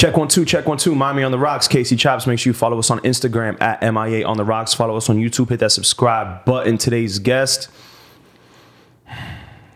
[0.00, 0.94] Check one, two, check one, two.
[0.94, 1.68] Miami on the Rocks.
[1.68, 2.26] Casey Chops.
[2.26, 4.72] Make sure you follow us on Instagram at MIA on the Rocks.
[4.72, 5.50] Follow us on YouTube.
[5.50, 6.78] Hit that subscribe button.
[6.78, 7.68] Today's guest,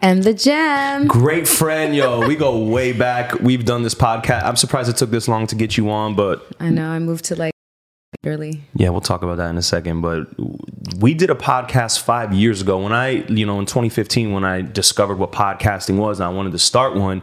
[0.01, 1.09] And the gem.
[1.09, 2.27] great friend, yo.
[2.27, 3.35] We go way back.
[3.41, 4.45] We've done this podcast.
[4.45, 6.89] I'm surprised it took this long to get you on, but I know.
[6.89, 7.53] I moved to like
[8.25, 8.63] early.
[8.75, 10.01] yeah, we'll talk about that in a second.
[10.01, 10.27] But
[11.01, 14.63] we did a podcast five years ago when I, you know, in 2015 when I
[14.63, 17.21] discovered what podcasting was and I wanted to start one.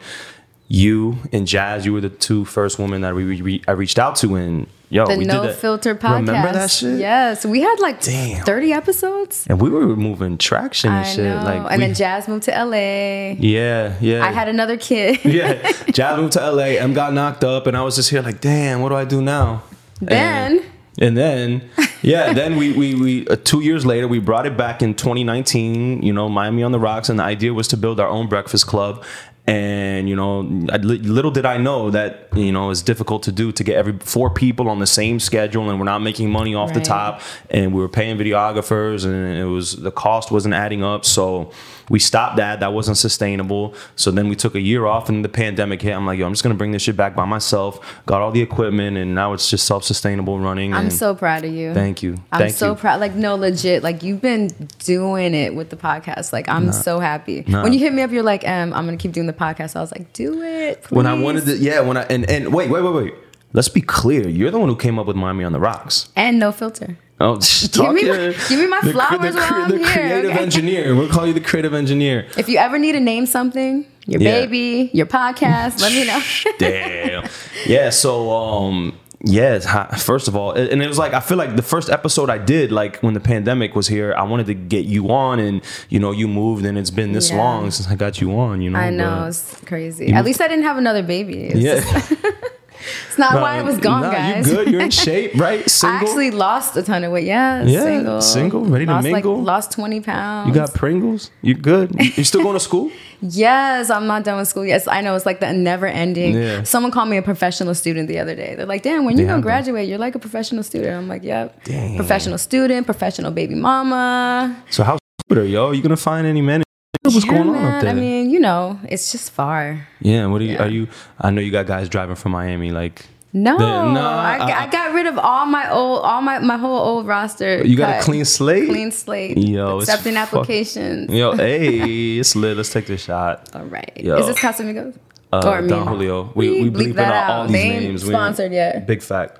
[0.73, 4.15] You and Jazz, you were the two first women that we, we I reached out
[4.17, 5.57] to, and yo, The we No did that.
[5.57, 6.27] Filter podcast.
[6.27, 6.97] Remember that shit?
[6.97, 7.45] Yes.
[7.45, 8.45] We had like Damn.
[8.45, 9.45] 30 episodes.
[9.49, 11.25] And we were moving traction and I shit.
[11.25, 11.43] know.
[11.43, 13.35] Like, and we- then Jazz moved to LA.
[13.37, 14.23] yeah, yeah.
[14.25, 15.19] I had another kid.
[15.25, 15.71] yeah.
[15.91, 16.63] Jazz moved to LA.
[16.79, 19.21] M got knocked up, and I was just here like, damn, what do I do
[19.21, 19.63] now?
[19.99, 20.63] then
[20.99, 21.69] And then,
[22.01, 26.01] yeah, then we we we uh, two years later we brought it back in 2019.
[26.01, 28.67] You know, Miami on the Rocks, and the idea was to build our own breakfast
[28.67, 29.03] club.
[29.47, 30.41] And you know,
[30.71, 33.97] I, little did I know that you know it's difficult to do to get every
[33.99, 37.73] four people on the same schedule, and we're not making money off the top, and
[37.73, 41.05] we were paying videographers, and it was the cost wasn't adding up.
[41.05, 41.51] So
[41.91, 42.61] we stopped that.
[42.61, 43.75] That wasn't sustainable.
[43.95, 45.93] So then we took a year off, and the pandemic hit.
[45.93, 48.01] I'm like, yo, I'm just gonna bring this shit back by myself.
[48.05, 50.73] Got all the equipment, and now it's just self-sustainable running.
[50.73, 51.73] I'm so proud of you.
[51.73, 52.13] Thank you.
[52.31, 52.75] I'm Thank so you.
[52.75, 52.99] proud.
[53.01, 53.83] Like, no, legit.
[53.83, 54.47] Like, you've been
[54.79, 56.31] doing it with the podcast.
[56.31, 57.43] Like, I'm so happy.
[57.45, 57.63] Nah.
[57.63, 59.75] When you hit me up, you're like, um, I'm going to keep doing the podcast.
[59.75, 60.85] I was like, do it.
[60.89, 63.13] When I wanted to, yeah, when I and and wait, wait, wait, wait.
[63.53, 64.29] Let's be clear.
[64.29, 66.07] You're the one who came up with Miami on the Rocks.
[66.15, 66.97] And no filter.
[67.23, 67.37] Oh,
[67.71, 70.39] talk me your- give me my the, flowers the, while I'm the here, creative okay?
[70.41, 70.95] engineer.
[70.95, 72.27] We'll call you the creative engineer.
[72.37, 74.31] If you ever need to name something, your Yeah.
[74.41, 76.21] baby, your podcast, let me know.
[76.57, 77.29] Damn.
[77.67, 77.91] Yeah.
[77.91, 79.59] So, um, yeah.
[79.97, 82.71] First of all, and it was like I feel like the first episode I did,
[82.71, 86.11] like when the pandemic was here, I wanted to get you on, and you know,
[86.11, 87.37] you moved, and it's been this Yeah.
[87.37, 88.61] long since I got you on.
[88.63, 88.79] You know.
[88.79, 89.25] I know.
[89.27, 90.11] It's crazy.
[90.11, 91.43] At least I didn't have another baby.
[91.53, 92.17] It's, Yeah.
[93.07, 94.47] it's not why I was gone, nah, guys.
[94.47, 94.67] You good?
[94.71, 95.69] You're in shape, right?
[95.69, 95.97] Single.
[95.97, 97.25] I actually lost a ton of weight.
[97.25, 98.21] Yeah, Yeah, single.
[98.21, 99.37] single, ready to lost, mingle.
[99.37, 100.47] Like, lost 20 pounds.
[100.49, 101.31] you got Pringles.
[101.41, 101.93] You good?
[102.17, 102.91] You still going to school?
[103.23, 104.65] Yes, I'm not done with school.
[104.65, 105.15] Yes, I know.
[105.15, 106.33] It's like the never ending.
[106.33, 106.63] Yeah.
[106.63, 108.55] Someone called me a professional student the other day.
[108.55, 110.95] They're like, damn, when you gonna graduate, you're like a professional student.
[110.97, 111.63] I'm like, yep.
[111.63, 111.97] Damn.
[111.97, 114.63] Professional student, professional baby mama.
[114.71, 115.69] So how's Twitter, yo?
[115.69, 116.63] You gonna find any men?
[116.99, 117.75] What's Yeah, going on man.
[117.75, 117.91] up there?
[117.91, 119.87] I mean, you know, it's just far.
[120.01, 120.27] yeah.
[120.27, 120.51] What are you?
[120.53, 120.63] Yeah.
[120.63, 120.87] Are you?
[121.19, 122.71] I know you got guys driving from Miami.
[122.71, 126.21] Like No, The- nah, I, got- I- I got rid of all my old, all
[126.21, 127.65] my my whole old roster.
[127.65, 128.67] you got a clean slate.
[128.69, 129.37] clean slate.
[129.37, 131.09] Yo, it's accepting fuck- applications.
[131.11, 132.57] Yo, hey, it's lit.
[132.57, 133.49] Let's take this shot.
[133.55, 133.91] All right.
[133.95, 134.17] Yo.
[134.17, 134.95] Is this Casamigos?
[135.33, 135.69] Uh, or me?
[135.69, 136.31] Don Julio.
[136.35, 138.03] We we, bleep bleeping that out all these They names.
[138.03, 138.85] We- sponsored yet.
[138.85, 139.39] Big fact.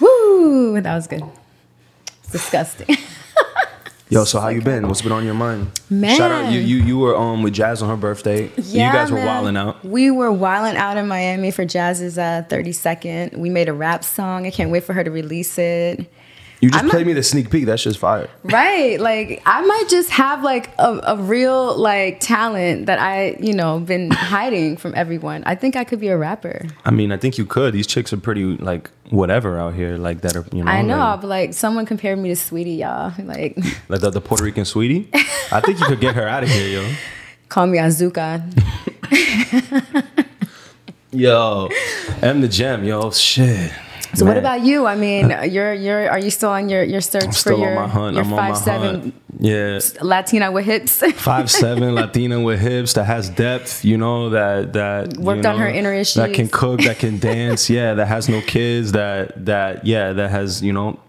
[0.00, 0.80] Woo!
[0.80, 1.22] That was good.
[2.32, 2.96] Disgusting.
[4.12, 4.86] Yo, so how you been?
[4.88, 5.70] What's been on your mind?
[5.88, 6.18] Man.
[6.18, 8.50] Shout out you you you were um with Jazz on her birthday.
[8.58, 9.26] Yeah, you guys were man.
[9.26, 9.82] wilding out.
[9.82, 13.38] We were wilding out in Miami for Jazz's uh, 32nd.
[13.38, 14.46] We made a rap song.
[14.46, 16.12] I can't wait for her to release it.
[16.62, 17.66] You just I'm played me the sneak peek.
[17.66, 18.30] That's just fire.
[18.44, 18.98] Right.
[19.00, 23.80] Like I might just have like a, a real like talent that I, you know,
[23.80, 25.42] been hiding from everyone.
[25.44, 26.64] I think I could be a rapper.
[26.84, 27.74] I mean, I think you could.
[27.74, 30.70] These chicks are pretty like whatever out here, like that are you know.
[30.70, 33.12] I know, like- but like someone compared me to Saweetie, y'all.
[33.26, 33.56] Like
[33.88, 35.08] Like the, the Puerto Rican Saweetie.
[35.50, 36.94] I think you could get her out of here, yo.
[37.48, 38.40] call me Azuka.
[41.10, 41.68] Yo,
[42.22, 43.10] M the gem, yo.
[43.10, 43.72] Shit.
[44.14, 44.86] So what about you?
[44.86, 47.70] I mean, you're you're are you still on your your search I'm for still your
[47.70, 48.16] on my hunt.
[48.16, 49.14] your I'm on five my seven hunt.
[49.40, 49.80] Yeah.
[50.02, 51.02] Latina with hips?
[51.16, 55.58] Five seven Latina with hips that has depth, you know that that you Worked on
[55.58, 57.94] her inner issues That can cook, that can dance, yeah.
[57.94, 61.00] That has no kids, that that yeah, that has you know.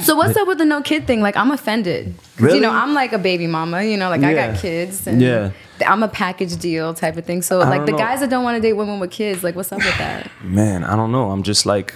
[0.00, 1.20] So what's up with the no kid thing?
[1.20, 2.56] Like I'm offended Really?
[2.56, 3.82] You know, I'm like a baby mama.
[3.82, 5.06] You know, like I got kids.
[5.06, 5.50] And Yeah.
[5.86, 7.42] I'm a package deal type of thing.
[7.42, 7.98] So like the know.
[7.98, 10.30] guys that don't want to date women with kids, like what's up with that?
[10.42, 11.30] Man, I don't know.
[11.30, 11.94] I'm just like.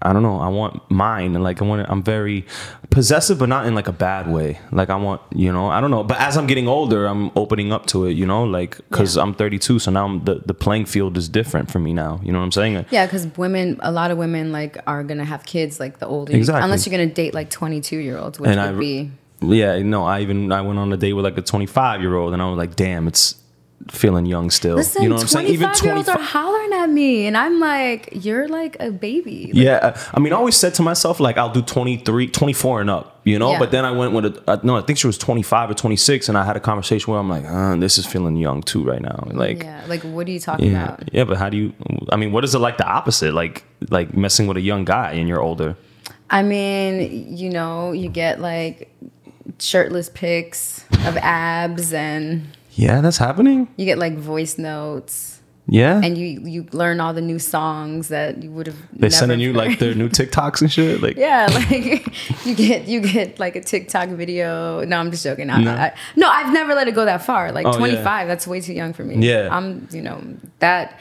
[0.00, 0.38] I don't know.
[0.38, 1.84] I want mine, and like I want.
[1.90, 2.46] I'm very
[2.90, 4.60] possessive, but not in like a bad way.
[4.70, 5.68] Like I want, you know.
[5.68, 6.04] I don't know.
[6.04, 8.12] But as I'm getting older, I'm opening up to it.
[8.12, 9.22] You know, like because Yeah.
[9.22, 12.20] I'm 32, so now I'm, the the playing field is different for me now.
[12.22, 12.86] You know what I'm saying?
[12.90, 16.34] Yeah, because women, a lot of women like are gonna have kids like the older,
[16.34, 16.62] Exactly.
[16.62, 19.10] unless you're gonna date like 22 year olds, which And would I- be.
[19.40, 22.32] Yeah, no, I even I went on a date with like a 25 year old,
[22.32, 23.34] and I was like, damn, it's
[23.88, 24.76] feeling young still.
[24.76, 25.46] Listen, you know what I'm saying?
[25.58, 29.46] 25 year olds are hollering at me, and I'm like, you're like a baby.
[29.46, 32.90] Like, Yeah, I mean, I always said to myself like I'll do 23, 24 and
[32.90, 33.52] up, you know.
[33.52, 33.58] Yeah.
[33.58, 36.36] But then I went with a no, I think she was 25 or 26, and
[36.36, 39.28] I had a conversation where I'm like, uh, this is feeling young too right now.
[39.32, 41.14] Like, yeah, like what are you talking yeah, about?
[41.14, 41.24] yeah.
[41.24, 41.72] But how do you?
[42.10, 43.32] I mean, what is it like the opposite?
[43.32, 45.76] Like, like messing with a young guy and you're older.
[46.30, 48.94] I mean, you know, you get like
[49.58, 52.46] shirtless pics of abs and
[52.78, 53.66] Yeah, that's happening.
[53.76, 55.34] You get like voice notes.
[55.70, 56.00] Yeah.
[56.02, 58.76] and you you learn all the new songs that you would have.
[58.94, 61.02] They sending you like their new TikToks and shit.
[61.02, 62.08] Like yeah, like
[62.46, 64.82] you get you get like a TikTok video.
[64.86, 65.50] No, I'm just joking.
[65.50, 65.72] I, No.
[65.72, 67.52] I, no, I've never let it go that far.
[67.52, 68.00] Like Oh, yeah.
[68.00, 69.16] 25, that's way too young for me.
[69.16, 69.48] Yeah.
[69.52, 70.22] I'm you know
[70.60, 70.98] that.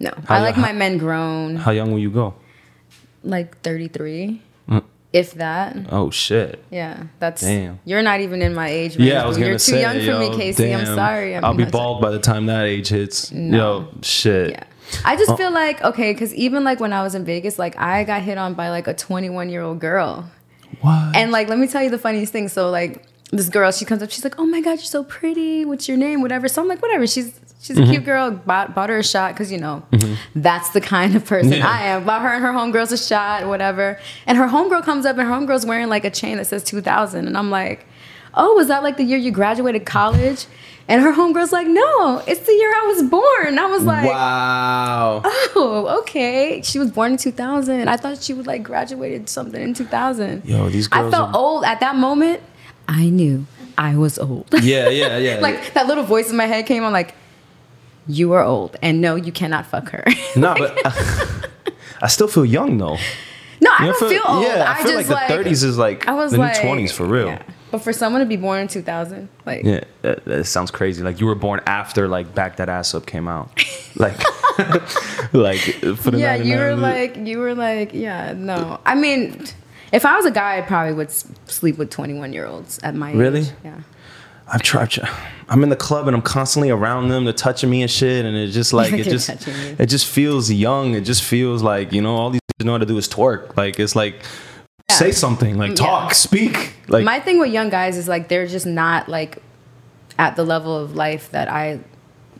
[0.00, 2.34] No, How I like my men grown, how young will you go?
[3.24, 4.40] like 33, Mm.
[5.12, 5.76] If that.
[5.90, 6.64] Oh shit.
[6.70, 7.42] Yeah, that's.
[7.42, 7.78] Damn.
[7.84, 9.10] You're not even in my age range.
[9.10, 9.80] Yeah, I was gonna You're too say.
[9.80, 10.74] young for me, Casey.
[10.74, 11.36] I'm sorry.
[11.36, 13.30] I'm I'll be bald by the time that age hits.
[13.32, 14.50] Yo, shit.
[14.50, 14.64] Yeah.
[15.04, 15.18] I Oh.
[15.18, 18.04] just uh, feel like okay, because even like when I was in Vegas, like I
[18.04, 20.30] got hit on by like a 21 year old girl.
[20.80, 21.14] What?
[21.16, 22.48] And like, let me tell you the funniest thing.
[22.48, 25.64] So like, this girl, she comes up, she's like, "Oh my god, you're so pretty.
[25.64, 26.20] What's your name?
[26.22, 27.88] Whatever." So I'm like, "Whatever." She's she's Mm-hmm.
[27.88, 28.30] a cute girl.
[28.32, 29.82] Bought bought her a shot because you know
[30.34, 31.66] that's the kind of person Yeah.
[31.68, 32.04] I am.
[32.04, 33.98] Bought her and her homegirls a shot, whatever.
[34.26, 37.26] And her homegirl comes up, and her homegirl's wearing like a chain that says 2000,
[37.26, 37.86] and I'm like,
[38.34, 40.46] "Oh, was that like the year you graduated college?"
[40.88, 45.22] And her homegirl's like, "No, it's the year I was born." I was like, wow.
[45.54, 46.60] Oh, okay.
[46.64, 47.86] She was born in 2000.
[47.88, 50.44] I thought she would like graduated something in 2000.
[50.44, 51.06] Yo, these girls.
[51.06, 52.40] I felt are- old at that moment.
[52.88, 53.46] I knew
[53.78, 54.46] I was old.
[54.60, 55.38] Yeah, yeah, yeah.
[55.40, 57.14] like that little voice in my head came on like,
[58.06, 60.04] you are old, and no, you cannot fuck her.
[60.36, 60.92] no, but uh,
[62.00, 62.96] I still feel young though.
[63.60, 64.44] no, I You don't feel- feel old.
[64.44, 66.70] Yeah, I, I, feel just like the 30s is like I was the like, new
[66.70, 67.26] 20s for real.
[67.28, 67.42] yeah.
[67.70, 71.02] But for someone to be born in 2000, like Yeah, that, that sounds crazy.
[71.02, 73.50] Like you were born after like "Back That Ass Up" came out.
[73.96, 74.16] Like,
[75.34, 75.58] like
[75.98, 78.80] for the yeah, you were like, you were like, yeah, no.
[78.86, 79.44] I mean,
[79.92, 83.10] if I was a guy, I probably would sleep with 21 year olds at my
[83.10, 83.16] age.
[83.16, 83.40] Really?
[83.40, 83.52] age.
[83.62, 83.80] Yeah.
[84.52, 84.96] I've tried.
[85.48, 87.24] I'm in the club and I'm constantly around them.
[87.24, 89.28] They're touching me and shit, and it's just like it just
[89.80, 90.94] it just feels young.
[90.94, 93.56] It just feels like you know all these know how to do is twerk.
[93.56, 94.22] Like it's like
[94.90, 96.12] say something, like mm, talk, Yeah.
[96.14, 96.74] speak.
[96.88, 99.38] Like My thing with young guys is like they're just not like
[100.18, 101.80] at the level of life that I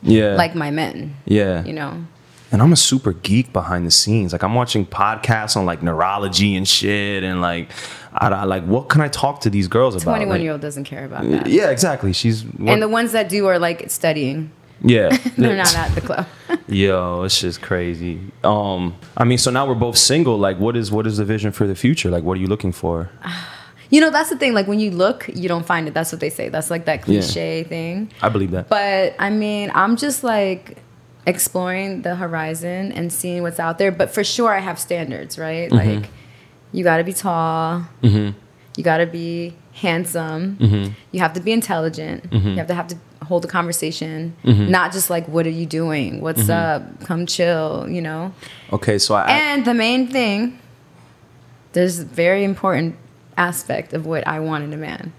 [0.03, 1.17] yeah, like my men.
[1.25, 1.65] yeah.
[1.65, 2.05] You know.
[2.53, 4.33] And I'm a super geek behind the scenes.
[4.33, 7.71] Like I'm watching podcasts on like neurology and shit, and like
[8.15, 10.05] I, I like what can I talk to these girls about?
[10.13, 11.47] 21 Like, year old doesn't care about that.
[11.47, 12.13] Yeah, exactly.
[12.13, 14.51] She's And the ones that do are like studying.
[14.83, 15.09] yeah.
[15.39, 16.27] They're not at the club.
[16.69, 18.21] Yo, it's just crazy.
[18.45, 20.37] Um, I mean, so now we're both single.
[20.39, 22.11] Like, what is what is the vision for the future?
[22.11, 23.11] Like, what are you looking for?
[23.91, 24.53] you know, that's the thing.
[24.55, 25.95] Like when you look, you don't find it.
[25.95, 26.49] That's what they say.
[26.49, 28.11] That's like that cliche thing.
[28.23, 28.69] I believe that.
[28.69, 30.79] But I mean, I'm just like
[31.27, 33.93] exploring the horizon and seeing what's out there.
[33.93, 35.71] But for sure, I have standards, right?
[35.71, 36.01] Mm-hmm.
[36.03, 36.11] Like,
[36.73, 37.85] you got to be tall.
[38.03, 40.57] You got to be handsome.
[40.57, 40.93] Mm-hmm.
[41.13, 42.33] You have to be intelligent.
[42.33, 44.71] You have to have to hold a conversation, Mm-hmm.
[44.71, 46.21] not just like, "What are you doing?
[46.21, 46.83] What's up?
[47.05, 48.33] Come chill." You know.
[48.73, 50.59] okay, so I, I And the main thing,
[51.73, 52.97] there's a very important
[53.37, 55.13] aspect of what I want in a man.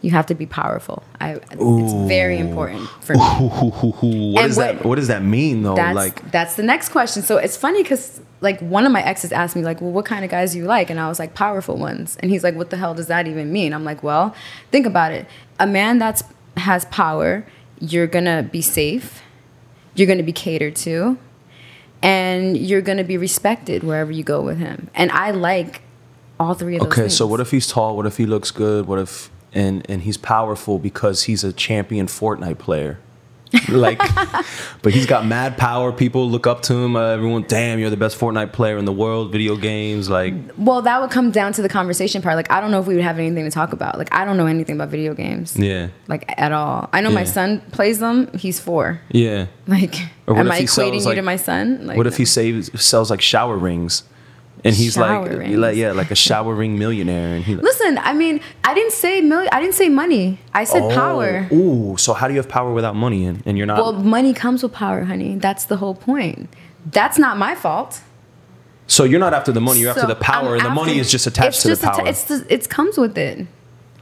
[0.00, 1.02] You have to be powerful.
[1.20, 3.20] I, it's very important for me.
[3.20, 4.32] Hoo.
[4.32, 5.74] What does what- that what does that mean though?
[5.74, 7.22] That's like, that's the next question.
[7.22, 10.24] So it's funny because like one of my exes asked me like, well, what kind
[10.24, 10.90] of guys do you like?
[10.90, 12.16] And I was like, powerful ones.
[12.20, 13.72] And he's like, what the hell does that even mean?
[13.72, 14.34] I'm like, well,
[14.70, 15.26] think about it.
[15.58, 16.22] A man that's
[16.56, 17.44] has power,
[17.80, 19.22] you're gonna be safe,
[19.96, 21.18] you're gonna be catered to,
[22.02, 24.88] and you're gonna be respected wherever you go with him.
[24.94, 25.82] And I like
[26.38, 26.92] all three of those.
[26.92, 27.16] okay, things.
[27.16, 27.96] so what if he's tall?
[27.96, 28.86] What if he looks good?
[28.86, 32.98] What if and and he's powerful because he's a champion Fortnite player?
[33.70, 33.98] like,
[34.82, 35.90] but he's got mad power.
[35.90, 36.96] People look up to him.
[36.96, 39.32] Uh, everyone, damn, you're the best Fortnite player in the world.
[39.32, 42.36] Video games, like, Well, that would come down to the conversation part.
[42.36, 43.96] Like, I don't know if we would have anything to talk about.
[43.96, 45.56] Like, I don't know anything about video games.
[45.56, 46.90] yeah, Like at all.
[46.92, 48.30] I know my son plays them.
[48.36, 49.00] He's four.
[49.08, 49.46] yeah.
[49.66, 51.86] Like, am I equating sells, you like- to my son?
[51.86, 54.02] Like, What if he saves sells like shower rings,
[54.64, 57.54] and he's like, like, yeah, like a showering millionaire, and he.
[57.56, 59.48] Listen, I mean, I didn't say million.
[59.52, 60.38] I didn't say money.
[60.52, 61.48] I said oh, power.
[61.50, 63.78] Oh, Ooh, so how do you have power without money, and, and you're not?
[63.78, 65.36] Well, money comes with power, honey.
[65.36, 66.48] That's the whole point.
[66.86, 68.00] That's not my fault.
[68.86, 71.10] so you're not after the money, you're after the power, I'm and the money is
[71.10, 72.08] just attached to just the atta- power.
[72.08, 73.46] it's the, it comes with it.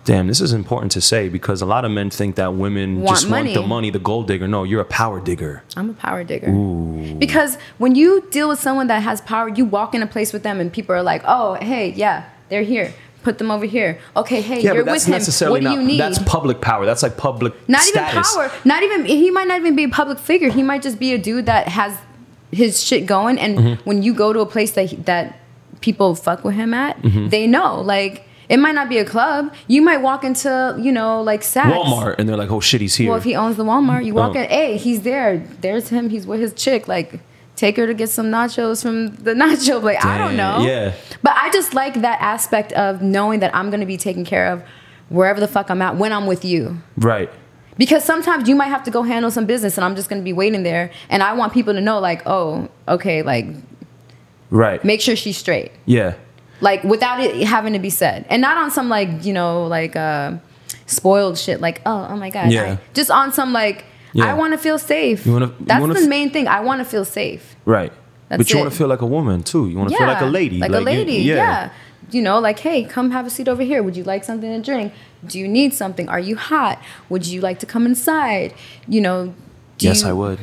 [0.07, 3.17] Damn, this is important to say because a lot of men think that women Want
[3.19, 3.67] just want the money.
[3.69, 4.47] money, the gold digger.
[4.49, 5.63] No, you're a power digger.
[5.77, 6.49] I'm a power digger.
[6.51, 7.15] Ooh.
[7.19, 10.43] Because when you deal with someone that has power, you walk in a place with
[10.45, 12.95] them and people are like, oh, hey, yeah, they're here.
[13.25, 13.99] Put them over here.
[14.17, 15.19] Okay, hey, Yeah, you're but that's with him.
[15.19, 15.99] necessarily What do you need?
[15.99, 16.87] That's public power.
[16.87, 18.33] That's like public not status.
[18.37, 18.59] even power.
[18.65, 20.51] Not even he might not even be a public figure.
[20.51, 21.99] He might just be a dude that has
[22.53, 23.39] his shit going.
[23.41, 23.83] And Mm-hmm.
[23.83, 25.41] when you go to a place that that
[25.81, 27.29] people fuck with him at, Mm-hmm.
[27.31, 27.81] they know.
[27.81, 29.53] Like it might not be a club.
[29.69, 31.73] You might walk into you know like Saks.
[31.73, 34.15] Walmart, and they're like, "Oh shit, he's here." Well, if he owns the Walmart, you
[34.15, 34.41] walk Oh.
[34.41, 34.49] in.
[34.49, 35.39] Hey, he's there.
[35.61, 36.11] There's him.
[36.11, 36.89] He's with his chick.
[36.89, 37.21] Like.
[37.57, 40.05] Take her to get some nachos from the nacho place.
[40.05, 40.59] I don't know.
[40.67, 40.93] yeah.
[41.23, 44.49] But I just like that aspect of knowing that I'm going to be taken care
[44.53, 44.63] of
[45.09, 47.31] wherever the fuck I'm at when I'm with you right.
[47.79, 50.25] because sometimes you might have to go handle some business and I'm just going to
[50.25, 53.47] be waiting there and I want people to know like, "Oh, okay, like
[54.51, 54.85] Right.
[54.85, 56.13] make sure she's straight." yeah.
[56.61, 58.25] Like without it having to be said.
[58.31, 60.33] And not on some like, you know, like uh
[60.87, 62.73] spoiled shit like, "Oh, oh my god." Yeah.
[62.73, 64.27] I- just on some like Yeah.
[64.27, 65.27] I want to feel safe.
[65.27, 66.49] You wanna- you That's wanna the f- main thing.
[66.49, 67.55] I want to feel safe.
[67.67, 67.93] Right.
[68.29, 69.69] That's but you want to feel like a woman too.
[69.69, 70.59] You want to feel like a lady.
[70.59, 71.71] Like, a you- lady, yeah.
[72.13, 73.83] You know, like, hey, come have a seat over here.
[73.83, 74.93] Would you like something to drink?
[75.27, 76.09] Do you need something?
[76.09, 76.81] Are you hot?
[77.09, 78.55] Would you like to come inside?
[78.89, 79.35] You know,
[79.81, 80.39] Yes, you, I would.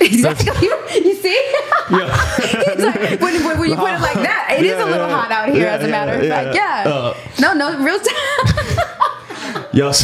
[0.00, 0.68] Exactly.
[1.04, 1.52] you see?
[1.90, 2.08] Yeah.
[2.70, 5.08] It's like, when, when, when you put it like that, it is Yeah, a little
[5.08, 5.16] yeah.
[5.20, 6.54] hot out here, Yeah, as a matter of fact.
[6.54, 6.84] yeah.
[6.86, 6.90] Yeah.
[6.94, 7.16] Uh.
[7.40, 9.68] no, no, real time.
[9.72, 10.02] yes.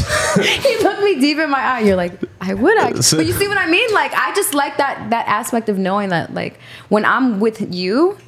[0.64, 1.80] he looked me deep in my eye.
[1.80, 3.02] You're like, I would actually.
[3.02, 3.88] So- but you see what I mean?
[3.92, 6.58] Like, I just like that that aspect of knowing that, like,
[6.88, 8.18] when I'm with you,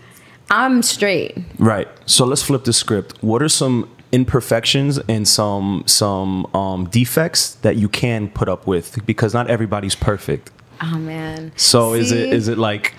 [0.50, 1.36] I'm straight.
[1.58, 1.88] right.
[2.06, 3.22] So let's flip the script.
[3.22, 9.04] What are some imperfections and some some um, defects that you can put up with?
[9.06, 10.50] Because not everybody's perfect.
[10.80, 11.52] Oh man.
[11.56, 12.30] So is it See?
[12.30, 12.94] is it like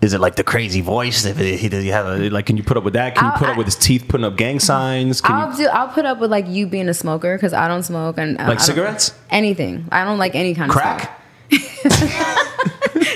[0.00, 1.24] is it like the crazy voice?
[1.26, 3.14] If he does you have a, like can you put up with that?
[3.14, 5.20] Can you I'll- put up I- with his teeth putting up gang signs?
[5.20, 5.66] Can I'll you do.
[5.68, 8.48] I'll put up with like you being a smoker because I don't smoke and uh,
[8.48, 9.12] like cigarettes?
[9.30, 9.86] anything.
[9.92, 11.18] I don't like any kind of Crack?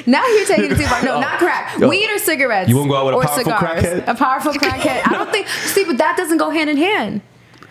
[0.07, 1.03] Now you're taking it too far.
[1.03, 1.79] No, not crack.
[1.79, 1.89] Yo.
[1.89, 2.69] Weed or cigarettes.
[2.69, 3.83] You wouldn't go out with a powerful cigars.
[3.85, 4.07] crackhead?
[4.09, 5.03] A powerful crackhead.
[5.07, 5.49] I don't think.
[5.49, 7.23] See, but that doesn't go hand in hand.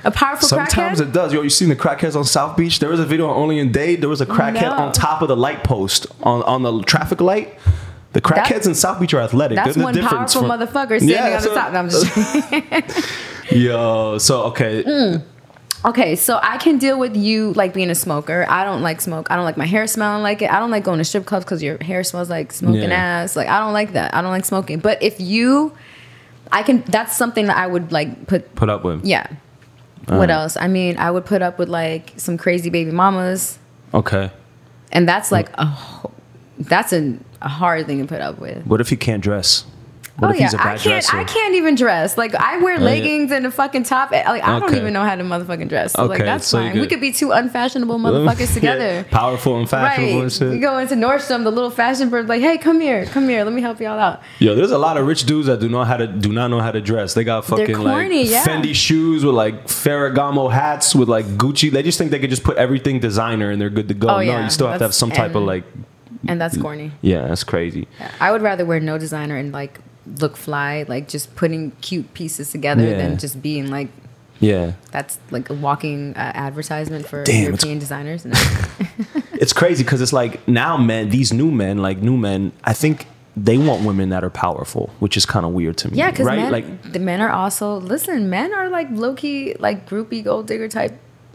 [0.05, 1.07] A powerful Sometimes crackhead.
[1.07, 1.33] it does.
[1.33, 2.79] Yo, you seen the crackheads on South Beach?
[2.79, 4.01] There was a video on Only in Dade.
[4.01, 4.71] There was a crackhead No.
[4.73, 7.57] on top of the light post on, on the traffic light.
[8.11, 9.55] The crackheads That's- in South Beach are athletic.
[9.55, 11.73] That's one difference powerful from- motherfucker standing Yeah, on the top.
[11.73, 15.23] No, I'm just Yo, so okay, Mm.
[15.85, 18.45] Okay, so I can deal with you like being a smoker.
[18.47, 19.27] I don't like smoke.
[19.29, 20.49] I don't like my hair smelling like it.
[20.49, 22.93] I don't like going to strip clubs because your hair smells like smoking Yeah.
[23.23, 23.35] ass.
[23.35, 24.13] Like I don't like that.
[24.15, 24.79] I don't like smoking.
[24.79, 25.73] But if you,
[26.53, 26.83] I can.
[26.87, 28.55] That's something that I would like put.
[28.55, 29.03] put up with.
[29.03, 29.27] Yeah.
[30.07, 30.17] Uh.
[30.17, 30.57] what else?
[30.57, 33.57] I mean, I would put up with like some crazy baby mamas,
[33.93, 34.31] Okay.
[34.91, 35.33] and that's mm.
[35.33, 35.77] like a,
[36.59, 38.65] that's a, a hard thing to put up with.
[38.65, 39.65] What if he can't dress?
[40.17, 40.81] What oh yeah, I can't.
[40.81, 41.17] dresser?
[41.17, 42.19] I can't even dress.
[42.19, 42.83] Like I wear oh, yeah.
[42.85, 44.11] leggings and a fucking top.
[44.11, 45.93] Like I don't even know how to motherfucking dress.
[45.93, 46.79] So like that's so fine.
[46.79, 49.05] We could be two unfashionable motherfuckers together.
[49.09, 50.21] Powerful and fashionable Right.
[50.21, 50.53] and shit.
[50.53, 53.53] You go into Nordstrom, the little fashion bird, like, hey, come here, come here, let
[53.53, 54.21] me help y'all out.
[54.37, 56.59] Yo, there's a lot of rich dudes that do not how to do not know
[56.59, 57.15] how to dress.
[57.15, 58.45] They got fucking corny, like yeah.
[58.45, 61.71] Fendi shoes with like Ferragamo hats with like Gucci.
[61.71, 64.09] They just think they could just put everything designer and they're good to go.
[64.09, 64.43] Oh, no, yeah.
[64.43, 65.63] you still have to have some type of like
[66.27, 66.91] And that's corny.
[67.01, 67.87] yeah, that's crazy.
[68.19, 69.79] I would rather wear no designer and like
[70.19, 72.97] look fly, like just putting cute pieces together Yeah.
[72.97, 73.87] than just being like
[74.39, 74.73] Yeah.
[74.91, 78.25] that's like a walking uh, advertisement for Damn, European designers.
[78.25, 78.33] No.
[79.33, 83.07] It's crazy because it's like now men, these new men, like new men, I think
[83.35, 85.97] they want women that are powerful, which is kind of weird to me.
[85.97, 86.37] yeah, because right?
[86.39, 88.29] men, like the men are also listen.
[88.29, 90.93] Men are like low key, like groupie gold digger type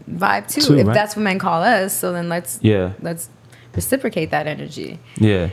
[0.09, 0.61] vibe too.
[0.61, 0.93] Too, if right?
[0.93, 2.93] that's what men call us, so then let's Yeah.
[3.01, 3.29] let's
[3.75, 4.99] reciprocate that energy.
[5.17, 5.49] yeah.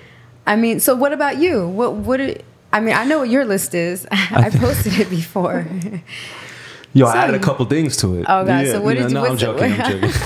[0.46, 1.66] I mean, so what about you?
[1.68, 2.44] What would it?
[2.76, 4.06] I mean, I know what your list is.
[4.10, 5.66] I posted it before.
[6.92, 8.26] Yo, I added a couple things to it.
[8.28, 9.72] Oh, God, so what did you- No, I'm joking.
[9.72, 10.10] I'm joking.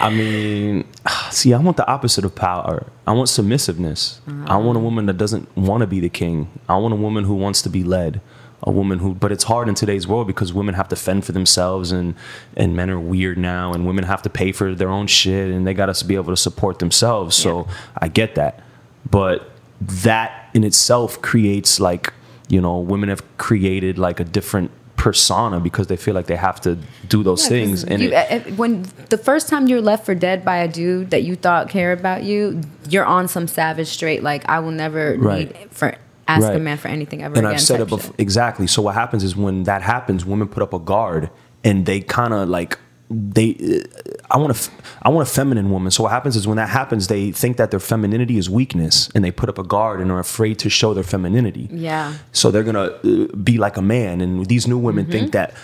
[0.00, 0.86] I mean,
[1.30, 2.86] see, I want the opposite of power.
[3.06, 4.20] I want submissiveness.
[4.46, 4.84] I want a oh.
[4.84, 6.48] woman that doesn't want to be the king.
[6.66, 8.22] I want a woman who wants to be led.
[8.62, 11.32] A woman who, but it's hard in today's world because women have to fend for
[11.32, 12.14] themselves, and
[12.54, 15.66] and men are weird now, and women have to pay for their own shit, and
[15.66, 17.34] they got to be able to support themselves.
[17.36, 18.62] So I get that,
[19.10, 19.50] but
[19.80, 22.12] that in itself creates like
[22.48, 26.60] you know women have created like a different persona because they feel like they have
[26.60, 26.76] to
[27.08, 30.04] do those Yeah, things and you, it, uh, uh, when the first time you're left
[30.04, 33.88] for dead by a dude that you thought cared about you, you're on some savage
[33.88, 34.22] straight.
[34.22, 35.54] Like I will never Right.
[35.58, 35.94] need for
[36.28, 37.54] ask a man for anything ever and again.
[37.56, 38.66] I've said it before exactly.
[38.66, 41.30] So what happens is when that happens, women put up a guard
[41.64, 42.78] and they kind of like
[43.10, 43.82] they.
[44.30, 44.70] I want a,
[45.02, 45.90] I want a feminine woman.
[45.90, 49.24] So what happens is when that happens, they think that their femininity is weakness, and
[49.24, 51.68] they put up a guard and are afraid to show their femininity.
[51.72, 52.14] Yeah.
[52.32, 55.12] So they're gonna uh, be like a man, and these new women Mm-hmm.
[55.12, 55.54] think that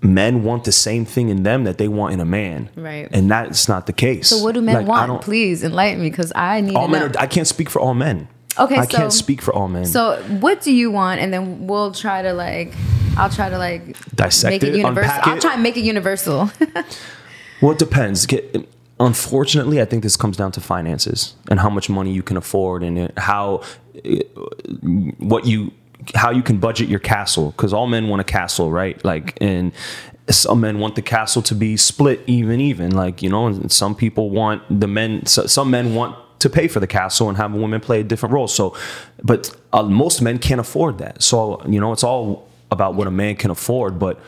[0.00, 3.08] men want the same thing in them that they want in a man, Right.
[3.12, 4.28] And that's not the case.
[4.28, 5.22] So what do men Like, want?
[5.22, 7.12] Please enlighten me because I need All men are.
[7.18, 8.28] I can't speak for all men.
[8.58, 9.84] Okay, I so- can't speak for all men.
[9.84, 11.20] so what do you want?
[11.20, 12.72] And then we'll try to like,
[13.16, 15.20] I'll try to like Dissect make it, it, universal.
[15.22, 16.50] I'll try and make it universal.
[17.60, 18.24] Well, it depends.
[18.26, 18.68] Get,
[19.00, 22.84] unfortunately, I think this comes down to finances and how much money you can afford
[22.84, 23.62] and how
[24.04, 24.10] uh,
[25.18, 25.72] what you
[26.14, 27.50] how you can budget your castle.
[27.50, 29.04] Because all men want a castle, right?
[29.04, 29.72] Like, and
[30.30, 32.92] some men want the castle to be split even, even.
[32.94, 35.26] Like, you know, and some people want the men.
[35.26, 38.32] So, some men want to pay for the castle and have women play a different
[38.32, 38.48] role.
[38.48, 38.76] So,
[39.22, 41.22] but uh, most men can't afford that.
[41.22, 44.20] So, you know, it's all about what a man can afford, but.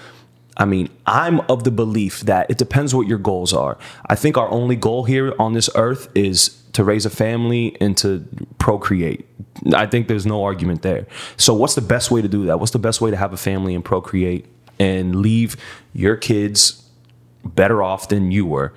[0.57, 3.79] I mean, I'm of the belief that it depends what your goals are.
[4.11, 7.97] I think our only goal here on this earth is to raise a family and
[7.99, 8.26] to
[8.59, 9.26] procreate.
[9.75, 11.07] I think there's no argument there.
[11.38, 12.61] So, what's the best way to do that?
[12.61, 14.47] What's the best way to have a family and procreate
[14.79, 15.57] and leave
[15.95, 16.85] your kids
[17.45, 18.75] better off than you were?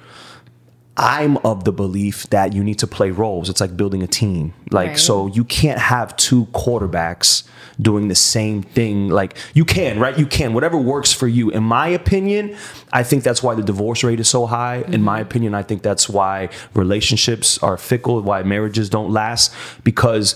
[0.96, 3.50] I'm of the belief that you need to play roles.
[3.50, 4.54] It's like building a team.
[4.72, 5.00] Like, Right.
[5.00, 7.44] so you can't have two quarterbacks
[7.82, 9.10] doing the same thing.
[9.10, 10.18] Like, you can, right?
[10.18, 10.54] You can.
[10.54, 11.50] Whatever works for you.
[11.50, 12.56] In my opinion,
[12.92, 14.78] I think that's why the divorce rate is so high.
[14.78, 15.04] In mm-hmm.
[15.04, 19.52] my opinion, I think that's why relationships are fickle, why marriages don't last,
[19.84, 20.36] because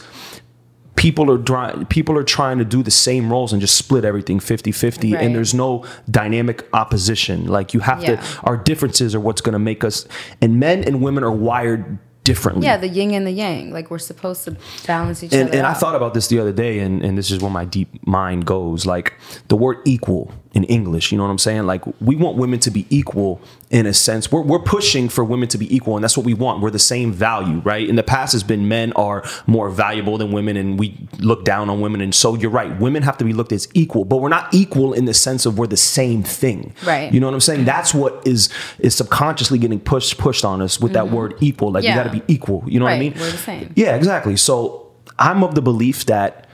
[0.98, 4.39] people are trying people are trying to do the same roles and just split everything
[4.39, 5.24] 50-50 Right.
[5.24, 8.16] and there's no dynamic opposition like you have Yeah.
[8.18, 10.08] to our differences are what's going to make us
[10.42, 13.72] and men and women are wired differently Yeah, the yin and the yang.
[13.72, 15.58] Like we're supposed to balance each and, other.
[15.60, 18.06] and I thought about this the other day, and, and this is where my deep
[18.06, 18.86] mind goes.
[18.86, 19.13] Like
[19.48, 21.66] the word equal in English, you know what I'm saying?
[21.66, 24.32] Like we want women to be equal in a sense.
[24.32, 26.62] We're, we're pushing for women to be equal, and that's what we want.
[26.62, 27.88] We're the same value, right?
[27.88, 31.70] In the past, has been men are more valuable than women, and we look down
[31.70, 32.00] on women.
[32.01, 34.94] And so you're right, women have to be looked as equal, but we're not equal
[34.94, 37.12] in the sense of we're the same thing, Right.
[37.13, 37.66] You know what I'm saying?
[37.66, 38.50] That's what is
[38.80, 41.72] is subconsciously getting pushed pushed on us with that word equal.
[41.72, 41.86] Like Mm-hmm.
[41.88, 41.98] Yeah.
[41.98, 42.63] you got to be equal.
[42.68, 43.13] You know what I mean?
[43.13, 43.72] we're the same.
[43.75, 44.36] Yeah, exactly.
[44.38, 46.47] So I'm of the belief that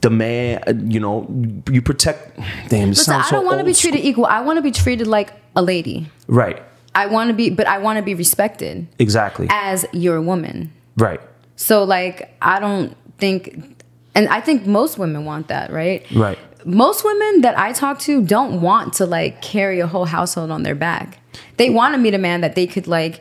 [0.00, 1.26] the man, uh, you know,
[1.70, 2.38] you protect.
[2.68, 3.90] Damn, Listen, I don't want to be old school.
[3.92, 4.26] treated equal.
[4.26, 6.10] I want to be treated like a lady.
[6.28, 6.62] Right.
[6.94, 9.46] I want to be, but I want to be respected Exactly.
[9.50, 10.72] as your woman.
[10.96, 11.20] Right.
[11.56, 13.82] So like, I don't think,
[14.14, 16.04] and I think most women want that, right?
[16.10, 16.38] Right.
[16.66, 20.62] Most women that I talk to don't want to like carry a whole household on
[20.62, 21.18] their back.
[21.56, 23.20] They want to meet a man that they could like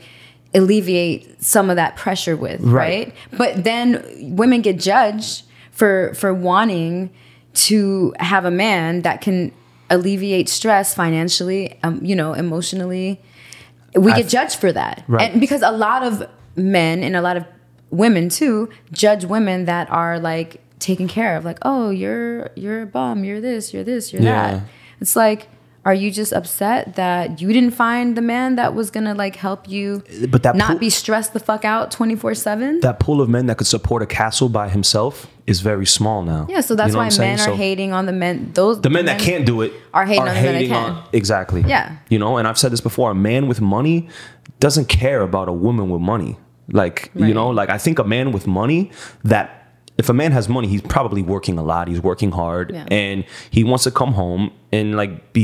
[0.54, 3.06] alleviate some of that pressure with, Right.
[3.08, 3.16] right?
[3.38, 4.04] But then
[4.36, 5.44] women get judged
[5.82, 7.10] for for wanting
[7.54, 9.52] to have a man that can
[9.90, 13.20] alleviate stress financially, um, you know, emotionally.
[13.96, 15.32] We get judged for that, Right.
[15.32, 17.44] and because a lot of men and a lot of
[17.90, 22.86] women too judge women that are like taken care of, like, oh, you're you're a
[22.86, 24.52] bum, you're this, you're this, you're Yeah.
[24.52, 24.62] that.
[25.02, 25.48] It's like.
[25.84, 29.68] Are you just upset that you didn't find the man that was gonna like help
[29.68, 33.28] you But that not pool- be stressed the fuck out 24 7 That pool of
[33.30, 36.44] men that could support a castle by himself is very small now.
[36.50, 37.40] yeah so that's You know why men saying?
[37.42, 40.22] are So hating on the men those The men that can't do it are hating
[40.22, 41.04] on the men that can.
[41.14, 41.62] exactly.
[41.74, 41.98] Yeah.
[42.10, 43.12] You know, and I've said this before.
[43.12, 43.98] A man with money
[44.66, 46.38] doesn't care about a woman with money.
[46.82, 48.92] Like you know, like I think a man with money
[49.34, 49.46] that
[49.98, 51.88] if a man has money, he's probably working a lot.
[51.88, 52.86] He's working hard, Yeah.
[52.90, 55.44] and he wants to come home and like be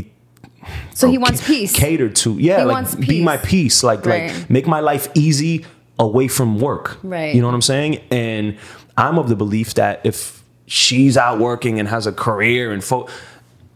[0.93, 2.29] so he oh, wants peace catered to.
[2.39, 3.83] Yeah, He like wants be my peace.
[3.83, 4.31] Like Right.
[4.31, 5.65] like make my life easy
[5.99, 6.97] away from work.
[7.03, 7.33] Right.
[7.35, 7.99] You know what I'm saying?
[8.11, 8.57] And
[8.97, 13.07] I'm of the belief that if she's out working and has a career and fo-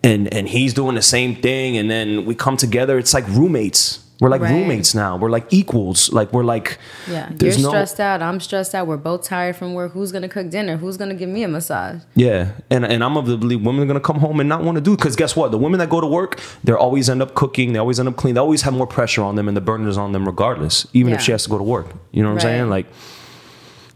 [0.04, 4.00] and and he's doing the same thing, and then we come together, it's like roommates.
[4.20, 4.52] We're like Right.
[4.54, 5.18] roommates now.
[5.18, 6.12] We're like equals.
[6.14, 6.78] Like we're like
[7.10, 10.30] yeah you're no stressed out i'm stressed out we're both tired from work who's gonna
[10.30, 13.62] cook dinner who's gonna give me a massage Yeah, and and I'm of the belief
[13.62, 15.50] women are gonna come home and not want to do because guess what?
[15.52, 17.74] The women that go to work, they always end up cooking.
[17.74, 18.36] They always end up cleaning.
[18.36, 21.14] They always have more pressure on them, and the burden is on them regardless, even
[21.14, 21.88] if she has to go to work.
[22.12, 22.70] You know what I'm saying?
[22.70, 22.86] Like,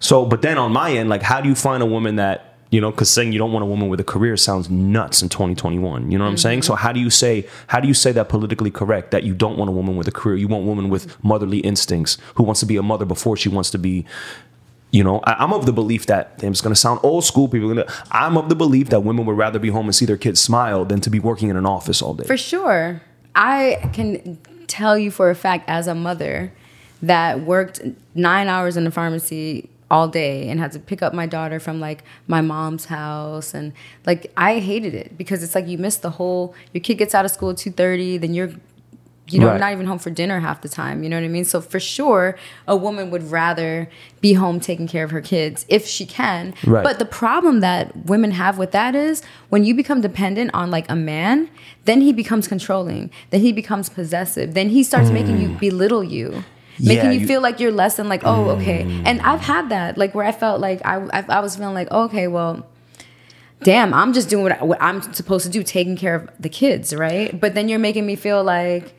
[0.05, 2.79] so, but then on my end, like, how do you find a woman that you
[2.79, 2.91] know?
[2.91, 6.11] Because saying you don't want a woman with a career sounds nuts in 2021.
[6.11, 6.59] You know what I'm saying?
[6.59, 6.67] Mm-hmm.
[6.67, 9.57] So how do you say how do you say that politically correct that you don't
[9.57, 10.35] want a woman with a career?
[10.35, 13.49] You want a woman with motherly instincts who wants to be a mother before she
[13.49, 14.05] wants to be
[14.91, 17.47] you know, I, I'm of the belief that damn, it's going to sound old school.
[17.47, 20.17] People, gonna, I'm of the belief that women would rather be home and see their
[20.17, 22.25] kids smile than to be working in an office all day.
[22.25, 23.01] for sure
[23.33, 24.37] i can
[24.67, 26.53] tell you for a fact as a mother
[27.01, 27.81] that worked
[28.13, 31.79] nine hours in the pharmacy all day and had to pick up my daughter from
[31.79, 33.53] like my mom's house.
[33.53, 33.73] And
[34.05, 37.25] like i hated it because it's like you miss the whole your kid gets out
[37.25, 38.51] of school at 2.30 then you're
[39.27, 39.59] you know Right.
[39.59, 41.45] not even home for dinner half the time you know what i mean?
[41.45, 43.89] So for sure a woman would rather
[44.21, 46.53] be home taking care of her kids if she can.
[46.65, 46.83] Right.
[46.83, 50.89] but the problem that women have with that is when you become dependent on like
[50.89, 51.49] a man
[51.85, 55.59] then he becomes controlling then he becomes possessive then he starts making you mm.
[55.59, 56.43] belittle you
[56.79, 57.03] making Mm.
[57.03, 59.97] Yeah, you, you- feel like you're less than like oh okay and i've had that
[59.97, 62.65] like where i felt like i i, I was feeling like oh, okay well
[63.63, 66.93] damn i'm just doing what, what i'm supposed to do taking care of the kids
[66.93, 68.93] right but then you're making me feel like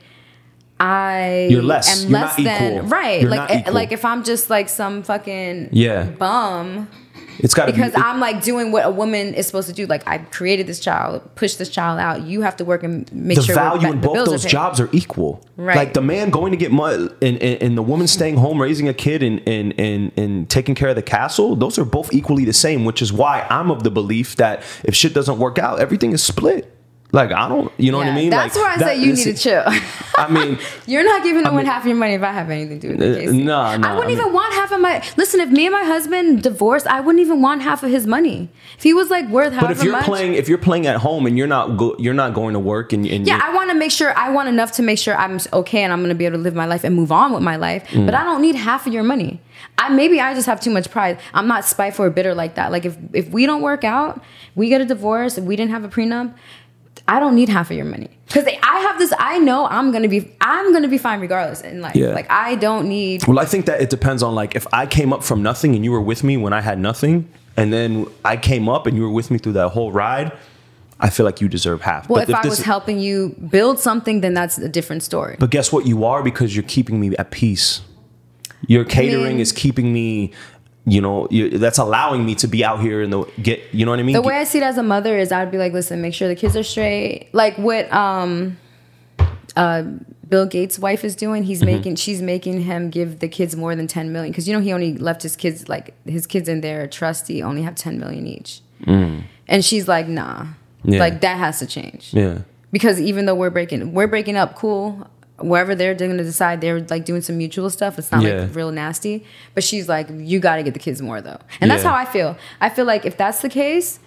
[0.78, 1.88] I You're less.
[2.04, 2.88] am You're less not than equal.
[2.88, 3.22] right.
[3.22, 6.04] You're like eh, like if I'm just like some fucking Yeah.
[6.04, 6.88] bum
[7.38, 7.78] It's got to be.
[7.78, 9.86] because I'm like doing what a woman is supposed to do.
[9.86, 12.22] Like I created this child, pushed this child out.
[12.22, 14.80] You have to work and make the sure value in both bills are those jobs
[14.80, 15.44] are equal.
[15.56, 15.76] Right.
[15.76, 18.88] Like the man going to get money and, and, and the woman staying home raising
[18.88, 22.44] a kid and, and, and, and taking care of the castle, those are both equally
[22.44, 25.80] the same, which is why I'm of the belief that if shit doesn't work out,
[25.80, 26.75] everything is split.
[27.12, 28.30] Like I don't, you know what I mean?
[28.30, 29.62] That's like, where I that- say you need to chill.
[30.18, 32.94] I mean, You're not giving mean- half your money if I have anything to do
[32.94, 33.20] with it.
[33.20, 33.38] Casey.
[33.44, 35.02] no, no, I wouldn't I even mean- want half of my.
[35.16, 38.48] Listen, if me and my husband divorced, I wouldn't even want half of his money.
[38.76, 39.62] If he was like worth half.
[39.62, 40.04] but if you're much.
[40.04, 42.92] playing, if you're playing at home and you're not go, you're not going to work
[42.92, 45.38] and, and yeah, I want to make sure I want enough to make sure I'm
[45.52, 47.42] okay and I'm going to be able to live my life and move on with
[47.42, 47.86] my life.
[47.88, 48.06] Mm.
[48.06, 49.40] But I don't need half of your money.
[49.78, 51.18] I maybe I just have too much pride.
[51.34, 52.72] I'm not spiteful or bitter like that.
[52.72, 54.22] Like if if we don't work out,
[54.54, 56.34] we get a divorce, if we didn't have a prenup,
[57.08, 59.12] I don't need half of your money because I have this.
[59.18, 61.94] I know I'm gonna be I'm gonna be fine regardless in life.
[61.94, 62.08] Yeah.
[62.08, 63.26] Like I don't need.
[63.26, 65.84] Well, I think that it depends on like if I came up from nothing and
[65.84, 69.02] you were with me when I had nothing, and then I came up and you
[69.04, 70.32] were with me through that whole ride.
[70.98, 72.08] I feel like you deserve half.
[72.08, 75.36] Well, if, I this was is- helping you build something, then that's a different story.
[75.38, 75.86] But guess what?
[75.86, 77.82] You are because you're keeping me at peace.
[78.66, 80.32] Your catering mean- is keeping me.
[80.88, 83.60] You know, you, that's allowing me to be out here and the get.
[83.72, 84.14] You know what I mean?
[84.14, 86.28] the way I see it as a mother is I'd be like, listen, make sure
[86.28, 87.28] the kids are straight.
[87.32, 88.56] Like what um
[89.56, 89.82] uh
[90.28, 91.66] Bill Gates' wife is doing, he's Mm-hmm.
[91.66, 94.72] making she's making him give the kids more than 10 million because you know he
[94.72, 98.60] only left his kids like his kids in their trustee only have 10 million each.
[99.48, 100.42] And she's like, nah.
[100.42, 100.54] Mm.
[100.84, 101.00] Yeah.
[101.00, 102.12] Like that has to change.
[102.12, 102.38] yeah.
[102.72, 105.08] Because even though we're breaking we're breaking up, cool.
[105.38, 107.98] Wherever they're going to decide they're like doing some mutual stuff.
[107.98, 108.42] It's not Yeah.
[108.42, 109.24] like real nasty.
[109.54, 111.38] But she's like, you got to get the kids more though.
[111.60, 112.36] And that's how I feel.
[112.60, 114.00] I feel like if that's the case,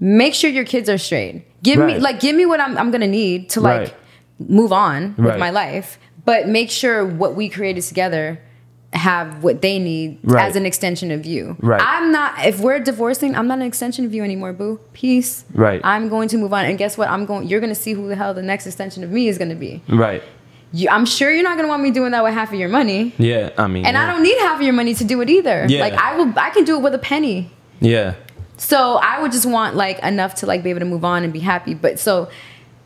[0.00, 1.44] make sure your kids are straight.
[1.62, 3.94] Give me like give me what I'm I'm gonna need to like Right.
[4.50, 5.38] move on with Right.
[5.38, 5.98] my life.
[6.24, 8.40] But make sure what we created together
[8.92, 10.44] have what they need Right.
[10.48, 11.56] as an extension of you.
[11.60, 11.80] Right.
[11.82, 14.80] I'm not if we're divorcing, I'm not an extension of you anymore, boo.
[14.92, 15.44] Peace.
[15.54, 15.80] Right.
[15.84, 16.64] I'm going to move on.
[16.64, 17.08] And guess what?
[17.08, 19.54] I'm going you're gonna see who the hell the next extension of me is gonna
[19.54, 19.80] be.
[19.88, 20.22] Right.
[20.72, 23.14] You, I'm sure you're not gonna want me doing that with half of your money.
[23.18, 23.50] Yeah.
[23.58, 23.84] I mean.
[23.84, 24.02] And yeah.
[24.02, 25.66] I don't need half of your money to do it either.
[25.68, 25.80] Yeah.
[25.80, 27.50] Like I will I can do it with a penny.
[27.80, 28.14] Yeah.
[28.56, 31.32] So I would just want like enough to like be able to move on and
[31.32, 31.74] be happy.
[31.74, 32.30] But so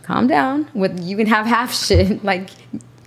[0.02, 0.68] calm down.
[0.74, 2.24] With you can have half shit.
[2.24, 2.50] Like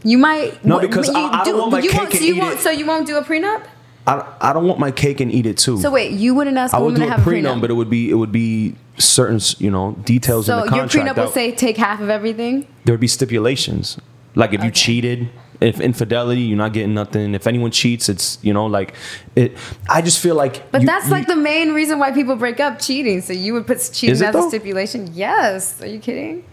[0.03, 2.19] you might No, what- because you I- I don't want my you cake won't, and
[2.21, 2.59] so you eat won't it.
[2.61, 3.63] so you won't do a prenup?
[4.07, 5.77] I, I don't want my cake and eat it too.
[5.79, 7.61] So wait, you wouldn't ask I a would do to a have a prenup, prenup.
[7.61, 10.91] but it would be it would be certain you know details so in the contract.
[10.93, 12.65] So your prenup would say take half of everything.
[12.85, 13.97] there would be stipulations.
[14.35, 17.33] Like if you cheated, if infidelity, you're not getting nothing.
[17.35, 18.93] If anyone cheats, it's you know like
[19.35, 19.57] it.
[19.89, 20.71] I just feel like.
[20.71, 23.21] But you- that's you- like the main reason why people break up cheating.
[23.21, 25.09] So you would put cheating as a stipulation?
[25.13, 25.81] Yes.
[25.81, 26.45] Are you kidding?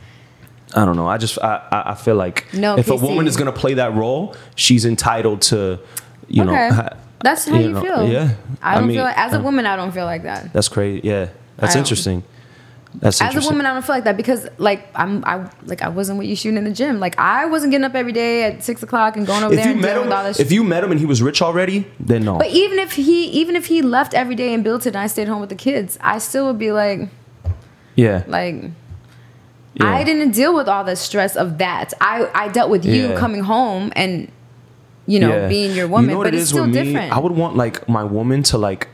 [0.75, 1.07] I don't know.
[1.07, 3.95] I just I I, I feel like No, if a woman is gonna play that
[3.95, 5.79] role, she's entitled to,
[6.29, 6.53] you know.
[6.53, 6.75] okay.
[6.75, 8.09] ha- That's how you, know, feel.
[8.11, 8.35] Yeah.
[8.63, 10.53] I don't mean, feel like, as a uh, woman, I don't feel like that.
[10.53, 11.01] That's crazy.
[11.05, 11.29] Yeah.
[11.59, 12.25] That's interesting.
[12.99, 15.89] That's As a woman, I don't feel like that because, like, I'm, I like, I
[15.89, 16.99] wasn't with you shooting in the gym.
[16.99, 19.67] Like, I wasn't getting up every day at six o'clock and going over if there
[19.69, 20.41] you and met dealing him, with all this.
[20.41, 22.39] if you met him and he was rich already, then no.
[22.39, 25.09] but even if he, even if he left every day and built it, and I
[25.09, 27.11] stayed home with the kids, I still would be like,
[27.97, 28.23] yeah.
[28.27, 28.55] like,
[29.75, 29.87] yeah.
[29.95, 31.93] I didn't deal with all the stress of that.
[32.01, 34.33] I, I dealt with you coming home and,
[35.07, 35.49] you know, Yeah.
[35.49, 36.09] being your woman.
[36.11, 36.83] You know but it it's still with me?
[36.85, 37.13] different.
[37.13, 38.89] I would want like my woman to like,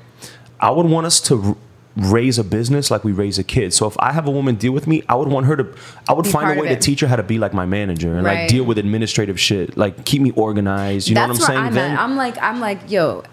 [0.59, 1.57] I would want us to
[1.97, 3.73] raise a business like we raise a kid.
[3.75, 5.75] So if I have a woman deal with me, I would want her to.
[6.09, 8.15] I would Be find a way to teach her how to be like my manager
[8.15, 11.09] and like deal with administrative shit, like keep me organized.
[11.09, 11.67] You That's know what I'm saying?
[11.67, 11.99] I'm Then.
[11.99, 13.25] I'm like, I'm like, yo,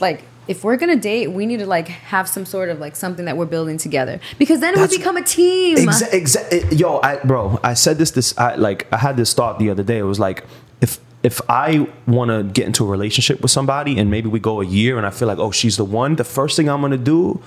[0.00, 3.24] like if we're gonna date, we need to like have some sort of like something
[3.26, 5.76] that we're building together because then That's- we become a team.
[5.78, 8.10] Exa- exa- eh, yo, I, bro, I said this.
[8.10, 9.98] This, I like, I had this thought the other day.
[9.98, 10.44] It was like,
[10.80, 14.60] if if I want to get into a relationship with somebody and maybe we go
[14.60, 16.16] a year and I feel like, oh, she's the one.
[16.16, 17.40] The first thing I'm gonna do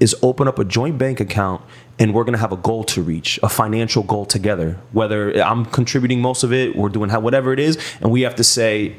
[0.00, 1.62] is open up a joint bank account
[1.98, 4.78] and we're gonna have a goal to reach, a financial goal together.
[4.92, 8.44] Whether I'm contributing most of it, we're doing whatever it is, and we have to
[8.44, 8.96] say.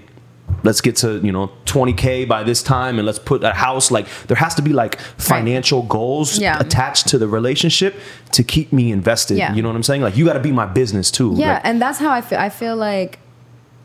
[0.63, 3.91] Let's get to you know 20k by this time, and let's put a house.
[3.91, 6.57] Like there has to be like financial goals Yeah.
[6.57, 7.95] attached to the relationship
[8.31, 9.37] to keep me invested.
[9.37, 9.53] Yeah.
[9.53, 10.01] You know what I'm saying?
[10.03, 11.33] Like you got to be my business too.
[11.35, 12.39] Yeah, Like, and that's how I feel.
[12.39, 13.19] I feel like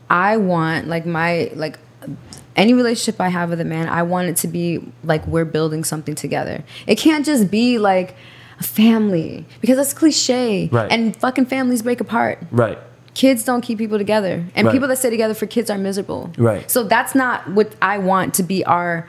[0.08, 1.80] I want like my like
[2.56, 5.84] any relationship I have with a man, I want it to be like we're building
[5.84, 6.64] something together.
[6.86, 8.14] It can't just be like
[8.60, 10.68] a family because that's cliche.
[10.70, 10.90] Right.
[10.92, 12.38] And fucking families break apart.
[12.50, 12.78] right.
[13.14, 14.72] Kids don't keep people together, and Right.
[14.72, 16.30] people that stay together for kids are miserable.
[16.38, 16.70] Right.
[16.70, 19.06] So that's not what I want to be our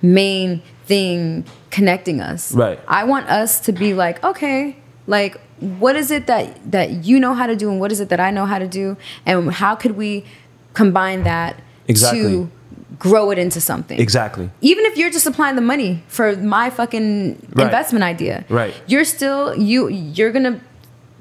[0.00, 2.54] main thing connecting us.
[2.54, 2.80] Right.
[2.88, 4.76] I want us to be like, okay,
[5.06, 8.08] like what is it that that you know how to do, and what is it
[8.08, 10.24] that I know how to do, and how could we
[10.72, 11.56] combine that
[11.88, 12.22] Exactly.
[12.22, 12.50] to
[12.98, 13.98] grow it into something?
[13.98, 14.50] Exactly.
[14.60, 17.64] Even if you're just applying the money for my fucking Right.
[17.66, 18.74] investment idea, Right.
[18.86, 19.88] You're still you.
[19.88, 20.60] You're gonna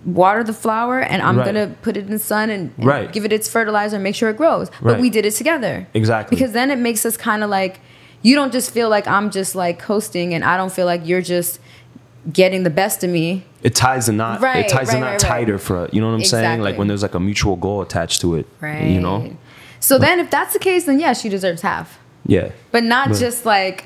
[0.05, 1.45] water the flower, and I'm Right.
[1.45, 3.11] gonna put it in the sun and, and Right.
[3.11, 4.69] give it its fertilizer and make sure it grows.
[4.81, 5.01] But Right.
[5.01, 6.35] we did it together, Exactly.
[6.35, 7.79] Because then it makes us kind of like
[8.23, 11.21] you don't just feel like I'm just like coasting, and I don't feel like you're
[11.21, 11.59] just
[12.31, 13.43] getting the best of me.
[13.63, 14.41] It ties the knot.
[14.41, 15.19] Right, it ties the knot right, right.
[15.19, 16.61] tighter for you know what I'm saying.
[16.61, 18.45] Like when there's like a mutual goal attached to it.
[18.59, 18.83] Right.
[18.83, 19.31] You know.
[19.81, 21.99] So then, if that's the case, then yeah, she deserves half.
[22.25, 22.51] Yeah.
[22.71, 23.85] But not But- just like,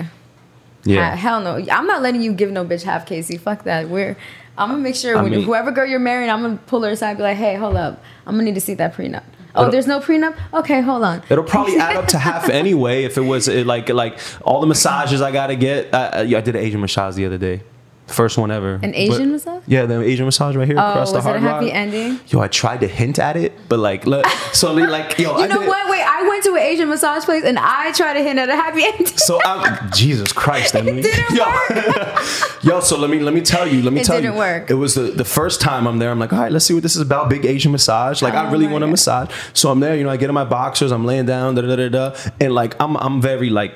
[0.84, 1.16] Yeah.
[1.16, 1.56] hell no.
[1.72, 3.36] I'm not letting you give no bitch half, Casey.
[3.38, 3.88] Fuck that.
[3.88, 4.16] We're.
[4.58, 6.90] I'm gonna make sure I when mean- whoever girl you're marrying, I'm gonna pull her
[6.90, 8.02] aside and be like, hey, hold up.
[8.26, 9.22] I'm gonna need to see that prenup.
[9.58, 10.34] Oh, there's no prenup.
[10.52, 11.22] Okay, hold on.
[11.30, 14.66] It'll probably add up to half anyway if it was uh, like like all the
[14.66, 15.92] massages I gotta get.
[15.94, 17.62] Uh, yeah, I did an Asian massage the other day,
[18.06, 18.78] first one ever.
[18.82, 19.62] An Asian But- massage?
[19.66, 21.74] Yeah, the Asian massage right here Oh, across the was it a happy rock.
[21.74, 22.20] ending?
[22.28, 25.46] Yo, I tried to hint at it, but like, look, so like, yo, You I
[25.48, 25.90] know did- what?
[25.90, 28.54] Wait, I went to an Asian massage place and I tried to hint at a
[28.56, 29.06] happy ending.
[29.06, 31.02] So I'm Jesus Christ, Emily.
[31.02, 31.44] didn't yo,
[32.62, 34.34] yo, so let me let me tell you, let me tell you, It tell didn't
[34.34, 34.70] you, work.
[34.70, 36.10] it was the, the first time I'm there.
[36.10, 37.28] I'm like, all right, let's see what this is about.
[37.30, 38.22] Big Asian massage.
[38.22, 39.30] Like, I Oh really my want a massage.
[39.52, 41.74] So I'm there, you know, I get in my boxers, I'm laying down, da da
[41.76, 43.74] da da, da, and like I'm I'm very like.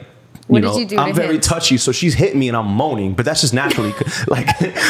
[0.51, 1.45] You What did know, you do I'm very hint?
[1.45, 3.95] touchy, so she's hitting me and I'm moaning, but that's just naturally.
[4.27, 4.49] like,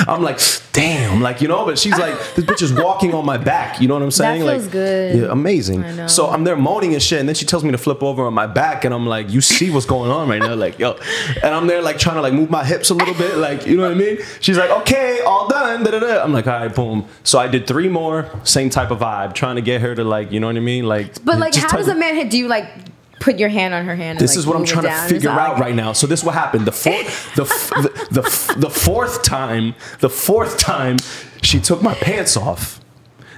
[0.09, 0.41] I'm like,
[0.73, 1.67] damn, like you know.
[1.67, 3.79] But she's like, this bitch is walking on my back.
[3.79, 4.41] You know what I'm saying?
[4.43, 5.17] feels like, good.
[5.19, 6.09] Yeah, amazing.
[6.09, 8.33] So I'm there moaning and shit, and then she tells me to flip over on
[8.33, 10.99] my back, and I'm like, you see what's going on right now, like yo,
[11.43, 13.77] and I'm there like trying to like move my hips a little bit, like you
[13.77, 14.19] know what I mean.
[14.41, 15.85] She's like, okay, all done.
[15.85, 16.23] Da, da, da.
[16.23, 17.07] I'm like, all right, boom.
[17.23, 20.33] So I did three more, same type of vibe, trying to get her to like,
[20.33, 21.23] you know what I mean, like.
[21.23, 22.31] But like, how does a man hit?
[22.31, 22.67] Do you like
[23.21, 24.19] put your hand on her hand?
[24.19, 25.93] And, This like, is what I'm trying to figure out like- right now.
[25.93, 26.67] So this is what happened.
[26.67, 30.97] The fourth, the, f- the, the, f- the fourth time, the fourth time,
[31.43, 32.81] she took my pants off.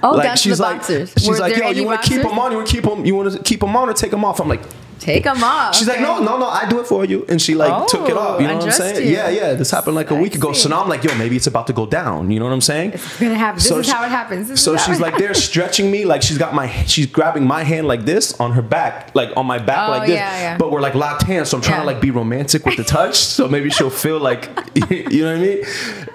[0.01, 1.13] Oh, like that's she's the like, boxers.
[1.17, 2.51] she's Were like, yo, you want to keep them on?
[2.51, 3.05] You want to keep them?
[3.05, 4.41] You want to keep them on or take them off?
[4.41, 4.61] I'm like,
[5.03, 5.75] Take them off.
[5.75, 7.25] She's like, no, no, no, I do it for you.
[7.27, 8.41] And she like took it Oh, off.
[8.41, 9.05] You know what I'm oh, saying?
[9.05, 9.13] you.
[9.13, 9.53] Yeah, yeah.
[9.53, 10.53] This happened like a week ago.
[10.53, 12.31] So now I'm like, yo, maybe it's about to go down.
[12.31, 12.93] You know what I'm saying?
[12.93, 13.55] It's gonna happen.
[13.59, 14.47] This So is she- how it happens.
[14.47, 17.87] This so she's like, they're stretching me, like she's got my, she's grabbing my hand
[17.87, 20.15] like this on her back, like on my back Oh, like this.
[20.15, 20.57] yeah, yeah.
[20.57, 23.15] But we're like locked hands, so I'm trying to like be romantic with the touch,
[23.17, 24.49] so maybe she'll feel like,
[24.89, 25.63] you know what I mean?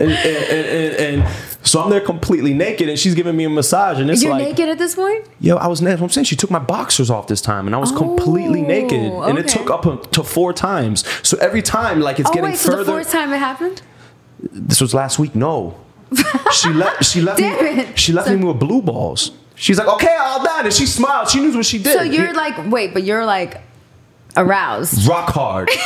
[0.00, 4.00] And, and, and, and so I'm there completely naked, and she's giving me a massage,
[4.00, 5.26] and it's You're like, naked at this point.
[5.40, 6.02] Yo, I was naked.
[6.02, 9.00] I'm saying she took my boxers off this time, and I was completely Oh, naked,
[9.00, 11.04] and it took up to four times.
[11.26, 13.82] So every time, like it's Oh getting wait, so the fourth time it happened?
[14.40, 15.34] this was last week.
[15.34, 15.78] No,
[16.52, 17.04] she left.
[17.04, 17.82] She left Damn me.
[17.82, 17.98] it.
[17.98, 19.32] She left So- me with blue balls.
[19.54, 21.28] She's like, okay, all done, and she smiled.
[21.28, 21.92] She knew what she did.
[21.98, 23.60] So you're like, wait, but you're like
[24.36, 25.06] aroused.
[25.08, 25.68] rock hard.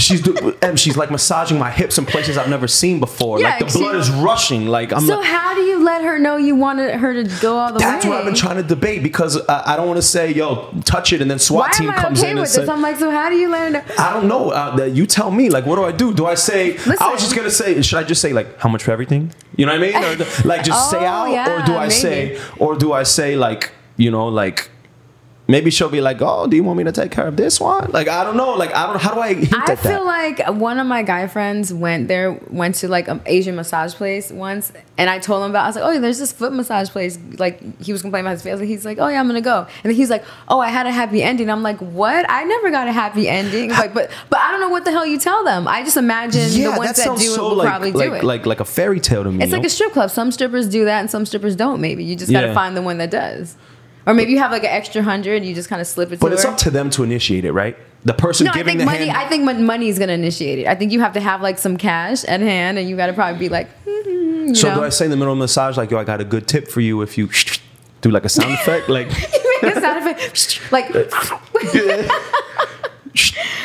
[0.00, 3.38] She's do- and she's like massaging my hips in places I've never seen before.
[3.40, 4.66] Yeah, like the blood is rushing.
[4.66, 5.00] Like I'm.
[5.06, 7.78] So like, how do you let her know you wanted her to go all the
[7.78, 7.90] that's way?
[7.92, 10.70] That's what I've been trying to debate because I, I don't want to say, yo,
[10.84, 12.68] touch it, and then SWAT Why team am I comes okay in with this?
[12.68, 13.82] I'm like, so how do you let her know?
[13.98, 14.50] I don't know.
[14.50, 15.50] Uh, that- you tell me.
[15.50, 16.12] Like, what do I do?
[16.14, 16.76] Do I say?
[16.78, 17.80] I was just gonna say.
[17.82, 19.32] Should I just say like how much for everything?
[19.56, 20.20] You know what I mean?
[20.20, 21.04] Or like just say Oh,
[21.36, 21.90] out, or do I maybe.
[21.90, 24.70] say, or do I say like you know like.
[25.50, 27.90] Maybe she'll be like, "Oh, do you want me to take care of this one?"
[27.90, 28.52] Like, I don't know.
[28.52, 29.00] Like, I don't.
[29.00, 30.46] How do I hint I feel that?
[30.46, 34.30] like one of my guy friends went there, went to like an Asian massage place
[34.30, 35.64] once, and I told him about.
[35.64, 38.42] I was like, "Oh, there's this foot massage place." Like he was complaining about his
[38.42, 38.58] face.
[38.60, 40.86] And he's like, "Oh yeah, I'm gonna go." And then he's like, "Oh, I had
[40.86, 42.24] a happy ending." I'm like, "What?
[42.28, 45.06] I never got a happy ending." Like, but but I don't know what the hell
[45.06, 45.66] you tell them.
[45.66, 48.24] I just imagine the ones that, do it will like, probably like, do it.
[48.24, 49.42] like like a fairy tale to me.
[49.42, 49.66] it's like know?
[49.66, 50.10] a strip club.
[50.10, 51.80] Some strippers do that, and some strippers don't.
[51.80, 52.54] Maybe you just gotta Yeah.
[52.54, 53.56] find the one that does.
[54.10, 56.20] Or maybe you have like an extra hundred, you just kind of slip it to
[56.20, 56.50] but it's her.
[56.50, 57.76] up to them to initiate it, right?
[58.04, 59.06] The person No, I giving think the money.
[59.06, 59.16] hand.
[59.16, 60.66] I think money is gonna initiate it.
[60.66, 63.12] I think you have to have like some cash at hand, and you got to
[63.12, 64.74] probably be like, mm, you so know?
[64.80, 66.48] do I say in the middle of the massage like, "Yo, I got a good
[66.48, 67.28] tip for you if you
[68.00, 69.08] do like a sound effect, like."
[69.62, 70.88] You Make a sound effect, like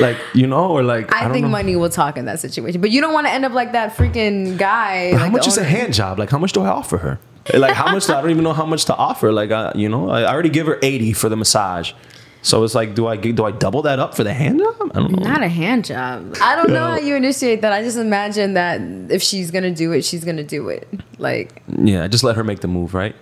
[0.01, 1.49] like you know, or like I, I, think know.
[1.51, 3.95] money will talk in that situation, but you don't want to end up like that
[3.95, 5.12] freaking guy.
[5.12, 6.19] Like how much is a hand job?
[6.19, 7.19] Like how much do I offer her?
[7.53, 8.10] Like how much?
[8.10, 9.31] I don't even know how much to offer.
[9.31, 11.93] Like I, you know, I I already give her eighty for the massage.
[12.41, 14.91] So it's like, do I do I double that up for the hand job?
[14.93, 15.23] I don't know.
[15.23, 16.36] Not a hand job.
[16.41, 17.71] I don't know how you initiate that.
[17.73, 18.81] I just imagine that
[19.12, 20.88] if she's gonna do it, she's gonna do it.
[21.17, 23.15] Like Yeah, just let her make the move, right?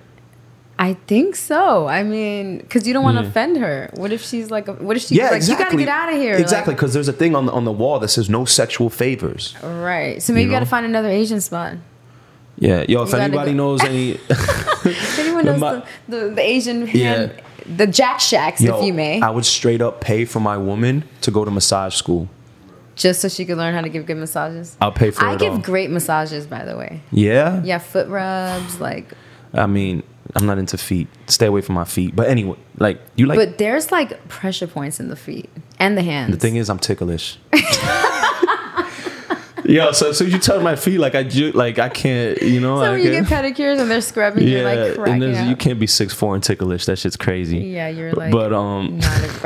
[0.79, 1.87] I think so.
[1.87, 3.25] I mean, because you don't want to mm.
[3.25, 3.29] Yeah.
[3.29, 3.89] offend her.
[3.93, 5.63] What if she's like, a, what if she's Yeah, like, exactly.
[5.63, 6.35] you gotta get out of here?
[6.35, 8.89] Exactly, Like, because there's a thing on the on the wall that says no sexual
[8.89, 9.55] favors.
[9.63, 10.21] right.
[10.21, 11.77] So maybe you, You gotta find another Asian spot.
[12.63, 16.93] Yeah, yo, if anybody knows any, If anyone knows My- the, the, the Asian Yeah.
[17.15, 20.57] hand, the Jack Shacks, yo, if you may, I would straight up pay for my
[20.57, 22.29] woman to go to massage school.
[22.95, 24.77] just so she could learn how to give good massages.
[24.79, 25.59] I'll pay for I it give all.
[25.59, 27.01] great massages, by the way.
[27.11, 29.11] Yeah, Yeah, foot rubs, like.
[29.53, 30.01] I mean,
[30.35, 31.07] I'm not into feet.
[31.27, 32.15] Stay away from my feet.
[32.15, 33.37] But anyway, like you like.
[33.37, 35.49] But there's like pressure points in the feet
[35.79, 36.31] and the hands.
[36.31, 37.37] the thing is, I'm ticklish.
[39.65, 42.77] Yo, so so you touch my feet like I ju- like I can't, you know.
[42.77, 45.87] so I when you get pedicures and they're scrubbing, you're like and you can't be
[45.87, 46.85] six four and ticklish.
[46.85, 47.59] That shit's crazy.
[47.59, 48.31] Yeah, you're like.
[48.31, 48.99] but um,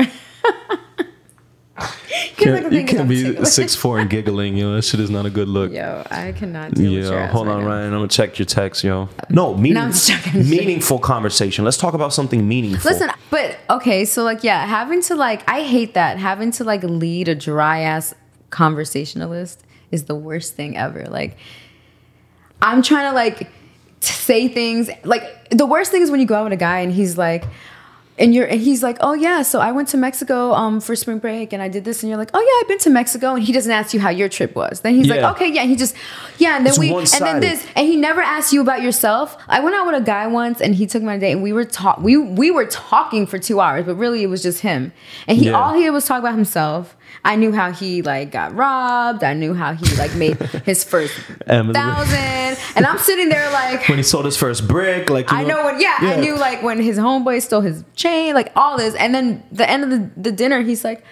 [2.39, 3.49] like you can't be ticklish.
[3.49, 4.73] six four and giggling, yo.
[4.73, 5.71] That shit is not a good look.
[5.71, 7.67] Yo, I cannot deal with your Yo, hold right on, now.
[7.67, 7.93] Ryan.
[7.93, 9.09] I'm gonna check your text, yo.
[9.29, 10.49] No, meaning, joking.
[10.49, 11.63] meaningful conversation.
[11.63, 12.91] Let's talk about something meaningful.
[12.91, 16.17] Listen, but okay, so like, yeah, having to like, I hate that.
[16.17, 18.15] Having to like lead a dry ass
[18.49, 21.05] conversationalist is the worst thing ever.
[21.05, 21.37] Like,
[22.61, 23.49] I'm trying to like
[23.99, 24.89] say things.
[25.03, 27.45] Like, the worst thing is when you go out with a guy and he's like,
[28.19, 31.19] and you're and he's like, oh yeah, so I went to Mexico um for spring
[31.19, 33.43] break and I did this and you're like, oh yeah, I've been to Mexico and
[33.43, 34.81] he doesn't ask you how your trip was.
[34.81, 35.17] Then he's Yeah.
[35.27, 35.95] like, okay, yeah, he just
[36.39, 39.37] yeah, and then It's we and then this and he never asked you about yourself.
[39.47, 41.43] I went out with a guy once and he took me on a date and
[41.43, 44.61] we were talk we we were talking for two hours, but really it was just
[44.61, 44.93] him.
[45.27, 45.51] And he Yeah.
[45.51, 46.96] all he did was talk about himself.
[47.25, 49.23] I knew how he like got robbed.
[49.23, 51.13] I knew how he like made his first
[51.47, 52.57] thousand.
[52.75, 55.79] And I'm sitting there like when he sold his first brick, like I know when,
[55.81, 58.95] yeah, I knew like when his homeboy stole his chain, like all this.
[58.95, 61.03] And then the end of the, the dinner, he's like,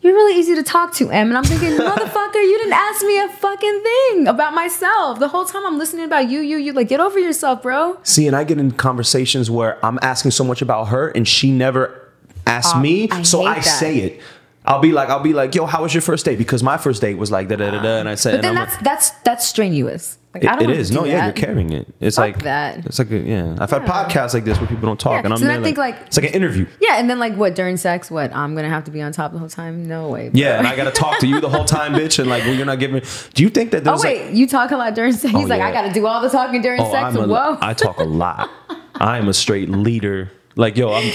[0.00, 1.28] You're really easy to talk to, Em.
[1.28, 5.18] And I'm thinking, Motherfucker, you didn't ask me a fucking thing about myself.
[5.18, 6.72] The whole time I'm listening about you, you, you.
[6.72, 7.98] Like, get over yourself, bro.
[8.02, 11.50] See, and I get in conversations where I'm asking so much about her, and she
[11.52, 12.08] never
[12.46, 13.60] asks Um, me, I so I that.
[13.62, 14.20] say it.
[14.70, 16.38] I'll be like, I'll be like, yo, how was your first date?
[16.38, 18.50] Because my first date was like da da da da, and I said, But then
[18.50, 20.16] and that's like, that's that's strenuous.
[20.32, 21.88] Like, I it, don't it wanna no, yeah, you're carrying it.
[21.98, 22.86] It's Fuck like that.
[22.86, 23.56] It's like a, yeah.
[23.58, 25.60] I've had podcasts like this where people don't talk, Yeah, and I'm so there I
[25.60, 26.68] think, like, like- it's like an interview.
[26.80, 28.12] Yeah, and then like what during sex?
[28.12, 29.88] What I'm gonna have to be on top the whole time?
[29.88, 30.28] No way.
[30.28, 30.38] bro.
[30.40, 32.64] Yeah, and I gotta talk to you the whole time, bitch, and like, well, you're
[32.64, 33.02] not giving.
[33.34, 35.34] Do you think that Oh there's wait, like, you talk a lot during sex.
[35.34, 35.66] Oh, He's Oh, like, yeah.
[35.68, 37.16] I got to do all the talking during oh, sex.
[37.16, 37.58] A, Whoa.
[37.60, 38.48] I talk a lot.
[38.94, 40.30] I am a straight leader.
[40.54, 41.10] Like, yo, I'm.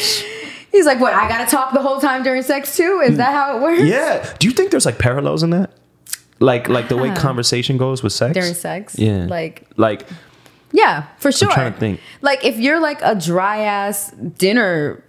[0.76, 1.14] He's like, what?
[1.14, 3.02] I got to talk the whole time during sex too?
[3.04, 3.16] Is hmm.
[3.18, 3.84] that how it works?
[3.84, 4.34] Yeah.
[4.40, 5.72] Do you think there's like parallels in that?
[6.40, 9.00] Like, like the way conversation goes with sex During sex?
[9.00, 9.26] Yeah.
[9.26, 10.06] Like, like
[10.74, 11.50] yeah, for sure.
[11.50, 12.02] trying to think.
[12.22, 15.02] Like, if you're like a dry ass dinner,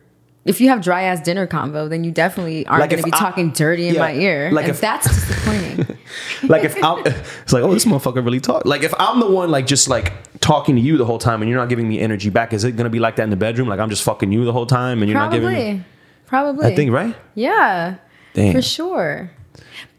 [0.45, 3.13] if you have dry ass dinner convo, then you definitely aren't Like going to be
[3.13, 4.53] I- talking dirty in yeah, my ear.
[4.53, 5.99] like and if- that's disappointing.
[6.45, 9.51] like if I'm it's like oh this motherfucker really talk like if I'm the one
[9.51, 12.31] like just like talking to you the whole time and you're not giving me energy
[12.31, 14.45] back is it gonna be like that in the bedroom like I'm just fucking you
[14.45, 15.85] the whole time and you're not giving me
[16.27, 16.57] Probably.
[16.63, 16.73] Probably.
[16.73, 17.97] I think right Yeah.
[18.35, 18.53] Damn.
[18.53, 19.31] For sure.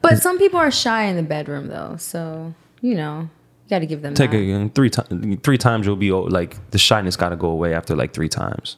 [0.02, 1.95] But some people are shy in the bedroom though.
[1.97, 3.30] So, you know,
[3.67, 4.38] you got to give them take that.
[4.38, 7.50] a uh, three times three times you'll be oh, like the shyness got to go
[7.50, 8.78] away after like three times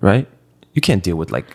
[0.00, 0.28] right
[0.74, 1.46] you can't deal with like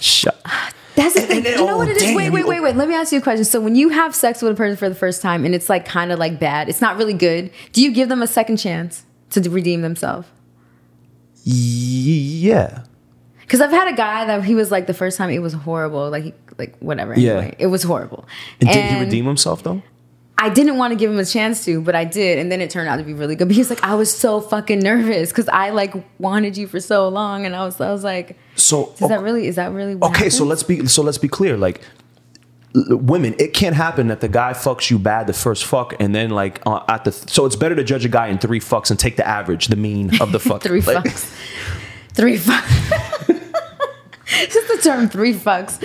[0.00, 1.36] shy ah, That's the And- thing.
[1.38, 2.02] and then, you know oh, what it is?
[2.02, 2.76] damn, Wait, wait, wait, wait.
[2.76, 3.44] Let me ask you a question.
[3.44, 5.84] So when you have sex with a person for the first time and it's like
[5.86, 7.50] kind of like bad, it's not really good.
[7.72, 10.28] Do you give them a second chance to redeem themselves?
[11.44, 12.84] yeah
[13.40, 16.08] Because I've had a guy that he was like the first time it was horrible,
[16.10, 17.18] like he, like whatever.
[17.18, 17.32] Yeah.
[17.32, 18.26] Anyway, it was horrible.
[18.60, 19.82] and did he redeem himself though
[20.42, 22.68] I didn't want to give him a chance to, but I did, and then it
[22.68, 23.46] turned out to be really good.
[23.46, 27.08] But he's like, I was so fucking nervous because I like wanted you for so
[27.08, 29.94] long, and I was, I was like, so is that really, is that really?
[29.94, 31.80] What okay so let's be so let's be clear like
[32.74, 36.30] women it can't happen that the guy fucks you bad the first fuck and then
[36.30, 38.98] like uh, at the so it's better to judge a guy in three fucks and
[38.98, 41.34] take the average the mean of the fuck three Like, fucks,
[42.14, 43.38] three fucks.
[44.50, 45.78] Just the term three fucks.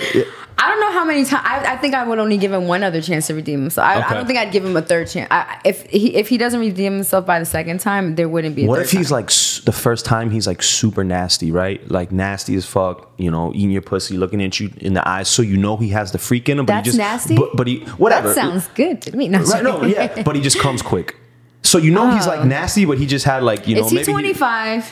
[0.60, 1.42] I don't know how many times.
[1.46, 3.86] I, I think I would only give him one other chance to redeem himself.
[3.86, 4.14] I, I Okay.
[4.14, 5.28] don't think I'd give him a third chance.
[5.30, 8.64] I, if he if he doesn't redeem himself by the second time, there wouldn't be.
[8.64, 9.18] A what if he's time.
[9.20, 9.30] like
[9.64, 13.70] the first time he's like super nasty right like nasty as fuck you know eating
[13.70, 16.48] your pussy looking at you in the eyes so you know he has the freak
[16.48, 17.36] in him but That's he just nasty?
[17.36, 19.28] but, but he whatever That sounds good to me.
[19.28, 21.16] No, right no yeah but he just comes quick
[21.62, 22.44] so you know he's like oh.
[22.44, 23.86] nasty but he just had like you know Oh.
[23.86, 24.90] Is he twenty five?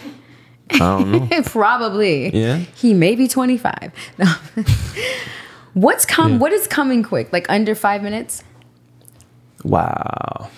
[0.72, 2.28] I don't know Probably.
[2.36, 2.56] Yeah.
[2.74, 3.92] He may be 25.
[4.18, 4.34] No.
[5.76, 6.38] What's come Yeah.
[6.38, 7.30] what is coming quick?
[7.34, 8.42] Like under 5 minutes?
[9.62, 10.48] Wow.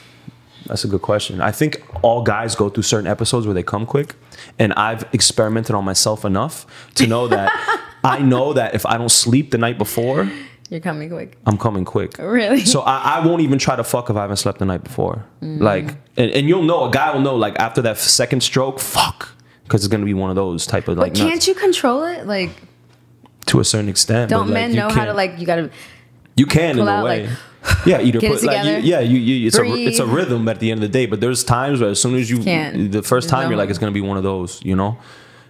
[0.66, 1.40] That's a good question.
[1.40, 4.14] I think all guys go through certain episodes where they come quick.
[4.60, 7.50] And I've experimented on myself enough to know that
[8.04, 10.30] I know that if I don't sleep the night before,
[10.70, 11.36] You're coming quick.
[11.46, 12.16] I'm coming quick.
[12.18, 12.64] Really?
[12.64, 15.24] So I, I won't even try to fuck if I haven't slept the night before.
[15.42, 15.60] Mm.
[15.60, 19.30] Like, and, and you'll know, a guy will know, like, after that second stroke, fuck.
[19.64, 21.48] Because it's going to be one of those type of, like, but can't nuts.
[21.48, 22.26] you control it?
[22.26, 22.50] Like
[23.48, 24.30] to a certain extent.
[24.30, 25.70] don't but, like, men know how to like you got to
[26.36, 27.26] You can in a out, way.
[27.26, 27.38] like,
[27.86, 30.70] yeah, either put like you, yeah, you, you it's a it's a rhythm at the
[30.70, 31.06] end of the day.
[31.06, 32.92] But there's times where as soon as you Can't.
[32.92, 34.96] the first time no- you're like it's gonna be one of those, you know?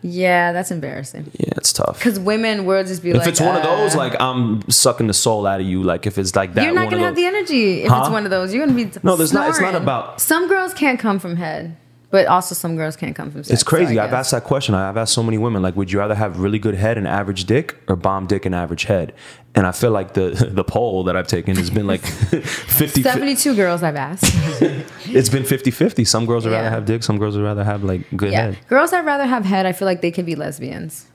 [0.01, 1.29] Yeah, that's embarrassing.
[1.39, 2.01] Yeah, it's tough.
[2.01, 5.09] Cuz women will just be If like it's one of those, uh, like I'm sucking
[5.09, 5.83] the soul out of you.
[5.83, 7.91] Like if it's like that, you're not one going to of have the energy if
[7.91, 8.03] Huh?
[8.03, 8.55] it's one of those.
[8.55, 11.77] You're to be No, there's not- it's not about- Some girls can't come from head,
[12.11, 13.53] but also some girls can't come from sex.
[13.53, 13.97] It's crazy.
[13.97, 14.75] so I've asked that question.
[14.75, 17.45] I've asked so many women, like, would you rather have really good head and average
[17.45, 19.13] dick or bomb dick and average head?
[19.55, 23.55] And I feel like the the poll that I've taken has been like 50 72
[23.55, 24.25] girls I've asked.
[25.11, 26.05] It's been 50 50.
[26.05, 28.43] Some girls would rather have dick, some girls would rather have like good yeah.
[28.43, 28.59] head.
[28.69, 31.07] Girls that rather have head, I feel like they could be lesbians.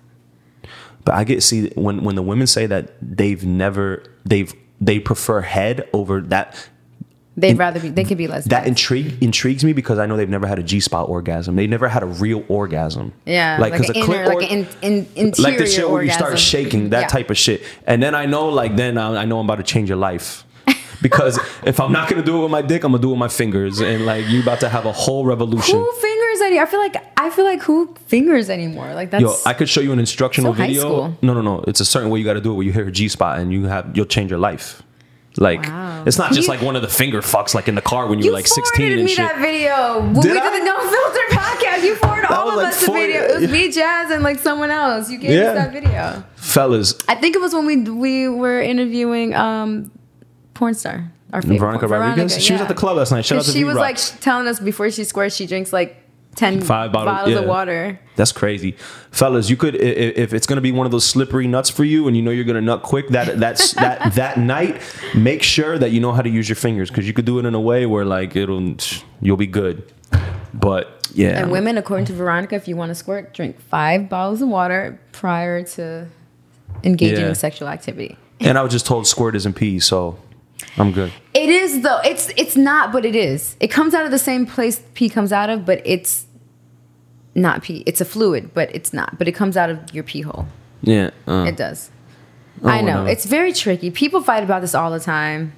[1.05, 5.41] But I get see when when the women say that they've never they've they prefer
[5.41, 6.69] head over that
[7.35, 7.89] They'd rather be.
[7.89, 8.45] They could be less.
[8.45, 11.55] that intrigue intrigues me because I know they've never had a G spot orgasm.
[11.55, 13.11] They never had a real orgasm.
[13.25, 15.65] yeah, like like, because an a inner, or- like an in, in, interior like the
[15.65, 17.07] shit where you start shaking, that Yeah.
[17.07, 17.63] type of shit.
[17.87, 20.45] And then I know, like, then I, I know I'm about to change your life.
[21.01, 23.19] Because if I'm not gonna do it with my dick, I'm gonna do it with
[23.19, 25.75] my fingers, and like you're about to have a whole revolution.
[25.77, 26.59] Who fingers any?
[26.59, 28.93] I feel like I feel like who fingers anymore?
[28.93, 31.17] Like that's Yo, I could show you an instructional So video.
[31.21, 31.61] No, no, no.
[31.67, 32.55] It's a certain way you got to do it.
[32.55, 34.81] Where you hit a G spot and you have you'll change your life.
[35.37, 36.03] Like Wow.
[36.05, 38.19] it's not just you- like one of the finger fucks like in the car when
[38.19, 39.17] you, you were like 16 forwarded and me shit.
[39.27, 40.49] that video when Did we I?
[40.51, 41.83] did the No Filter podcast.
[41.83, 43.21] You forwarded all of like us the video.
[43.23, 45.09] It was me, Jazz, and like someone else.
[45.09, 45.45] You gave Yeah.
[45.49, 46.23] us that video.
[46.35, 49.91] Fellas, I think it was when we we were interviewing um
[50.53, 51.11] porn star.
[51.31, 52.39] Our Veronica Rodriguez.
[52.43, 53.25] she was at the club last night.
[53.25, 53.81] Shout out to she was V-Rock.
[53.97, 55.97] like telling us before she squirts, she drinks like
[56.35, 57.99] ten Five bottles, bottles of water.
[58.15, 58.71] That's crazy,
[59.11, 59.49] fellas.
[59.49, 62.21] You could if it's gonna be one of those slippery nuts for you, and you
[62.23, 63.09] know you're gonna nut quick.
[63.09, 64.81] That that's that that night,
[65.15, 67.45] make sure that you know how to use your fingers because you could do it
[67.45, 68.75] in a way where like it'll
[69.21, 69.91] you'll be good.
[70.53, 74.41] But yeah, And women, according to Veronica, if you want to squirt, drink five bottles
[74.41, 76.07] of water prior to
[76.83, 77.29] engaging Yeah.
[77.29, 78.17] in sexual activity.
[78.39, 80.17] and I was just told squirt isn't pee, so
[80.77, 81.11] I'm good.
[81.33, 81.99] It is though.
[82.03, 83.55] It's it's not, but it is.
[83.59, 86.25] It comes out of the same place pee comes out of, but it's
[87.35, 87.83] not pee.
[87.85, 89.17] It's a fluid, but it's not.
[89.17, 90.47] But it comes out of your pee hole.
[90.81, 91.89] Yeah, uh, It does.
[92.63, 93.03] I know.
[93.03, 93.09] no.
[93.09, 93.91] It's very tricky.
[93.91, 95.53] People fight about this all the time.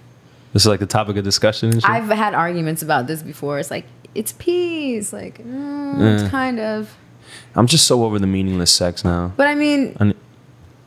[0.54, 1.80] this is like the topic of discussion.
[1.84, 3.60] I've had arguments about this before.
[3.60, 3.86] It's like
[4.16, 4.96] it's pee.
[4.96, 6.96] It's like mm, it's kind of.
[7.56, 9.34] I'm just so over the meaningless sex now.
[9.36, 10.14] But I mean, And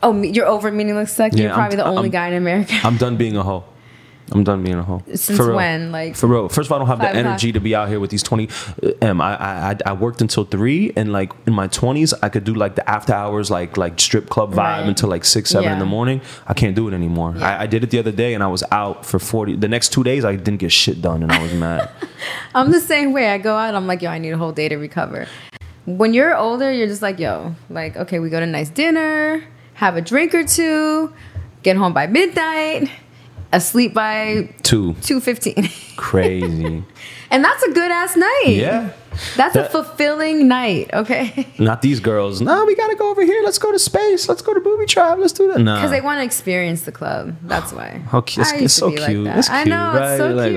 [0.02, 1.36] oh, you're over meaningless sex.
[1.36, 2.74] Yeah, you're probably I'm- the only I'm- guy in America.
[2.84, 3.64] I'm done being a hoe.
[4.32, 5.02] I'm done being a hoe.
[5.14, 5.90] Since when?
[5.92, 6.48] Like For real.
[6.48, 7.24] First of all, I don't have the o'clock.
[7.26, 8.48] energy to be out here with these 20.
[8.82, 9.20] uh, M.
[9.20, 12.52] I, I, I- I worked until three, and like in my 20s, I could do
[12.54, 14.86] like the after hours, like like strip club vibe Right.
[14.88, 16.20] until like six, seven in the morning.
[16.46, 17.34] I can't do it anymore.
[17.36, 17.48] Yeah.
[17.58, 19.56] I, I did it the other day, and I was out for 40.
[19.56, 21.88] The next two days, I didn't get shit done, and I was mad.
[22.54, 23.28] I'm the same way.
[23.30, 23.74] I go out.
[23.74, 25.26] I'm like, yo, I need a whole day to recover.
[25.86, 29.42] When you're older, you're just like, yo, like, okay, we go to a nice dinner,
[29.74, 31.12] have a drink or two,
[31.62, 32.90] get home by midnight,
[33.52, 34.94] asleep by Two.
[35.02, 36.82] two fifteen, Crazy.
[37.30, 38.42] and that's a good ass night.
[38.46, 38.90] yeah.
[39.36, 40.90] that's That- a fulfilling night.
[40.92, 42.40] Okay, Not these girls.
[42.40, 43.42] No, we gotta go over here.
[43.44, 44.28] Let's go to space.
[44.28, 45.18] Let's go to booby trap.
[45.18, 45.58] Let's do that.
[45.60, 45.76] Nah.
[45.76, 47.36] because they want to experience the club.
[47.42, 48.02] That's why.
[48.10, 48.46] How cute.
[48.46, 49.00] It's, I it's so cute.
[49.00, 49.58] like it's cute.
[49.60, 50.10] I know right?
[50.12, 50.48] it's so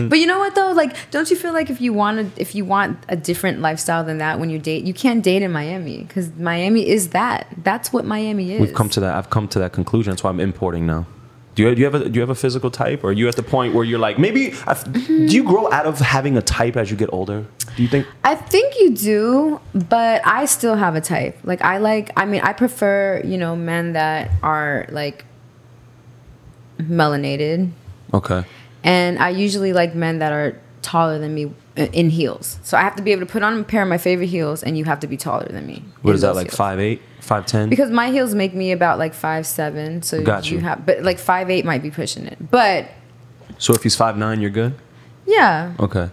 [0.00, 0.10] cute.
[0.10, 0.72] But you know what though?
[0.72, 4.04] Like, don't you feel like if you want to, if you want a different lifestyle
[4.04, 7.46] than that when you date, you can't date in Miami because Miami is that.
[7.64, 8.60] That's what Miami is.
[8.60, 9.14] We've come to that.
[9.14, 10.10] I've come to that conclusion.
[10.12, 11.06] That's why I'm importing now.
[11.54, 13.28] Do you, do you have a do you have a physical type, or are you
[13.28, 14.52] at the point where you're like maybe?
[14.66, 15.00] I- Do
[15.36, 17.46] you grow out of having a type as you get older?
[17.76, 18.06] Do you think?
[18.24, 21.38] I think you do, but I still have a type.
[21.44, 22.10] Like I like.
[22.16, 25.24] I mean, I prefer you know men that are like
[26.78, 27.70] melanated,
[28.12, 28.44] Okay.
[28.82, 31.46] and I usually like men that are taller than me
[31.78, 32.58] uh, in heels.
[32.62, 34.62] So I have to be able to put on a pair of my favorite heels,
[34.62, 35.82] and you have to be taller than me.
[36.02, 36.48] What is that like?
[36.48, 36.56] heels.
[36.56, 37.68] Five eight, five ten.
[37.68, 40.64] Because my heels make me about like five seven, so Got you you.
[40.64, 42.38] have, but like five eight might be pushing it.
[42.50, 42.86] But
[43.58, 44.74] So if he's five nine, you're good.
[45.26, 46.10] yeah, Okay.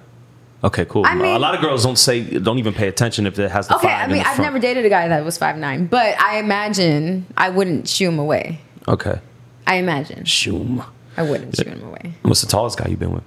[0.63, 1.07] Okay, cool.
[1.07, 3.49] I a mean- a lot of girls don't say, don't even pay attention if it
[3.49, 3.87] has the okay.
[3.87, 7.25] five I mean, I've never dated a guy that was five nine, but I imagine
[7.35, 8.61] I wouldn't shoo him away.
[8.87, 9.19] Okay.
[9.65, 10.85] I imagine Shoom.
[11.17, 12.13] I wouldn't shoo him away.
[12.21, 13.23] What's the tallest guy you've been with?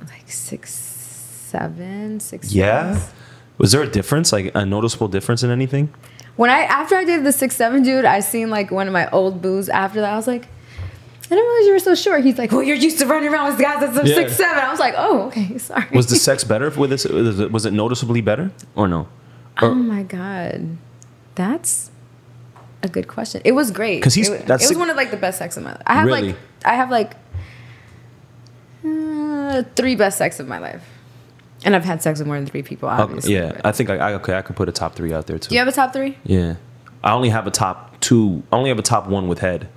[0.00, 0.72] Like six
[1.48, 2.52] seven, six.
[2.52, 2.94] Yeah.
[2.98, 3.12] six.
[3.58, 5.94] Was there a difference, like a noticeable difference in anything?
[6.36, 9.08] When I after I did the six seven dude, I seen like one of my
[9.10, 9.68] old boos.
[9.68, 10.46] After that, I was like.
[11.26, 12.22] I didn't realize you were so short.
[12.22, 14.14] He's like, well, you're used to running around with guys that's Yeah.
[14.14, 14.62] six seven.
[14.62, 15.86] I was like, oh, okay, sorry.
[15.94, 17.06] Was the sex better with this?
[17.06, 19.08] Was it, noticeably better or no?
[19.62, 20.76] Or- Oh my god,
[21.34, 21.90] that's
[22.82, 23.40] a good question.
[23.42, 25.56] It was great 'Cause he's- It, that's it was one of like the best sex
[25.56, 25.82] of my life.
[25.86, 26.22] I have Really?
[26.32, 27.14] like I have like
[28.84, 30.84] uh, three best sex of my life,
[31.64, 32.88] and I've had sex with more than three people.
[32.88, 34.36] Okay, Obviously, yeah, but- I think I, I okay.
[34.36, 35.48] I could put a top three out there too.
[35.48, 36.16] Do you have a top three?
[36.24, 36.56] Yeah,
[37.02, 38.42] I only have a top two.
[38.52, 39.68] I only have a top one with head.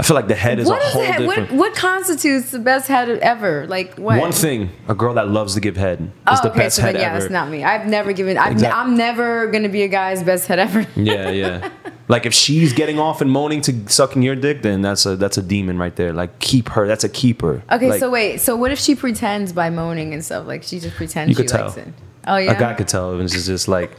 [0.00, 1.18] I feel like the head is What a is whole the head?
[1.22, 1.50] different.
[1.50, 3.66] What, what constitutes the best head ever?
[3.66, 4.20] Like what?
[4.20, 6.82] One thing, a girl that loves to give head is Oh, the okay, best so
[6.82, 7.18] head yeah, ever.
[7.18, 7.64] that's not me.
[7.64, 8.38] I've never given.
[8.38, 10.86] I've, Exact- I'm never gonna be a guy's best head ever.
[10.94, 11.68] yeah, yeah.
[12.08, 15.36] Like if she's getting off and moaning to sucking your dick, then that's a that's
[15.36, 16.12] a demon right there.
[16.12, 16.86] Like keep her.
[16.86, 17.62] That's a keeper.
[17.70, 18.40] Okay, Like, so wait.
[18.40, 20.46] So what if she pretends by moaning and stuff?
[20.46, 21.66] Like she just pretends You she could tell.
[21.66, 21.88] likes it.
[22.26, 22.52] Oh yeah.
[22.52, 23.12] a guy could tell.
[23.12, 23.92] and It's just, like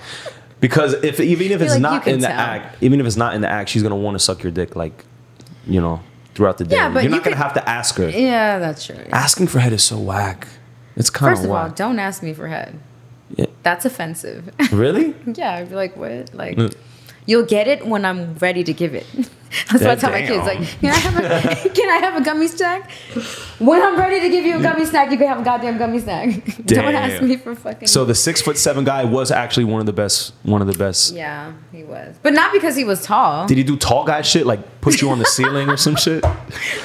[0.60, 2.38] because if even if it's like not in the tell.
[2.40, 4.76] act, even if it's not in the act, she's gonna want to suck your dick.
[4.76, 5.06] Like
[5.68, 6.02] you know,
[6.34, 6.76] throughout the day.
[6.78, 8.10] Yeah, but You're you not gonna have to ask her.
[8.10, 8.98] Yeah, that's true.
[9.12, 10.48] Asking for head is so whack.
[10.96, 12.80] It's kind of First of all, don't ask me for head.
[13.36, 13.46] Yeah.
[13.64, 14.52] That's offensive.
[14.72, 15.14] really?
[15.26, 16.34] yeah, I'd be like, what?
[16.34, 16.58] Like.
[17.30, 19.06] You'll get it when I'm ready to give it.
[19.72, 20.46] That's what I tell my kids.
[20.46, 22.90] Like, can I have a can I have a gummy snack?
[23.60, 26.00] When I'm ready to give you a gummy snack, you can have a goddamn gummy
[26.00, 26.30] snack.
[26.66, 27.88] Don't ask me for fucking.
[27.88, 30.34] So the six foot seven guy was actually one of the best.
[30.44, 31.14] One of the best.
[31.14, 33.48] yeah, he was, but not because he was tall.
[33.48, 36.24] Did he do tall guy shit like put you on the ceiling or some shit?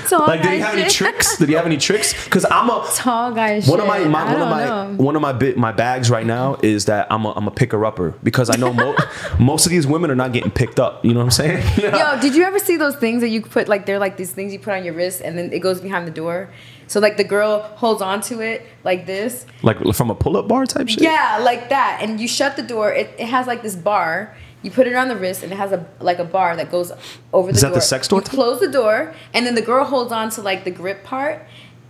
[0.09, 1.37] tall Like did he have any tricks?
[1.39, 2.13] Did he have any tricks?
[2.25, 3.61] Because I'm a Tall guy.
[3.63, 4.95] one of my, my one of my know.
[4.97, 7.85] one of my bit my bags right now is that I'm a I'm a picker
[7.85, 8.97] upper because I know mo-
[9.39, 11.05] most of these women are not getting picked up.
[11.05, 11.65] You know what I'm saying?
[11.79, 14.53] Yo, did you ever see those things that you put like they're like these things
[14.53, 16.51] you put on your wrist and then it goes behind the door?
[16.87, 19.47] So like the girl holds onto it like this.
[19.63, 21.01] like from a pull up bar type shit.
[21.03, 22.01] Yeah, like that.
[22.03, 22.93] And you shut the door.
[22.93, 24.37] It, it has like this bar.
[24.63, 26.91] You put it on the wrist and it has a like a bar that goes
[27.33, 27.75] over the Is that door.
[27.77, 28.35] the sex door You type?
[28.35, 31.43] close the door and then the girl holds on to like the grip part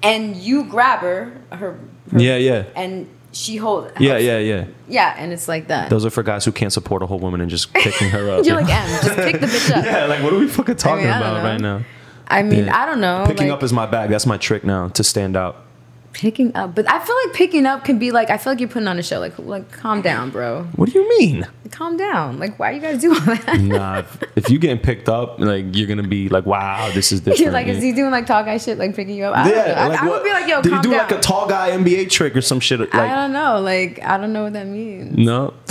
[0.02, 1.78] and you grab her her,
[2.12, 2.64] her Yeah, yeah.
[2.76, 4.66] and she holds Yeah, yeah, yeah.
[4.88, 5.90] yeah and it's like that.
[5.90, 8.44] Those are for guys who can't support a whole woman and just picking her up.
[8.46, 9.84] You're like M, just pick the bitch up.
[9.86, 11.82] yeah, like what are we fucking talking I don't about right now?
[12.28, 12.82] I mean, Yeah.
[12.82, 13.24] I don't know.
[13.26, 14.08] Picking like- up is my bag.
[14.10, 15.63] That's my trick now to stand out.
[16.14, 18.68] Picking up, but I feel like picking up can be like I feel like you're
[18.68, 19.18] putting on a show.
[19.18, 20.62] Like, like calm down, bro.
[20.76, 21.44] What do you mean?
[21.72, 22.38] Calm down.
[22.38, 23.60] Like, why you gotta do all that?
[23.60, 27.18] Nah, if, if you getting picked up, like you're gonna be like, wow, this is
[27.20, 27.40] different.
[27.40, 29.36] you're like, is he doing like tall guy shit, like picking you up?
[29.36, 29.74] I don't know.
[29.74, 30.98] I, I would be like, yo, did calm he do down.
[31.08, 32.78] like a tall guy NBA trick or some shit?
[32.78, 33.58] Like, I don't know.
[33.60, 35.18] Like, I don't know what that means.
[35.18, 35.52] no.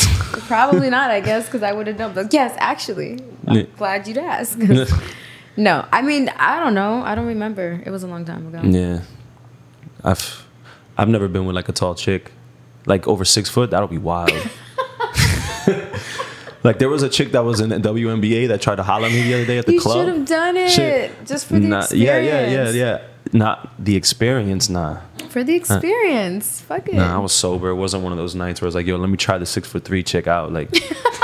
[0.47, 1.09] Probably not.
[1.09, 2.13] I guess because I would have known.
[2.13, 3.63] But yes, actually, I'm Yeah.
[3.77, 4.59] glad you'd ask.
[4.59, 4.91] 'Cause-
[5.57, 7.01] no, I mean, I don't know.
[7.01, 7.81] I don't remember.
[7.85, 8.59] It was a long time ago.
[8.63, 9.01] yeah,
[10.03, 10.45] I've
[10.97, 12.31] I've never been with like a tall chick,
[12.85, 13.71] like over six foot.
[13.71, 14.31] That'll be wild.
[16.63, 19.11] like there was a chick that was in the WNBA that tried to holler at
[19.11, 19.97] me the other day at the You club.
[19.97, 21.25] You should have done it Shit.
[21.25, 22.51] just for the Nah, yeah, experience.
[22.53, 23.01] yeah, yeah, yeah.
[23.31, 24.99] Not the experience, nah.
[25.29, 26.61] For the uh, experience.
[26.61, 26.95] Fuck it.
[26.95, 27.69] Nah, I was sober.
[27.69, 29.45] It wasn't one of those nights where I was like, yo, let me try the
[29.45, 30.51] six foot three chick out.
[30.53, 30.69] Like,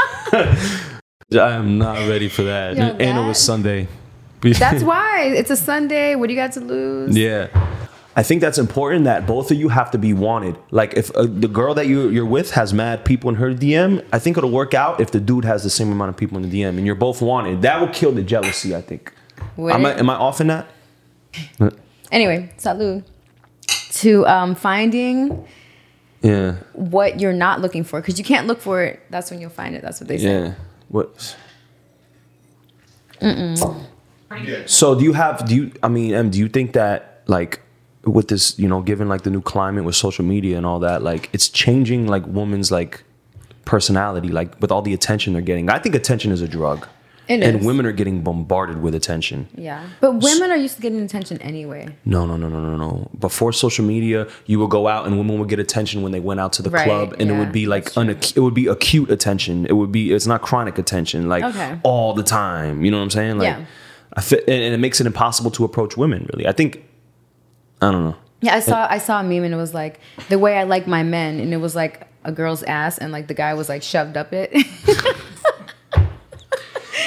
[0.33, 0.87] I
[1.31, 2.75] am not ready for that.
[2.77, 3.87] Yo, and it was Sunday.
[4.41, 6.15] That's why it's a Sunday.
[6.15, 7.15] What do you got to lose?
[7.15, 7.47] yeah.
[8.19, 10.57] I think that's important that both of you have to be wanted.
[10.71, 14.05] Like, if uh, the girl that you, you're with has mad people in her DM,
[14.11, 16.43] I think it'll work out if the dude has the same amount of people in
[16.49, 17.61] the DM and you're both wanted.
[17.61, 19.13] That will kill the jealousy, I think.
[19.55, 20.67] Would Am I, am I off in that?
[22.11, 23.05] Anyway, salud.
[24.01, 25.47] To um, finding
[26.21, 26.55] Yeah.
[26.73, 28.99] what you're not looking for, because you can't look for it.
[29.09, 29.81] That's when you'll find it.
[29.81, 30.29] That's what they say.
[30.29, 30.53] Yeah.
[30.89, 31.37] What?
[33.21, 33.87] Mm.
[34.69, 37.61] So do you have do you I mean Em, do you think that like
[38.09, 41.01] with this you know given like the new climate with social media and all that
[41.03, 43.03] like it's changing like women's like
[43.65, 46.87] personality like with all the attention they're getting I think attention is a drug
[47.27, 47.65] It and is.
[47.65, 49.85] women are getting bombarded with attention Yeah.
[50.01, 51.95] But women are used to getting attention anyway.
[52.05, 55.37] no no no no no no before social media you would go out and women
[55.39, 57.67] would get attention when they went out to the Right, club and it would be
[57.67, 58.09] like true.
[58.09, 61.79] it would be acute attention it would be it's not chronic attention like Okay.
[61.83, 63.65] all the time you know what i'm saying like Yeah.
[64.13, 66.83] I fi- and and it makes it impossible to approach women really i think
[67.81, 69.99] i don't know Yeah, I saw I saw a meme and it was like
[70.29, 73.27] the way I like my men, and it was like a girl's ass, and like
[73.27, 74.51] the guy was like shoved up it.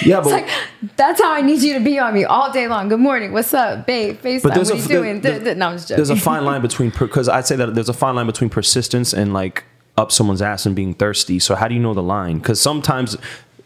[0.05, 0.49] yeah but It's like
[0.97, 2.89] that's how I need you to be on me all day long.
[2.89, 4.21] Good morning, what's up, babe?
[4.21, 5.21] FaceTime, what are you doing?
[5.21, 5.97] there- Th- th- no, I'm just joking.
[6.05, 9.13] there's a fine line between because i'd say that there's a fine line between persistence
[9.15, 9.65] and like
[9.97, 13.17] up someone's ass and being thirsty so how do you know the line because sometimes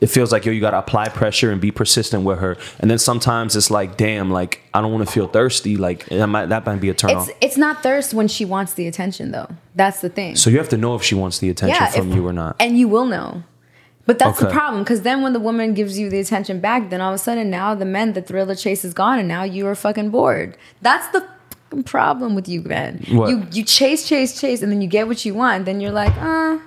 [0.00, 2.98] it feels like yo you gotta apply pressure and be persistent with her and then
[2.98, 6.66] sometimes it's like damn like i don't want to feel thirsty like that might that
[6.66, 9.48] might be a turn it's off it's not thirst when she wants the attention though.
[9.74, 10.36] That's the thing.
[10.36, 12.56] so you have to know if she wants the attention from if- you or not
[12.60, 13.42] And you will know.
[14.06, 17.00] But that's the problem because then when the woman gives you the attention back, then
[17.00, 19.42] all of a sudden now the men, the thrill of chase is gone, and now
[19.42, 20.56] you are fucking bored.
[20.80, 23.04] That's the fucking problem with you, men.
[23.10, 23.28] What?
[23.30, 25.64] You you chase, chase, chase, and then you get what you want.
[25.64, 26.58] Then you're like, uh,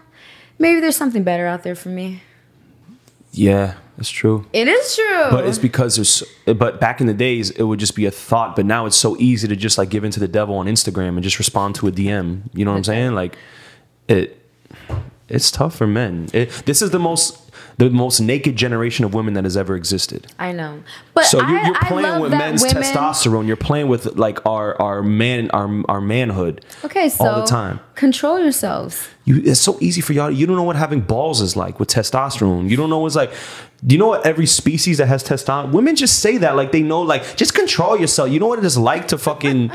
[0.58, 2.22] maybe there's something better out there for me.
[3.32, 4.46] Yeah that's true.
[4.54, 5.28] It is true.
[5.30, 8.56] but it's because there's but back in the days it would just be a thought
[8.56, 11.22] but now it's so easy to just like give into the devil on instagram and
[11.22, 13.14] just respond to a dm you know what i'm saying?
[13.14, 13.38] Like
[14.08, 14.40] it
[15.30, 16.28] it's tough for men.
[16.34, 17.49] It, this is the most
[17.80, 20.84] the most naked generation of women that has ever existed I know.
[21.14, 24.80] But so I, you're, you're playing with men's women, testosterone you're playing with like our
[24.82, 29.10] our man our, our manhood Okay, so all the time control yourselves.
[29.26, 30.32] you, it's so easy for y'all.
[30.32, 32.70] You don't know what having balls is like with testosterone.
[32.70, 33.32] You don't know what's like.
[33.86, 35.72] Do you know what every species that has testosterone?
[35.72, 38.30] Women just say that like they know like just control yourself.
[38.30, 39.72] You know what it is like to fucking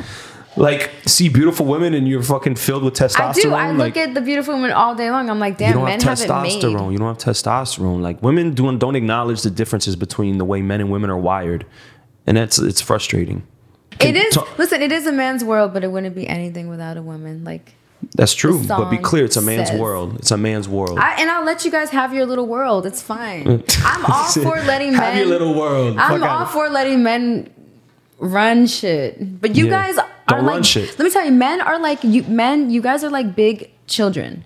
[0.57, 3.21] like see beautiful women and you're fucking filled with testosterone.
[3.29, 3.53] I do.
[3.55, 5.29] I like, look at the beautiful women all day long.
[5.31, 6.93] I'm like, damn, you don't men have testosterone.
[6.93, 8.01] You don't have testosterone.
[8.03, 11.67] Like women don't don't acknowledge the differences between the way men and women are wired,
[12.27, 13.47] and that's it's frustrating.
[14.01, 14.35] It is.
[14.35, 17.45] Ta- listen, it is a man's world, but it wouldn't be anything without a woman.
[17.45, 17.75] Like
[18.17, 18.63] That's true.
[18.67, 19.81] But be clear, it's a man's says.
[19.81, 20.17] world.
[20.17, 20.99] It's a man's world.
[20.99, 22.87] I, and I'll let you guys have your little world.
[22.87, 23.63] It's fine.
[23.85, 25.01] I'm all for letting men.
[25.01, 25.97] Have your little world.
[25.99, 27.51] I'm Fuck all for letting men
[28.19, 29.41] run shit.
[29.41, 29.93] But you Yeah.
[29.93, 29.99] guys
[30.29, 30.99] Don't run like shit.
[30.99, 34.45] let me tell you, men are like you men, you guys are like big children.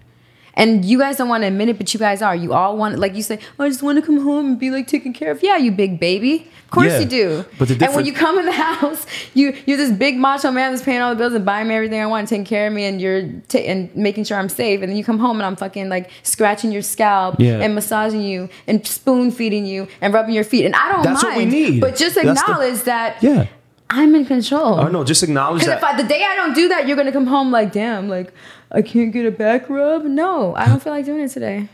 [0.55, 2.35] And you guys don't want to admit it, but you guys are.
[2.35, 4.72] You all want, like you say, oh, I just want to come home and be
[4.72, 5.41] like taken care of.
[5.41, 6.51] Yeah, you big baby.
[6.64, 6.99] Of course Yeah.
[6.99, 7.45] you do.
[7.61, 10.72] But the and when you come in the house, you you're this big macho man
[10.72, 12.72] that's paying all the bills and buying me everything I want and taking care of
[12.72, 14.81] me, and you're ta- and making sure I'm safe.
[14.83, 17.61] And then you come home and I'm fucking like scratching your scalp Yeah.
[17.61, 20.64] and massaging you and spoon feeding you and rubbing your feet.
[20.66, 21.37] And I don't That's mind.
[21.37, 21.81] what we need.
[21.81, 23.47] But just That's the- acknowledge that yeah.
[23.91, 24.80] I'm in control.
[24.80, 25.93] Oh no, just acknowledge Because that.
[25.95, 28.32] if I, the day I don't do that, you're gonna come home like, damn, like
[28.70, 30.05] I can't get a back rub.
[30.05, 31.68] No, I don't feel like doing it today.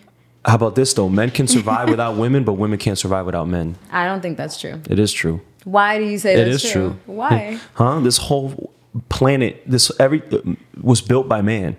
[0.44, 1.08] How about this though?
[1.08, 3.76] Men can survive without women, but women can't survive without men.
[3.90, 4.80] I don't think that's true.
[4.88, 5.40] It is true.
[5.64, 6.96] Why do you say It that's is true.
[7.06, 7.58] Why?
[7.74, 7.98] Huh?
[8.00, 8.72] This whole
[9.08, 10.22] planet, this every
[10.80, 11.76] was built by man.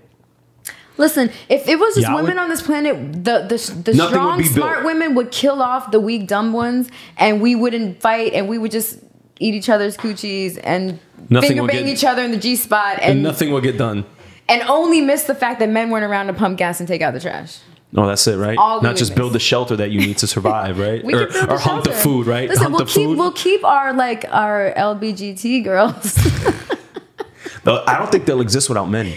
[0.98, 4.76] Listen, if it was just women would- on this planet, the the, the strong, smart
[4.78, 4.86] built.
[4.86, 8.72] women would kill off the weak, dumb ones, and we wouldn't fight, and we would
[8.72, 9.00] just
[9.40, 13.00] eat each other's coochies and Nothing finger bang get- each other in the G spot,
[13.02, 14.06] And and nothing will get done.
[14.48, 17.14] and only miss the fact that men weren't around to pump gas and take out
[17.14, 17.58] the trash.
[17.92, 18.58] No, that's it, right?
[18.58, 19.18] All Not just miss.
[19.18, 21.04] build the shelter that you need to survive, right?
[21.04, 22.50] We or or a hunt the food, right?
[22.50, 23.18] Listen, hunt we'll the keep food.
[23.18, 26.14] we'll keep our like our LBGT girls.
[27.64, 29.14] Though I don't think they'll exist without men.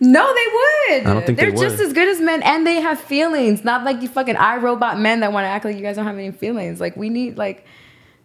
[0.00, 0.46] no, they
[0.96, 1.06] would.
[1.06, 3.64] I don't think they're they just as good as men, and they have feelings.
[3.64, 6.16] Not like you fucking iRobot men that want to act like you guys don't have
[6.16, 6.80] any feelings.
[6.80, 7.66] Like we need like.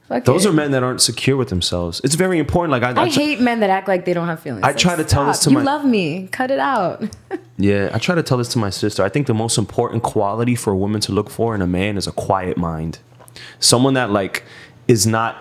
[0.08, 0.50] Fuck Those it.
[0.50, 2.00] are men that aren't secure with themselves.
[2.04, 2.72] It's very important.
[2.72, 4.64] Like I, I I, tr- hate men that act like they don't have feelings.
[4.64, 6.28] I Like, try to tell this to you my- love me.
[6.32, 7.04] Cut it out.
[7.58, 9.04] yeah, I try to tell this to my sister.
[9.04, 11.98] I think the most important quality for a woman to look for in a man
[11.98, 13.00] is a quiet mind.
[13.60, 14.44] Someone that like
[14.88, 15.36] is not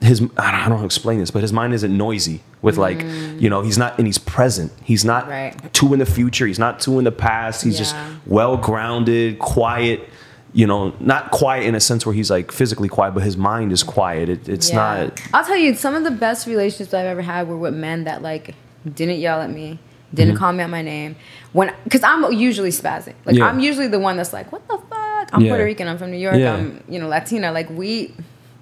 [0.00, 0.22] his.
[0.38, 2.42] I don't, know how to explain this, but his mind isn't noisy.
[2.60, 4.72] With like, you know, he's not and he's present.
[4.82, 5.28] He's not Mm.
[5.28, 5.72] Right.
[5.72, 6.44] too in the future.
[6.46, 7.62] He's not too in the past.
[7.62, 7.94] He's just
[8.26, 10.08] well grounded, quiet.
[10.54, 13.70] You know, not quiet in a sense where he's like physically quiet, but his mind
[13.70, 14.28] is quiet.
[14.30, 14.76] It, it's Yeah.
[14.76, 15.20] not.
[15.34, 18.22] I'll tell you, some of the best relationships I've ever had were with men that
[18.22, 18.54] like
[18.94, 19.78] didn't yell at me,
[20.14, 21.16] didn't call me out my name.
[21.52, 23.14] When, because I'm usually spazzing.
[23.26, 23.36] Like Mm-hmm.
[23.36, 23.46] Yeah.
[23.46, 25.28] I'm usually the one that's like, what the fuck?
[25.34, 25.50] I'm Yeah.
[25.50, 25.86] Puerto Rican.
[25.86, 26.36] I'm from New York.
[26.36, 27.52] I'm you know Latina.
[27.52, 28.14] Like we,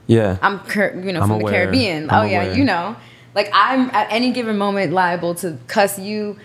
[0.09, 0.39] Yeah.
[0.43, 0.61] I'm
[1.07, 1.53] you know I'm from aware.
[1.53, 2.11] the Caribbean.
[2.11, 2.97] I'm oh yeah, you know.
[3.37, 6.37] Like I'm at any given moment liable to cuss you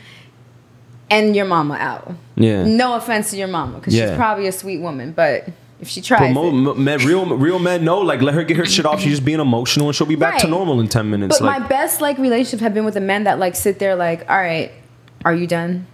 [1.12, 2.12] and your mama out.
[2.36, 2.64] Yeah.
[2.66, 4.08] No offense to your mama, because Yeah.
[4.08, 5.48] she's probably a sweet woman, but
[5.80, 8.58] if she But tries, it, mo- men, real real men know, like let her get
[8.58, 9.00] her shit off.
[9.02, 11.38] She's just being emotional, and she'll be back to normal in ten minutes.
[11.40, 13.96] But like, my best like relationships have been with the men that like sit there
[13.96, 14.72] like, all right,
[15.26, 15.86] are you done?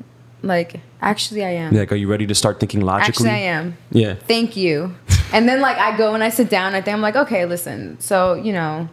[0.44, 1.74] Like, actually, I am.
[1.74, 3.28] like, are you ready to start thinking logically?
[3.28, 3.76] Actually, I am.
[3.92, 4.94] Yeah, Thank you.
[5.34, 6.76] and then like I go and I sit down.
[6.76, 8.00] I think I'm like, okay, listen.
[8.00, 8.88] So you know,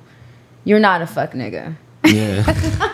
[0.64, 1.76] you're not a fuck nigga.
[2.04, 2.90] yeah.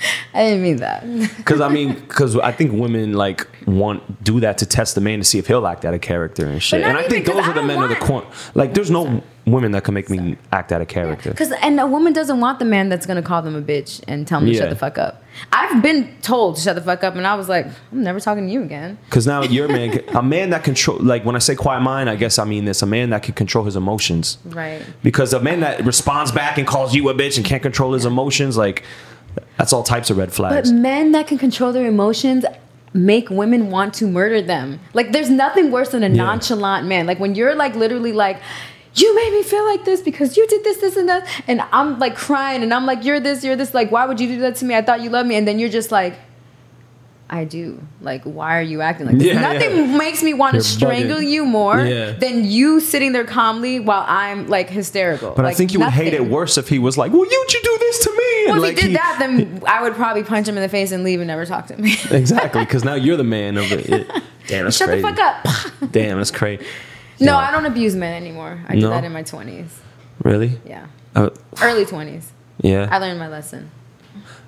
[0.34, 1.04] I didn't mean that.
[1.38, 5.18] Because I mean, because I think women like want do that to test the man
[5.18, 6.82] to see if he'll act out of character and shit.
[6.82, 8.26] And I think those I are the don't men of the want- corner.
[8.54, 11.30] Like, there's no women that can make me act out of character.
[11.30, 14.26] Because and a woman doesn't want the man that's gonna call them a bitch and
[14.26, 15.22] tell them to shut the fuck up.
[15.52, 18.46] I've been told to shut the fuck up, and I was like, I'm never talking
[18.46, 18.98] to you again.
[19.06, 20.98] Because now you're a man, a man that control.
[20.98, 23.34] Like when I say quiet mind, I guess I mean this: a man that can
[23.34, 24.36] control his emotions.
[24.44, 24.82] Right.
[25.02, 28.04] Because a man that responds back and calls you a bitch and can't control his
[28.04, 28.82] emotions, like
[29.58, 30.70] that's all types of red flags.
[30.70, 32.44] But men that can control their emotions
[32.94, 34.80] make women want to murder them.
[34.94, 37.06] Like there's nothing worse than a nonchalant man.
[37.06, 38.40] Like when you're like literally like
[38.94, 41.26] you made me feel like this because you did this, this, and that.
[41.46, 43.74] And I'm like crying and I'm like, you're this, you're this.
[43.74, 44.74] Like, why would you do that to me?
[44.74, 45.36] I thought you loved me.
[45.36, 46.18] And then you're just like,
[47.30, 47.80] I do.
[48.00, 49.26] Like, why are you acting like this?
[49.34, 49.96] Yeah, Nothing yeah.
[49.98, 51.30] makes me want to strangle bugging.
[51.30, 52.12] you more Yeah.
[52.12, 55.32] than you sitting there calmly while I'm like hysterical.
[55.34, 57.60] but I think you would hate it worse if he was like, "Well, you'd you
[57.62, 60.22] do this to me?" And Well, like if he did that, then I would probably
[60.22, 61.92] punch him in the face and leave and never talk to me.
[62.10, 63.88] exactly, because now you're the man of it.
[63.90, 64.10] It-
[64.46, 65.02] Damn, that's Shut crazy.
[65.02, 65.92] the fuck up.
[65.92, 66.64] Damn, that's crazy.
[67.20, 67.36] No.
[67.36, 68.58] I don't abuse men anymore.
[68.66, 68.88] I did No?
[68.90, 69.66] that in my 20s.
[70.24, 70.58] Really?
[70.64, 70.86] Yeah.
[71.14, 71.28] Uh,
[71.60, 72.24] Early 20s.
[72.62, 72.88] yeah.
[72.90, 73.70] I learned my lesson.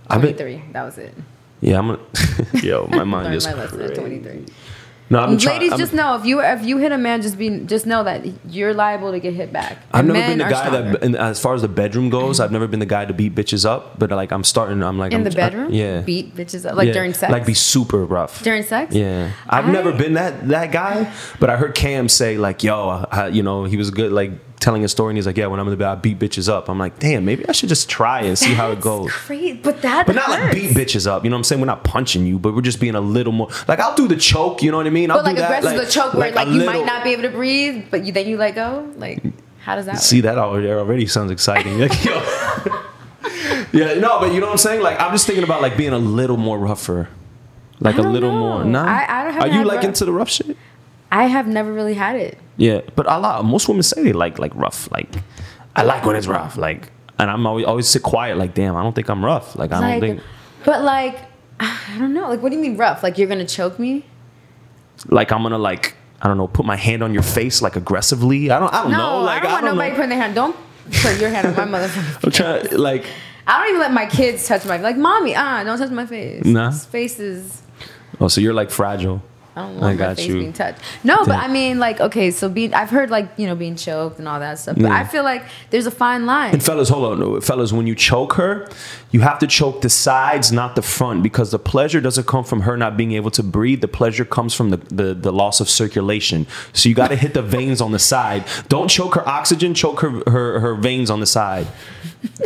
[0.09, 0.73] I've been- 23.
[0.73, 1.13] That was it.
[1.61, 1.91] Yeah, I'm.
[1.91, 1.99] A,
[2.63, 4.01] yo, my mind is my lesson at crazy.
[4.21, 4.47] 23.
[5.13, 5.57] No, I'm trying.
[5.59, 8.05] Ladies, I'm- just know if you if you hit a man, just be just know
[8.05, 9.79] that you're liable to get hit back.
[9.93, 10.99] I've And never been the guy stronger.
[10.99, 13.65] that, as far as the bedroom goes, I've never been the guy to beat bitches
[13.69, 13.99] up.
[13.99, 14.83] But like, I'm starting.
[14.85, 15.73] I'm like in I'm, the bedroom.
[15.73, 16.93] I- yeah, Beat bitches up like Yeah.
[16.93, 17.33] during sex.
[17.33, 18.41] Like be super rough.
[18.45, 18.95] during sex.
[18.95, 23.05] Yeah, I've I- never been that that guy, but I heard Cam say like, "Yo,
[23.11, 24.31] I, you know, he was good." Like
[24.61, 26.49] telling a story, and he's like, "Yeah, when I'm in the bed, I beat bitches
[26.49, 29.63] up." I'm like, "Damn, maybe I should just try and see how it goes." Great,
[29.63, 30.07] but that.
[30.07, 31.25] But not like beat bitches up.
[31.25, 31.61] You know what I'm saying?
[31.61, 33.49] We're not punching you, but we're just being a little more.
[33.67, 34.63] Like I'll do the choke.
[34.63, 35.11] You know what I mean?
[35.11, 35.59] I'll But like do that.
[35.65, 38.13] aggressive, the choke where like, you little- might not be able to breathe, but you
[38.13, 38.89] then you let go.
[38.97, 39.23] Like,
[39.65, 39.95] how does that?
[39.95, 40.03] work?
[40.03, 41.79] See that already already sounds exciting.
[41.81, 42.13] Like, yo.
[43.73, 44.83] yeah, no, but you know what I'm saying?
[44.83, 47.09] Like I'm just thinking about like being a little more rougher.
[47.83, 48.39] Like a little know.
[48.59, 48.65] more.
[48.65, 48.85] Nah.
[48.85, 50.55] I- I Are you like rough- into the rough shit?
[51.13, 52.39] I have never really had it.
[52.57, 53.45] Yeah, but a lot.
[53.45, 54.91] Most women say they like like rough.
[54.93, 55.09] Like
[55.77, 56.57] I like when it's rough.
[56.57, 58.37] Like, and I'm always always sit quiet.
[58.39, 59.57] Like, damn, I don't think I'm rough.
[59.57, 60.21] Like, I don't Like, think
[60.65, 61.19] but like,
[61.61, 62.29] I don't know.
[62.29, 63.03] Like, what do you mean rough?
[63.03, 64.05] Like you're gonna choke me?
[65.09, 68.51] like I'm gonna like I don't know put my hand on your face like aggressively.
[68.51, 69.23] I don't I don't No, know.
[69.25, 69.97] Like I don't want don't nobody know.
[69.97, 70.35] putting their hand.
[70.35, 70.57] Don't
[71.03, 72.25] put your hand on my motherfucking.
[72.25, 73.07] I'm trying like
[73.47, 75.35] I don't even let my kids touch my like, mommy.
[75.35, 76.45] Ah, don't touch my face.
[76.45, 76.71] Nah.
[76.71, 77.63] This face is.
[78.21, 79.23] oh, so you're like fragile.
[79.61, 80.35] I don't I want my got face you.
[80.39, 80.81] being touched.
[81.05, 84.19] No, but I mean, like, okay, so being, I've heard like, you know, being choked
[84.19, 84.77] and all that stuff.
[84.77, 84.95] But Yeah.
[84.97, 86.53] I feel like there's a fine line.
[86.53, 87.73] And fellas, hold on, fellas.
[87.73, 88.69] When you choke her,
[89.11, 92.63] you have to choke the sides, not the front, because the pleasure doesn't come from
[92.63, 93.81] her not being able to breathe.
[93.81, 96.47] The pleasure comes from the the, the loss of circulation.
[96.73, 98.45] So you got to hit the veins on the side.
[98.69, 99.75] Don't choke her oxygen.
[99.75, 101.67] Choke her her, her veins on the side.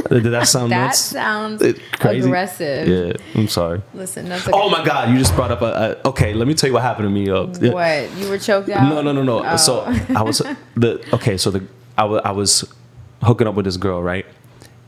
[0.08, 0.98] Did that sound that nuts?
[1.00, 2.26] sounds It- crazy?
[2.26, 2.86] aggressive.
[2.88, 3.82] Yeah, I'm sorry.
[3.92, 4.52] Listen, that's okay.
[4.56, 5.10] Oh my God!
[5.10, 6.32] You just brought up a, a okay.
[6.34, 7.28] Let me tell you what happened to me.
[7.30, 7.46] Uh.
[7.72, 8.16] What?
[8.16, 8.88] You were choked out?
[8.88, 9.44] No, no, no, no.
[9.44, 9.56] Oh.
[9.56, 9.80] So
[10.14, 10.38] I was
[10.76, 11.36] the okay.
[11.36, 11.64] So the
[11.98, 12.64] I wa- I was
[13.22, 14.26] hooking up with this girl, right?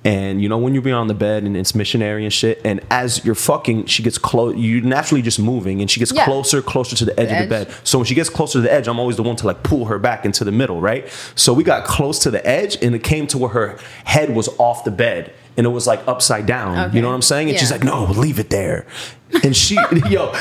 [0.07, 2.81] And you know when you're being on the bed and it's missionary and shit, and
[2.91, 4.55] as you're fucking, she gets close.
[4.57, 6.25] You're naturally just moving, and she gets Yeah.
[6.25, 7.69] closer, closer to the edge The of the bed.
[7.83, 9.87] So when she gets closer to the edge, I'm always the one to like pull
[9.87, 11.09] her back into the middle, right?
[11.35, 14.49] So we got close to the edge, and it came to where her head was
[14.59, 16.79] off the bed, and it was like upside down.
[16.79, 16.97] Okay.
[16.97, 17.51] You know what I'm saying?
[17.51, 18.87] And she's like, "No, leave it there."
[19.43, 19.75] And she,
[20.09, 20.33] yo,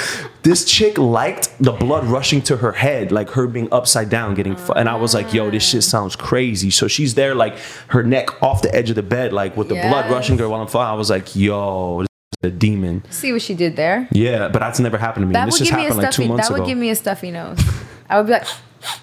[0.44, 4.56] this chick liked the blood rushing to her head, like her being upside down, getting.
[4.56, 7.58] Fu- and I was like, "Yo, this shit sounds crazy." So she's there, like
[7.88, 10.50] her neck off the edge of the bed, like with the blood rushing to her
[10.50, 10.88] while I'm falling.
[10.90, 12.08] I was like, "Yo, this
[12.44, 14.08] is a demon." See what she did there?
[14.12, 15.34] Yeah, but that's never happened to me.
[15.34, 16.28] That this would just give me a happened like two stuffy.
[16.30, 16.68] months that would ago.
[16.68, 17.60] give me a stuffy nose.
[18.08, 18.48] I would be like,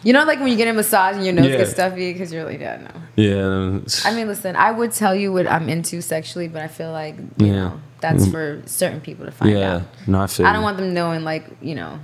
[0.03, 1.57] you know, like when you get a massage and your nose Yeah.
[1.59, 2.91] gets stuffy because you're like, yeah, no.
[3.17, 6.93] yeah, I mean, listen, I would tell you what I'm into sexually, but I feel
[6.93, 7.53] like you Yeah.
[7.53, 9.77] know that's for certain people to find yeah.
[9.77, 9.83] out.
[10.09, 10.47] No, I feel.
[10.47, 11.99] I don't want them knowing, like you know.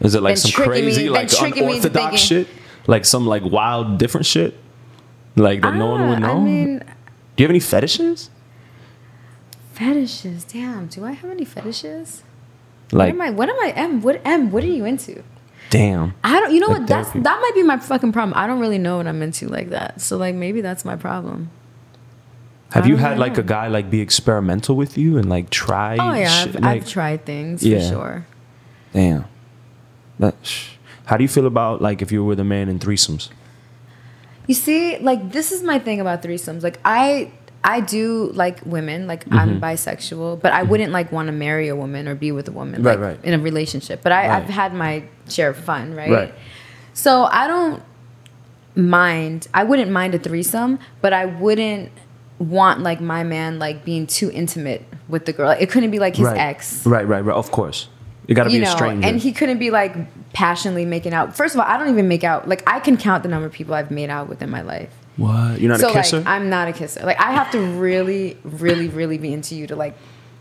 [0.00, 2.48] Is it like some me- crazy, like me into unorthodox shit,
[2.88, 4.54] like some like wild, different shit,
[5.36, 6.40] like that no one would Ah, know?
[6.40, 8.30] I mean, Do you have any fetishes?
[9.72, 10.44] fetishes.
[10.44, 12.22] Damn, do I have any fetishes?
[12.92, 13.30] Like, what am I?
[13.30, 13.70] What am I?
[13.76, 14.02] M?
[14.02, 14.50] What M?
[14.50, 15.22] What are you into?
[15.70, 16.14] Damn.
[16.24, 16.52] I don't.
[16.54, 16.88] You know Like what?
[16.88, 18.32] That's that might be my fucking problem.
[18.36, 20.00] I don't really know what I'm into like that.
[20.00, 21.50] So like maybe that's my problem.
[22.72, 23.40] Have you had really like know.
[23.40, 25.96] a guy like be experimental with you and like try?
[25.98, 26.32] Oh yeah?
[26.42, 27.78] I've, like, I've tried things Yeah.
[27.80, 28.26] for sure.
[28.92, 29.24] Damn.
[30.18, 30.34] That.
[30.42, 30.70] sh-
[31.06, 33.28] How do you feel about like if you were with a man in threesomes?
[34.46, 36.62] You see, like this is my thing about threesomes.
[36.62, 37.30] Like I
[37.66, 39.64] I do like women, like I'm Mm-hmm.
[39.64, 42.82] bisexual, but I wouldn't like want to marry a woman or be with a woman
[42.82, 43.24] Right, like right.
[43.24, 44.02] in a relationship.
[44.02, 44.42] But I, Right.
[44.42, 46.10] I've had my share of fun, right?
[46.10, 46.34] Right.
[46.92, 47.82] So I don't
[48.76, 51.90] mind I wouldn't mind a threesome, but I wouldn't
[52.38, 55.50] want like my man like being too intimate with the girl.
[55.50, 56.38] It couldn't be like his right.
[56.38, 56.84] ex.
[56.86, 57.36] Right, right, right.
[57.36, 57.88] Of course,
[58.26, 59.06] you got to be You a know, stranger.
[59.08, 59.94] and he couldn't be like
[60.32, 61.36] passionately making out.
[61.36, 62.48] First of all, I don't even make out.
[62.48, 64.90] Like I can count the number of people I've made out with in my life
[65.16, 65.60] what?
[65.60, 66.18] You're not so a kisser?
[66.18, 67.04] like I'm not a kisser.
[67.04, 69.96] Like I have to really, really, really be into you to like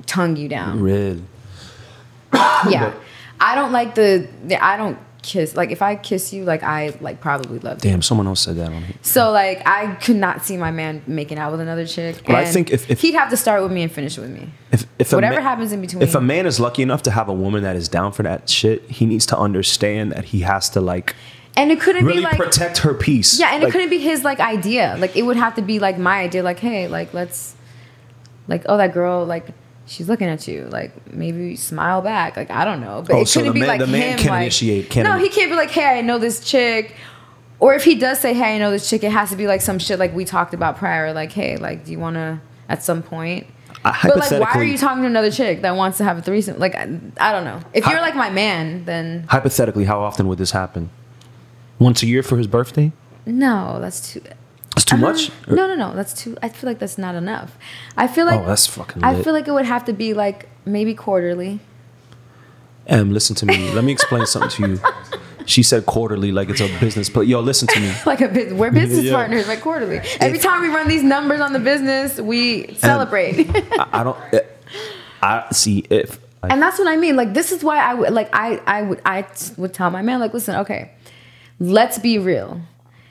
[0.05, 0.82] tongue you down.
[0.82, 1.24] Really?
[2.34, 2.93] Yeah.
[3.39, 6.95] I don't like the, the I don't kiss like if I kiss you, like I
[6.99, 7.89] like probably love you.
[7.91, 8.95] Damn, someone else said that on me.
[9.01, 12.21] So like I could not see my man making out with another chick.
[12.26, 14.51] But I think if- if- he'd have to start with me and finish with me.
[14.71, 16.01] If, if Whatever ma- happens in between.
[16.03, 18.49] If a man is lucky enough to have a woman that is down for that
[18.49, 21.15] shit, he needs to understand that he has to like
[21.58, 23.39] and it couldn't really be like protect her peace.
[23.39, 24.95] Yeah, and Like, it couldn't be his like idea.
[24.99, 26.43] Like it would have to be like my idea.
[26.43, 27.56] Like, hey, like let's,
[28.47, 29.47] like, oh, that girl, like
[29.86, 30.66] she's looking at you.
[30.72, 32.36] Like maybe smile back.
[32.38, 34.12] Like I don't know, but Oh, it so couldn't the be man- like the man
[34.14, 34.18] him.
[34.20, 36.95] can like, initiate, can no, he can't be like, hey, I know this chick.
[37.60, 39.62] Or if he does say, hey, I know this chick, it has to be like
[39.62, 41.14] some shit like we talked about prior.
[41.14, 43.47] Like, hey, like, do you want to at some point?
[43.86, 46.22] I- But like, why are you talking to another chick that wants to have a
[46.22, 46.58] threesome?
[46.60, 46.84] Like, I,
[47.20, 47.62] I don't know.
[47.74, 50.89] If you're like my man, then hypothetically, how often would this happen?
[51.84, 52.91] Once a year for his birthday?
[53.25, 54.21] no, that's too.
[54.75, 55.31] It's too Uh, much.
[55.47, 55.93] No, no, no.
[55.95, 56.36] That's too.
[56.41, 57.49] I feel like that's not enough.
[57.95, 60.49] I feel like Oh, that's fucking I feel like it would have to be like
[60.65, 61.59] maybe quarterly.
[62.88, 63.71] Em, listen to me.
[63.71, 64.79] Let me explain something to you.
[65.45, 67.09] She said quarterly, like it's a business.
[67.09, 67.91] But yo, listen to me.
[68.05, 69.13] Like a bus We're business Yeah.
[69.13, 69.99] partners, like quarterly.
[70.19, 73.49] Every time we run these numbers on the business, we celebrate.
[73.79, 74.17] I, I don't.
[74.34, 74.39] eh,
[75.21, 76.19] I see if.
[76.43, 77.15] and that's what I mean.
[77.15, 79.25] Like this is why I would like I I would I
[79.57, 80.91] would tell my man like, listen, okay,
[81.64, 82.61] let's be real.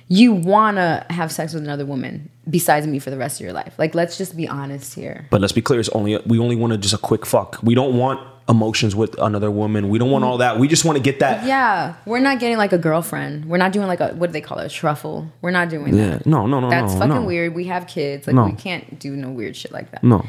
[0.08, 3.74] You wanna have sex with another woman besides me for the rest of your life.
[3.78, 5.26] Like let's just be honest here.
[5.30, 5.80] But let's be clear.
[5.80, 7.58] It's only we only want to just a quick fuck.
[7.62, 9.88] We don't want emotions with another woman.
[9.88, 10.58] We don't want all that.
[10.58, 11.46] We just want to get that.
[11.46, 13.46] Yeah, we're not getting like a girlfriend.
[13.46, 15.32] We're not doing like a what do they call it, a truffle.
[15.40, 16.10] We're not doing Yeah.
[16.18, 16.26] that.
[16.26, 16.46] No.
[16.46, 16.60] No.
[16.60, 16.68] No.
[16.68, 17.22] That's no, fucking no.
[17.22, 17.54] weird.
[17.54, 18.26] We have kids.
[18.26, 18.44] Like No.
[18.44, 20.04] we can't do no weird shit like that.
[20.04, 20.26] No.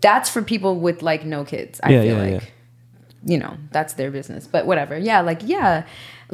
[0.00, 1.80] That's for people with like no kids.
[1.84, 2.52] I Yeah, feel yeah, like.
[3.26, 4.46] you know, that's their business.
[4.48, 4.98] But whatever.
[4.98, 5.84] Yeah, like yeah.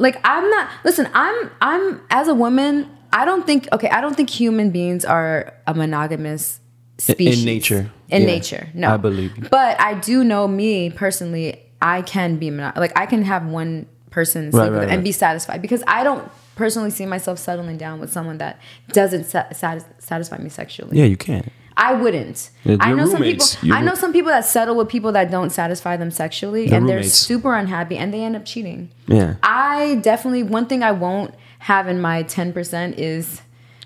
[0.01, 4.15] Like I'm not listen, I'm I'm as a woman, I don't think okay, I don't
[4.15, 6.59] think human beings are a monogamous
[6.97, 7.39] species.
[7.39, 7.91] In nature.
[8.09, 8.27] In Yeah.
[8.27, 8.67] nature.
[8.73, 8.93] No.
[8.93, 9.47] I believe you.
[9.49, 13.85] But I do know me personally, I can be mono- like I can have one
[14.09, 17.77] person sleep Right, with right, and be satisfied because I don't personally see myself settling
[17.77, 18.59] down with someone that
[18.91, 20.97] doesn't sa- satis- satisfy me sexually.
[20.97, 21.47] Yeah, you can't.
[21.77, 22.49] I wouldn't.
[22.65, 23.21] I know some people.
[23.21, 26.67] roommates, your I know some people that settle with people that don't satisfy them sexually,
[26.67, 28.89] Their and they're super unhappy, and they end up cheating.
[29.07, 29.35] Yeah.
[29.43, 33.41] I definitely one thing I won't have in my ten percent is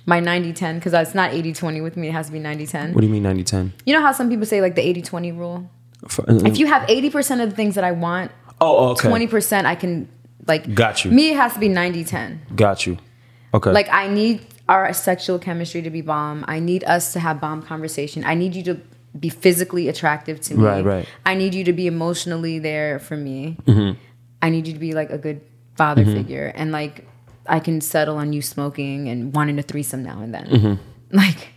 [0.05, 2.09] my 90-10 because it's not 80-20 with me.
[2.09, 2.93] It has to be 90-10.
[2.93, 3.73] What do you mean 90 10?
[3.85, 5.69] You know how some people say like the 80-20 rule.
[6.03, 8.31] Uh, if you have 80% of the things that I want,
[8.61, 9.09] oh, oh okay.
[9.09, 10.07] 20% I can
[10.47, 10.73] like.
[10.75, 11.11] Got you.
[11.11, 12.55] Me, it has to be 90-10.
[12.55, 12.97] Got you.
[13.53, 13.71] Okay.
[13.71, 16.45] Like I need our sexual chemistry to be bomb.
[16.47, 18.23] I need us to have bomb conversation.
[18.25, 18.81] I need you to
[19.19, 20.63] be physically attractive to me.
[20.63, 21.07] Right, right.
[21.25, 23.57] I need you to be emotionally there for me.
[23.65, 23.99] Mm-hmm.
[24.41, 25.41] I need you to be like a good
[25.75, 27.07] father figure, and like
[27.47, 30.79] I can settle on you smoking and wanting a threesome now and then.
[31.11, 31.49] Like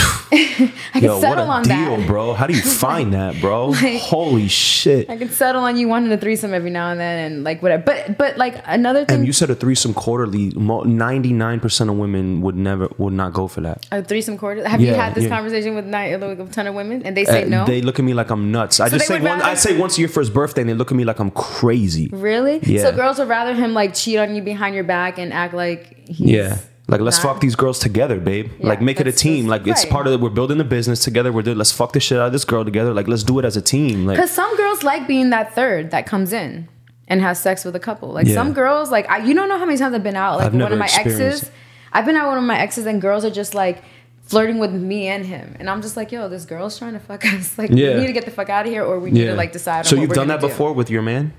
[0.32, 2.06] I can Yo, what a on deal, that.
[2.06, 2.32] bro.
[2.34, 3.68] How do you find that, bro?
[3.80, 5.08] Like- Holy shit.
[5.10, 7.82] I can settle on you wanting a threesome every now and then, and like whatever.
[7.84, 10.52] But but like another thing, And you said a threesome quarterly.
[10.56, 13.86] Ninety nine percent of women would never would not go for that.
[13.92, 14.66] a threesome quarter.
[14.68, 15.30] Have you had this yeah.
[15.30, 17.64] conversation with nine, like, a ton of women, and they say Uh, no?
[17.66, 18.80] They look at me like I'm nuts.
[18.80, 19.40] I just say one.
[19.42, 22.08] I say once your first birthday, and they look at me like I'm crazy.
[22.12, 22.60] Really?
[22.62, 22.82] Yeah.
[22.82, 25.96] So girls would rather him like cheat on you behind your back and act like
[26.08, 26.58] he's Yeah.
[26.90, 28.50] Like let's fuck these girls together, babe.
[28.58, 29.46] Yeah, like make it a team.
[29.46, 30.20] Like it's part of it.
[30.20, 31.30] We're building the business together.
[31.32, 31.56] We're doing.
[31.56, 32.92] Let's fuck the shit out of this girl together.
[32.92, 34.06] Like let's do it as a team.
[34.06, 36.68] Like Because some girls like being that third that comes in
[37.06, 38.10] and has sex with a couple.
[38.12, 38.34] Like Yeah.
[38.34, 40.38] some girls, like I, you don't know how many times I've been out.
[40.38, 41.48] Like I've one of my exes.
[41.92, 43.82] I've been out with one of my exes, and girls are just like
[44.22, 47.24] flirting with me and him, and I'm just like, yo, this girl's trying to fuck
[47.34, 47.56] us.
[47.56, 47.94] Like Yeah.
[47.94, 49.86] we need to get the fuck out of here, or we need to like decide.
[49.86, 50.48] So on what you've we're done that do.
[50.48, 51.32] before with your man.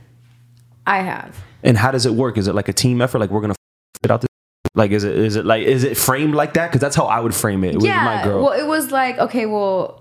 [0.88, 1.38] I have.
[1.64, 2.38] And how does it work?
[2.38, 3.20] Is it like a team effort?
[3.20, 4.28] Like we're gonna f- it out this.
[4.74, 6.68] Like is it is it like is it framed like that?
[6.68, 8.06] Because that's how I would frame it with yeah.
[8.06, 8.44] my girl.
[8.44, 10.00] Well, it was like okay, well.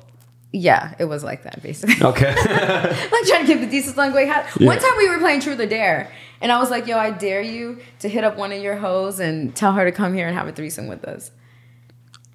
[0.52, 1.94] Yeah, it was like that basically.
[2.04, 2.34] okay.
[2.34, 3.96] like trying to keep the decent.
[3.96, 4.66] How, Yeah.
[4.66, 6.10] One time we were playing Truth or Dare,
[6.40, 9.20] and I was like, "Yo, I dare you to hit up one of your hoes
[9.20, 11.30] and tell her to come here and have a threesome with us."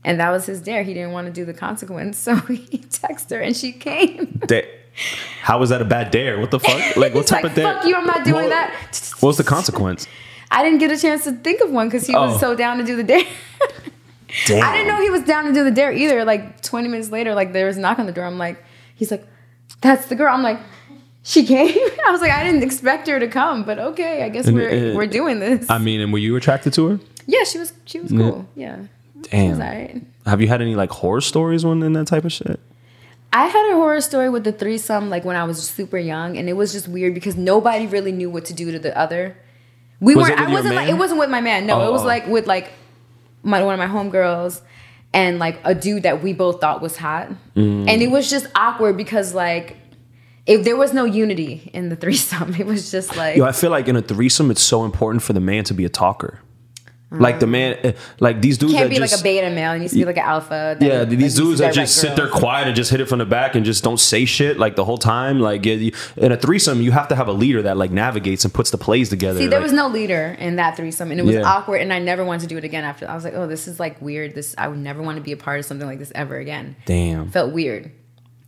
[0.06, 0.84] And that was his dare.
[0.84, 4.40] He didn't want to do the consequence, so he texted her, and she came.
[4.46, 4.70] Da-
[5.42, 6.40] how was that a bad dare?
[6.40, 6.96] What the fuck?
[6.96, 7.74] Like what type like, of dare?
[7.74, 7.96] "Fuck you!
[7.96, 10.08] I'm not doing What- that." What's the consequence?
[10.56, 12.38] I didn't get a chance to think of one because he was Oh.
[12.40, 13.24] so down to do the dare.
[14.48, 14.64] Damn.
[14.68, 16.24] I didn't know he was down to do the dare either.
[16.26, 18.26] Like 20 minutes later, like there was a knock on the door.
[18.26, 18.64] I'm like,
[18.96, 19.26] he's like,
[19.82, 20.34] that's the girl.
[20.34, 20.60] I'm like,
[21.24, 21.68] she came.
[22.08, 24.96] I was like, I didn't expect her to come, but okay, I guess And, we're
[24.96, 25.70] we're doing this.
[25.70, 27.00] I mean, and were you attracted to her?
[27.28, 28.48] yeah, she was she was cool.
[28.56, 28.78] Yeah,
[29.16, 30.06] was Damn.
[30.26, 32.60] Have you had any like horror stories when in that type of shit?
[33.34, 36.48] I had a horror story with the threesome like when I was super young, and
[36.48, 39.36] it was just weird because nobody really knew what to do to the other.
[40.00, 40.40] We Was weren't.
[40.42, 41.66] I wasn't like it wasn't with my man.
[41.66, 42.08] No, Oh, it was oh.
[42.08, 42.72] like with like
[43.44, 44.62] my one of my homegirls
[45.14, 47.88] and like a dude that we both thought was hot, Mm.
[47.90, 49.78] and it was just awkward because like
[50.46, 53.72] if there was no unity in the threesome, it was just like Yo, I feel
[53.72, 56.40] like in a threesome, it's so important for the man to be a talker.
[57.12, 58.78] Like the man, eh, like these dudes Mm.
[58.78, 59.72] can't be just like a beta male.
[59.74, 60.76] It needs to be like an alpha.
[60.78, 63.26] that- yeah, these dudes that just sit there quiet and just hit it from the
[63.26, 65.40] back and just don't say shit like the whole time.
[65.40, 68.44] Like yeah, you, in a threesome, you have to have a leader that like navigates
[68.44, 69.40] and puts the plays together.
[69.40, 71.44] See, there like- was no leader in that threesome, and it was Yeah.
[71.44, 72.84] awkward, and I never wanted to do it again.
[72.84, 74.36] After I was like, "Oh, this is like weird.
[74.36, 76.76] This I would never want to be a part of something like this ever again."
[76.86, 77.92] damn, Felt weird.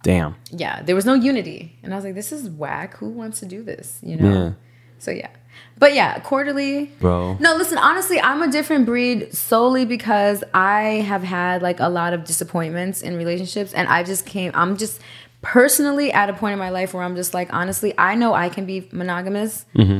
[0.03, 0.35] damn.
[0.51, 2.97] Yeah, there was no unity, and I was like, "This is whack.
[2.97, 4.33] Who wants to do this?" You know.
[4.33, 4.51] Yeah.
[4.99, 5.29] So yeah,
[5.77, 7.37] but yeah, quarterly, Bro.
[7.39, 7.77] No, listen.
[7.77, 13.01] Honestly, I'm a different breed solely because I have had like a lot of disappointments
[13.01, 14.51] in relationships, and I just came.
[14.55, 14.99] I'm just
[15.41, 18.49] personally at a point in my life where I'm just like, honestly, I know I
[18.49, 19.65] can be monogamous.
[19.75, 19.99] Mm-hmm.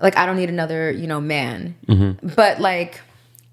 [0.00, 1.76] Like I don't need another, you know, man.
[1.88, 2.28] Mm-hmm.
[2.34, 3.00] But like,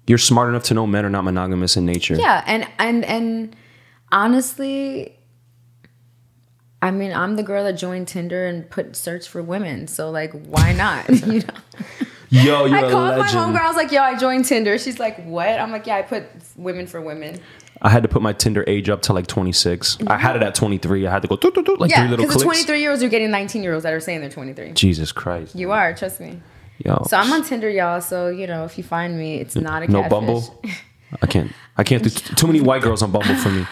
[0.06, 2.14] You're smart enough to know men are not monogamous in nature.
[2.14, 3.56] yeah, and and and
[4.10, 5.16] honestly,
[6.82, 9.86] I mean, I'm the girl that joined Tinder and put search for women.
[9.86, 11.08] So like, why not?
[11.26, 11.54] you know.
[12.28, 13.60] Yo, you're I a called my homegirl.
[13.60, 16.24] I was like, "Yo, I joined Tinder." She's like, "What?" I'm like, "Yeah, I put
[16.56, 17.38] women for women."
[17.82, 19.98] I had to put my Tinder age up to like 26.
[20.06, 21.06] I had it at 23.
[21.06, 23.02] I had to go doot, doot, doot, like Yeah, three little because 23 year olds
[23.02, 24.72] are getting 19 year olds that are saying they're 23.
[24.72, 25.54] Jesus Christ.
[25.54, 26.40] You are, trust me.
[26.78, 27.04] Yo.
[27.08, 28.00] So I'm on Tinder, y'all.
[28.00, 30.10] So you know, if you find me, it's not a no catfish.
[30.10, 30.62] Bumble.
[31.22, 31.52] I can't.
[31.76, 33.66] I can't do t- too many white girls on Bumble for me.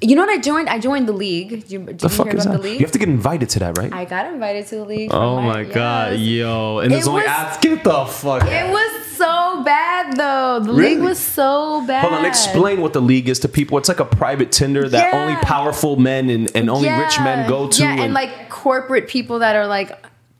[0.00, 0.30] You know what?
[0.30, 0.68] I joined.
[0.68, 1.48] I joined the league.
[1.50, 2.62] Did you, did The you fuck hear is about that?
[2.62, 2.80] the league?
[2.80, 3.92] You have to get invited to that, right?
[3.92, 5.10] I got invited to the league.
[5.12, 6.20] oh my god, yes.
[6.20, 6.78] yo!
[6.80, 7.56] And there's It only was- ads.
[7.58, 8.42] Get the fuck.
[8.44, 10.60] It was so bad though.
[10.60, 10.94] The Really?
[10.96, 12.02] league was so bad.
[12.02, 13.78] Hold on, explain what the league is to people.
[13.78, 15.18] It's like a private Tinder that Yeah.
[15.22, 17.82] only powerful men and, and only rich men go to.
[17.82, 19.92] Yeah, and, like corporate people that are like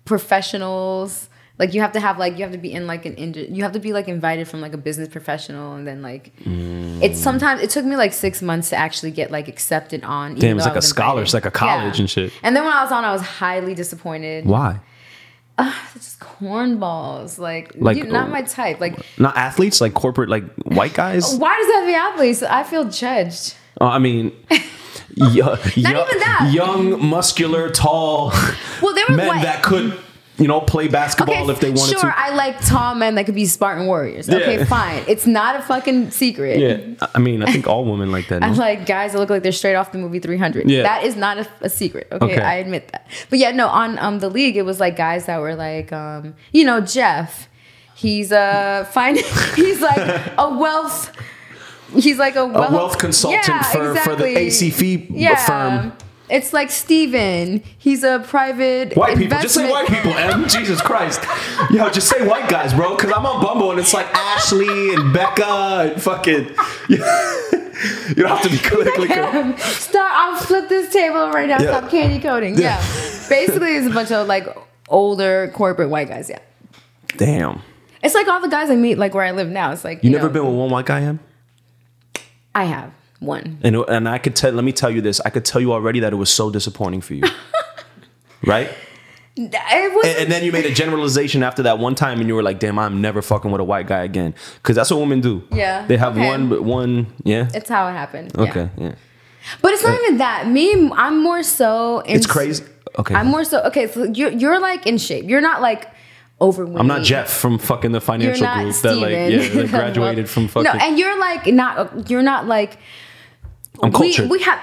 [0.04, 1.26] professionals.
[1.59, 3.62] Like you have to have like you have to be in like an ind- you
[3.62, 7.02] have to be like invited from like a business professional and then like Mm.
[7.02, 10.34] it's sometimes it took me like six months to actually get like accepted on.
[10.34, 12.30] Damn, it's like a scholar, it's like a college and shit.
[12.42, 14.44] And then when I was on, I was highly disappointed.
[14.46, 14.80] why?
[15.59, 18.78] It's just cornballs, like, Like, not uh, my type.
[18.78, 21.34] Like, Not athletes, like corporate, like white guys.
[21.36, 22.42] why does that have to be athletes?
[22.42, 23.54] I feel judged.
[23.80, 24.32] Oh, I mean,
[25.16, 25.38] even
[25.86, 26.50] that.
[26.52, 28.32] young, muscular, tall
[28.82, 29.98] Well, there were men white- that could,
[30.39, 32.01] you know, play basketball if they wanted sure, to.
[32.01, 34.28] Sure, I like tall men that could be Spartan warriors.
[34.28, 35.03] Okay, fine.
[35.09, 36.59] It's not a fucking secret.
[36.59, 38.43] yeah, I mean, I think all women like that.
[38.43, 38.57] I no?
[38.57, 40.68] like guys that look like they're straight off the movie 300.
[40.68, 40.82] Yeah.
[40.82, 42.09] That is not a, a secret.
[42.12, 42.24] Okay?
[42.24, 42.41] Okay.
[42.41, 43.07] I admit that.
[43.30, 46.34] But yeah, no, on um the league, it was like guys that were like, um,
[46.53, 47.49] you know, Jeff.
[47.95, 49.16] He's a fine.
[49.57, 49.97] he's like
[50.37, 51.16] a wealth.
[51.95, 55.93] He's like a wealth, wealth consultant for- for the ACV firm.
[56.29, 57.62] It's like Steven.
[57.79, 60.49] He's a private White people, just say white people, M.
[60.49, 61.22] Jesus Christ.
[61.70, 65.12] Yo, just say white guys, bro, because I'm on Bumble and it's like Ashley and
[65.12, 66.49] Becca and fucking.
[66.89, 66.99] you
[68.14, 69.61] don't have to be politically correct.
[69.61, 70.11] Stop!
[70.12, 71.61] I'll flip this table right now.
[71.61, 71.79] Yeah.
[71.79, 72.55] Stop candy coating.
[72.55, 72.81] Yeah.
[72.81, 73.29] Yeah.
[73.29, 74.47] Basically, it's a bunch of like
[74.89, 76.29] older corporate white guys.
[76.29, 76.41] Yeah.
[77.16, 77.62] Damn.
[78.03, 79.72] It's like all the guys I meet, like where I live now.
[79.72, 81.20] It's like You, you, never know, been with one white guy, M?
[82.55, 83.58] I have one.
[83.62, 85.20] And, and I could tell, let me tell you this.
[85.20, 87.24] I could tell you already that it was so disappointing for you.
[88.46, 88.70] right?
[89.36, 92.58] And, and then you made a generalization after that one time and you were like,
[92.58, 94.34] damn, I'm never fucking with a white guy again.
[94.54, 95.46] Because that's what women do.
[95.52, 96.26] Yeah, They have okay.
[96.26, 97.48] one, but one, yeah.
[97.52, 98.36] it's how it happened.
[98.38, 98.94] Okay, yeah.
[99.62, 100.48] But it's not uh, even that.
[100.48, 102.00] Me, I'm more so.
[102.00, 102.64] In, It's crazy.
[102.98, 103.14] Okay.
[103.14, 103.62] I'm more so.
[103.64, 105.26] Okay, so you're you're like in shape.
[105.26, 105.88] You're not like
[106.40, 106.78] overweight.
[106.78, 109.00] I'm not Jeff from fucking the financial group Steven.
[109.00, 110.64] that like yeah that graduated from fucking.
[110.64, 112.10] No, and you're like not.
[112.10, 112.78] You're not like.
[113.83, 114.31] I'm cultured.
[114.31, 114.61] We, we have,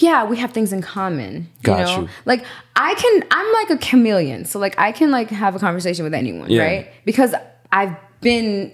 [0.00, 1.34] yeah, we have things in common.
[1.36, 2.08] You Got know, you.
[2.24, 2.44] like
[2.74, 6.14] I can, I'm like a chameleon, so like I can like have a conversation with
[6.14, 6.62] anyone, Yeah.
[6.64, 6.90] right?
[7.04, 7.34] Because
[7.72, 8.72] I've been,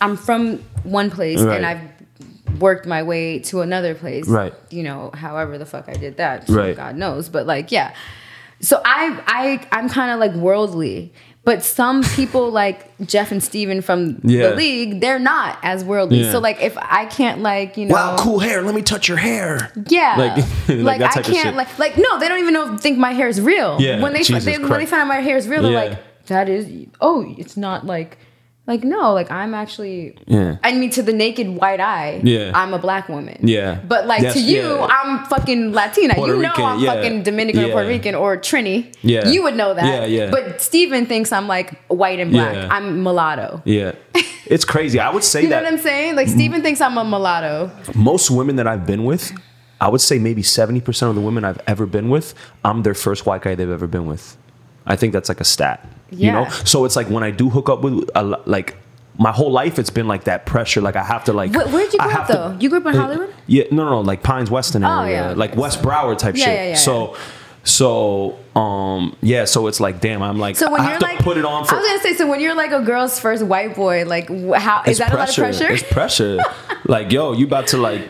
[0.00, 1.56] I'm from one place Right.
[1.56, 4.54] and I've worked my way to another place, Right.
[4.70, 6.76] You know, however the fuck I did that, Right.
[6.76, 7.94] God knows, but like, yeah.
[8.60, 11.12] So I, I, I'm kind of like worldly.
[11.44, 14.50] But some people like Jeff and Steven from Yeah.
[14.50, 16.22] the league, they're not as worldly.
[16.22, 16.30] Yeah.
[16.30, 18.62] So like if I can't like, you know wow, cool hair.
[18.62, 19.72] Let me touch your hair.
[19.88, 20.36] yeah, Like-
[20.68, 21.42] like, like that I type of shit.
[21.42, 23.76] can't like like no, they don't even know think my hair is real.
[23.80, 25.98] Yeah, when they, Jesus they when they find out my hair is real, they're like,
[26.26, 28.18] that is oh, it's not like
[28.66, 30.56] like no, like I'm actually Yeah.
[30.62, 32.52] I mean to the naked white eye, Yeah.
[32.54, 33.38] I'm a black woman.
[33.42, 33.80] Yeah.
[33.88, 34.86] But like Yes, to you, yeah.
[34.88, 36.14] I'm fucking Latina.
[36.14, 36.94] Puerto you know Rican, I'm yeah.
[36.94, 37.68] fucking Dominican Yeah.
[37.68, 38.94] or Puerto Rican or Trini.
[39.02, 39.26] Yeah.
[39.28, 39.84] You would know that.
[39.84, 40.30] Yeah, yeah.
[40.30, 42.70] But Steven thinks I'm like white and black.
[42.70, 43.62] I'm mulatto.
[43.64, 43.92] Yeah,
[44.46, 45.00] it's crazy.
[45.00, 45.44] I would say that.
[45.44, 46.14] You know what I'm saying?
[46.16, 47.70] Like Steven thinks I'm a mulatto.
[47.96, 49.32] most women that I've been with,
[49.80, 52.34] I would say maybe seventy percent of the women I've ever been with,
[52.64, 54.36] I'm their first white guy they've ever been with.
[54.86, 55.84] I think that's like a stat.
[56.12, 56.50] You know, Yeah.
[56.50, 58.76] so it's like when I do hook up with a, like.
[59.18, 60.80] My whole life, it's been like that pressure.
[60.80, 61.52] Like I have to like.
[61.52, 62.56] Where- where'd you grow up, have to- though?
[62.58, 63.32] You grew up in Hollywood?
[63.46, 65.54] Yeah, no, no, no, like Pines Weston Oh, area, yeah, like.
[65.54, 66.54] West Broward type Yeah, shit.
[66.54, 67.14] yeah, yeah, so,
[67.62, 71.18] so, um, yeah, so it's like, damn, I'm like, So when I you're to like,
[71.18, 71.74] put it on for.
[71.74, 74.82] I was gonna say, so when you're like a girl's first white boy, like how
[74.86, 75.70] is that a lot of pressure?
[75.70, 76.38] It's pressure.
[76.86, 78.08] like, yo, you about to like,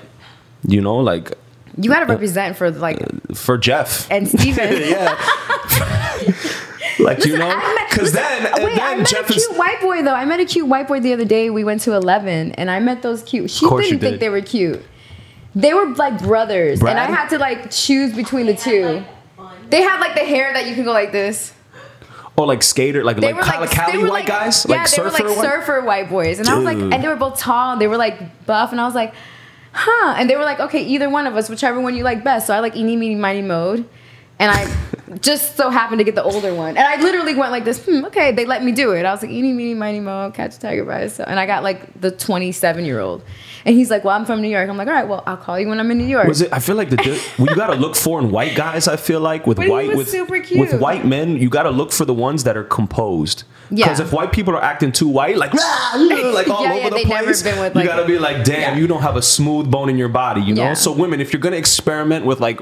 [0.68, 1.32] you know, like
[1.78, 3.00] you gotta represent for like
[3.34, 4.09] for Jeff.
[4.09, 4.82] and Steven.
[4.88, 5.18] yeah.
[6.99, 10.03] like you know, because then wait, I then met Jeff a is cute white boy
[10.03, 10.14] though.
[10.14, 11.51] I met a cute white boy the other day.
[11.51, 13.51] We went to Eleven, and I met those cute.
[13.51, 14.20] She didn't think did.
[14.20, 14.82] they were cute.
[15.55, 19.05] They were like brothers, and I had to like choose between the two.
[19.68, 21.53] They had like the hair that you can go like this.
[22.38, 24.90] oh like skater like They like were like Cali were white like, guys Yeah, like
[24.90, 27.16] they were surfer like white- surfer white boys, and I was like, and they were
[27.16, 27.76] both tall.
[27.78, 29.14] They were like buff, and I was like,
[29.72, 30.14] huh?
[30.18, 32.47] And they were like, okay, either one of us, whichever one you like best.
[32.47, 33.88] So I like eeny meeny miny mode,
[34.38, 34.64] and I
[35.20, 37.84] just so happened to get the older one, and I literally went like this.
[37.84, 39.04] Hmm, okay, they let me do it.
[39.04, 41.46] I was like eeny meeny miny mo, catch a tiger by his tail, and I
[41.46, 43.22] got like the twenty seven year old,
[43.64, 44.68] and he's like, well, I'm from New York.
[44.68, 46.26] I'm like, all right, well, I'll call you when I'm in New York.
[46.28, 46.52] Was it?
[46.52, 46.96] I feel like the
[47.36, 48.88] what you gotta look for in white guys.
[48.88, 50.12] I feel like with But white with
[50.52, 53.44] with white men, you gotta look for the ones that are composed.
[53.70, 53.86] Yeah.
[53.86, 55.92] Because if white people are acting too white, like "Rah,"
[56.34, 59.02] like all Yeah, over yeah, the place, with, you gotta be like, damn, you don't
[59.02, 60.74] have a smooth bone in your body, you know.
[60.74, 62.60] So women, if you're gonna experiment with like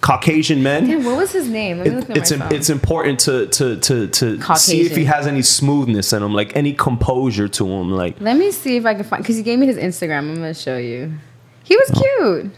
[0.00, 1.80] Caucasian men, Damn, what was his name?
[1.80, 6.12] It- it's im- it's important to to to to see if he has any smoothness
[6.12, 8.20] in him, like any composure to him, like.
[8.20, 10.18] Let me see if I can find because he gave me his Instagram.
[10.30, 11.12] I'm gonna show you.
[11.64, 12.52] He was cute.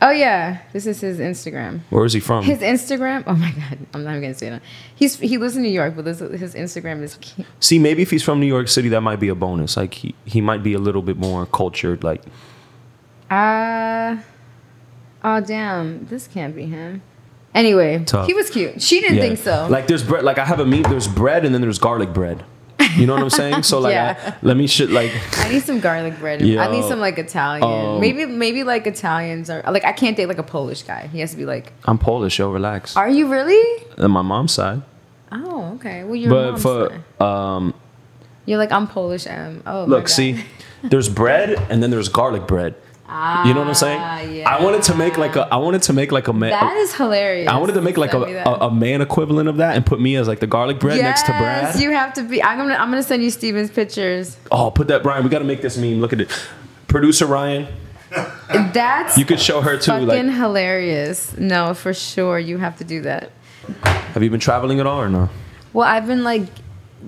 [0.00, 1.80] Oh yeah, this is his Instagram.
[1.90, 2.44] Where is he from?
[2.44, 3.22] His Instagram.
[3.26, 4.62] Oh my god, I'm not even gonna say that.
[4.94, 7.16] He's he lives in New York, but this, his Instagram is.
[7.16, 7.46] Cute.
[7.60, 9.76] See, maybe if he's from New York City, that might be a bonus.
[9.76, 12.02] Like he, he might be a little bit more cultured.
[12.02, 12.22] Like
[13.30, 14.16] Uh
[15.24, 17.02] oh damn, this can't be him.
[17.54, 18.26] Anyway, Tough.
[18.26, 18.80] he was cute.
[18.80, 19.22] She didn't yeah.
[19.22, 19.66] think so.
[19.70, 20.24] Like there's bread.
[20.24, 20.88] Like I have a meat.
[20.88, 22.44] There's bread, and then there's garlic bread.
[22.96, 23.62] You know what I'm saying?
[23.62, 24.34] So like, Yeah.
[24.42, 25.12] I, let me shit like.
[25.38, 26.40] I need some garlic bread.
[26.42, 26.60] Yo.
[26.60, 27.62] I need some like Italian.
[27.62, 31.06] Um, maybe maybe like Italians are like I can't date like a Polish guy.
[31.08, 31.72] He has to be like.
[31.84, 32.50] I'm Polish, yo.
[32.50, 32.96] Relax.
[32.96, 33.84] Are you really?
[33.98, 34.82] On my mom's side,
[35.30, 36.04] Oh, okay.
[36.04, 36.30] Well, you're.
[36.30, 37.22] but for side.
[37.26, 37.74] um,
[38.46, 39.26] you're like I'm Polish.
[39.26, 40.42] Um, oh, look, see,
[40.82, 42.74] there's bread, and then there's garlic bread.
[43.46, 44.00] You know what I'm saying?
[44.00, 45.42] Ah, I wanted to make like a.
[45.52, 46.50] I wanted to make like a man.
[46.50, 47.48] That is hilarious.
[47.48, 48.46] I wanted to make like a, Send me that.
[48.46, 51.22] a, a man equivalent of that and put me as like the garlic bread next
[51.26, 51.78] to Brad.
[51.78, 52.42] You have to be.
[52.42, 54.36] I'm gonna I'm gonna send you Steven's pictures.
[54.50, 55.22] oh, put that Brian.
[55.24, 56.00] We got to make this meme.
[56.00, 56.30] Look at it.
[56.88, 57.68] Producer Ryan,
[58.72, 59.90] That's you could show her too.
[59.92, 61.36] fucking Like, hilarious.
[61.38, 63.30] No, for sure, you have to do that.
[63.82, 65.30] have you been traveling at all or no?
[65.72, 66.42] Well, I've been like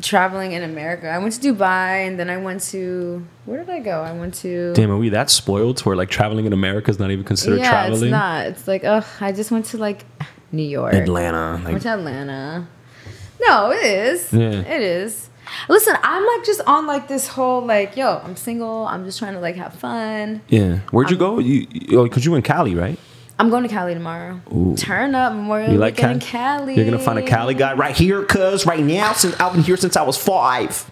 [0.00, 1.08] traveling in America.
[1.08, 4.02] I went to Dubai and then I went to where did I go?
[4.02, 6.98] I went to Damn, are we that spoiled to where like traveling in America is
[6.98, 8.04] not even considered yeah, traveling?
[8.04, 8.46] it's not.
[8.46, 9.04] It's like ugh.
[9.20, 10.04] I just went to like
[10.52, 10.94] New York.
[10.94, 11.62] Atlanta.
[11.64, 12.68] I went to Atlanta.
[13.40, 14.32] No, it is.
[14.32, 14.60] Yeah.
[14.60, 15.28] It is.
[15.68, 18.86] Listen, I'm like just on like this whole like, yo, I'm single.
[18.86, 20.42] I'm just trying to like have fun.
[20.48, 20.78] yeah.
[20.90, 21.38] Where'd you go?
[21.38, 22.98] You, you oh, cause you in Cali, right?
[23.38, 24.40] I'm going to Cali tomorrow.
[24.52, 24.76] Ooh.
[24.76, 26.60] Turn up Memorial You like Weekend Cali?
[26.60, 26.74] in Cali.
[26.76, 29.12] You're gonna find a Cali guy right here, cuz right now.
[29.12, 30.88] Since I've been here since I was five.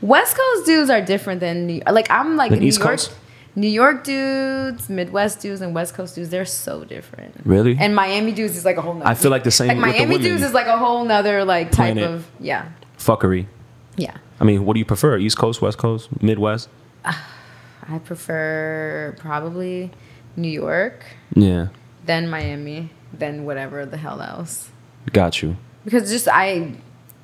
[0.00, 2.90] West Coast dudes are different than New Like I'm like New East York.
[2.90, 3.12] Coast?
[3.56, 7.34] New York dudes, Midwest dudes, and West Coast dudes, they're so different.
[7.44, 7.76] Really?
[7.78, 9.08] And Miami dudes is like a whole nother.
[9.10, 11.94] I feel like the same Like Miami dudes is like a whole nother like type
[11.94, 12.04] Planet.
[12.04, 12.68] of yeah.
[12.98, 13.46] Fuckery.
[13.96, 14.16] Yeah.
[14.40, 15.18] I mean, what do you prefer?
[15.18, 16.68] East Coast, West Coast, Midwest?
[17.04, 19.90] I prefer probably
[20.36, 21.02] New York,
[21.34, 21.66] Yeah,
[22.04, 24.70] then Miami, then whatever the hell else.
[25.12, 25.56] got you.
[25.84, 26.72] Because just I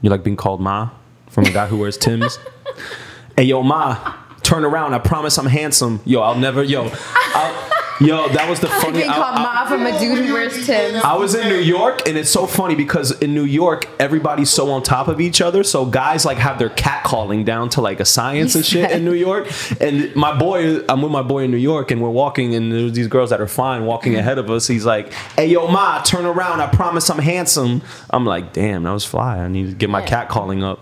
[0.00, 0.90] You like being called Ma
[1.28, 2.38] from a guy who wears Tim's?
[3.36, 4.94] hey, yo, Ma, turn around.
[4.94, 6.00] I promise I'm handsome.
[6.04, 6.62] Yo, I'll never.
[6.62, 8.98] Yo, I'll, yo, that was the funny.
[8.98, 11.02] being I- called I- Ma from a dude who wears Tim's.
[11.02, 14.70] I was in New York, and it's so funny because in New York, everybody's so
[14.70, 15.62] on top of each other.
[15.64, 19.04] So guys like have their cat calling down to like a science and shit in
[19.04, 19.48] New York.
[19.80, 22.92] And my boy, I'm with my boy in New York, and we're walking, and there's
[22.92, 24.20] these girls that are fine walking mm-hmm.
[24.20, 24.66] ahead of us.
[24.66, 26.60] He's like, "Hey, yo, ma, turn around.
[26.60, 29.38] I promise I'm handsome." I'm like, "Damn, that was fly.
[29.38, 30.06] I need to get my Yeah.
[30.06, 30.80] cat calling up."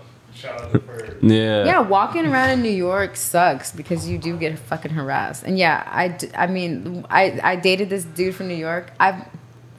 [1.21, 1.31] Shout out to Bird.
[1.31, 1.65] Yeah.
[1.65, 5.43] Yeah, walking around in New York sucks because you do get fucking harassed.
[5.43, 8.91] And yeah, I, I mean, I, I dated this dude from New York.
[8.99, 9.25] I've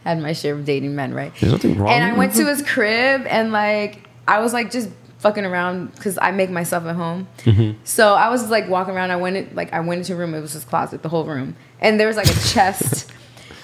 [0.04, 1.32] had my share of dating men, right?
[1.40, 4.90] There's nothing wrong And I went to his crib and like I was like just
[5.18, 7.26] fucking around because I make myself at home.
[7.38, 7.78] Mm-hmm.
[7.84, 9.10] So I was like walking around.
[9.10, 10.34] I went in, like I went into a room.
[10.34, 13.10] It was his closet, the whole room, and there was like a chest.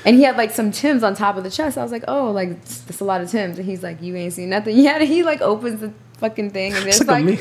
[0.04, 1.78] And he had like some Tims on top of the chest.
[1.78, 3.58] I was like, oh, like that's a lot of Tims.
[3.58, 5.00] And he's like, you ain't seen nothing yet.
[5.00, 5.92] And he like opens the
[6.22, 7.40] fucking thing, and It's there's like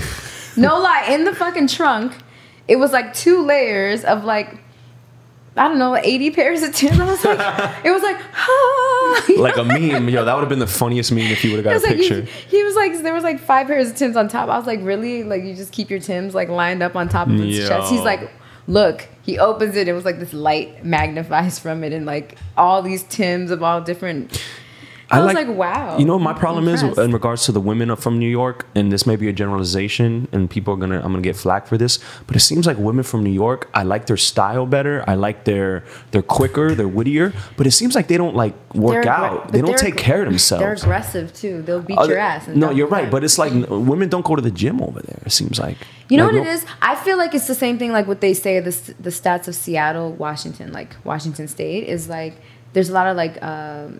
[0.57, 2.13] no lie, in the fucking trunk,
[2.67, 4.57] it was like two layers of like,
[5.55, 6.99] I don't know, 80 pairs of Tims.
[6.99, 7.39] I was like,
[7.85, 9.25] it was like, ah.
[9.37, 10.09] like a meme.
[10.09, 11.97] Yo, that would have been the funniest meme if you would have got a like
[11.97, 12.21] picture.
[12.21, 14.49] he, he was like there was like five pairs of Tims on top.
[14.49, 15.23] I was like, really?
[15.23, 17.67] Like you just keep your Tims like lined up on top of his Yo.
[17.67, 17.91] chest?
[17.91, 18.31] He's like,
[18.67, 19.07] look.
[19.23, 19.87] He opens it.
[19.87, 23.79] It was like this light magnifies from it, and like all these Tims of all
[23.79, 24.41] different.
[25.11, 25.97] I, was like, wow.
[25.97, 28.91] You know, what my problem is in regards to the women from New York, and
[28.91, 31.99] this may be a generalization, and people are gonna I'm gonna get flack for this,
[32.27, 35.03] but it seems like women from New York, I like their style better.
[35.07, 39.03] I like their they're quicker, they're wittier, but it seems like they don't like work
[39.03, 39.51] They're out.
[39.51, 40.61] They don't take care of themselves.
[40.61, 41.61] They're aggressive too.
[41.61, 42.47] They'll beat Other- your ass.
[42.47, 45.21] and no, you're right, but it's like women don't go to the gym over there.
[45.25, 45.77] It seems like
[46.09, 46.65] You know Like, what it no- is?
[46.81, 49.55] I feel like it's the same thing like what they say the the stats of
[49.55, 52.35] Seattle, Washington, like Washington State is like
[52.73, 53.99] there's a lot of like um,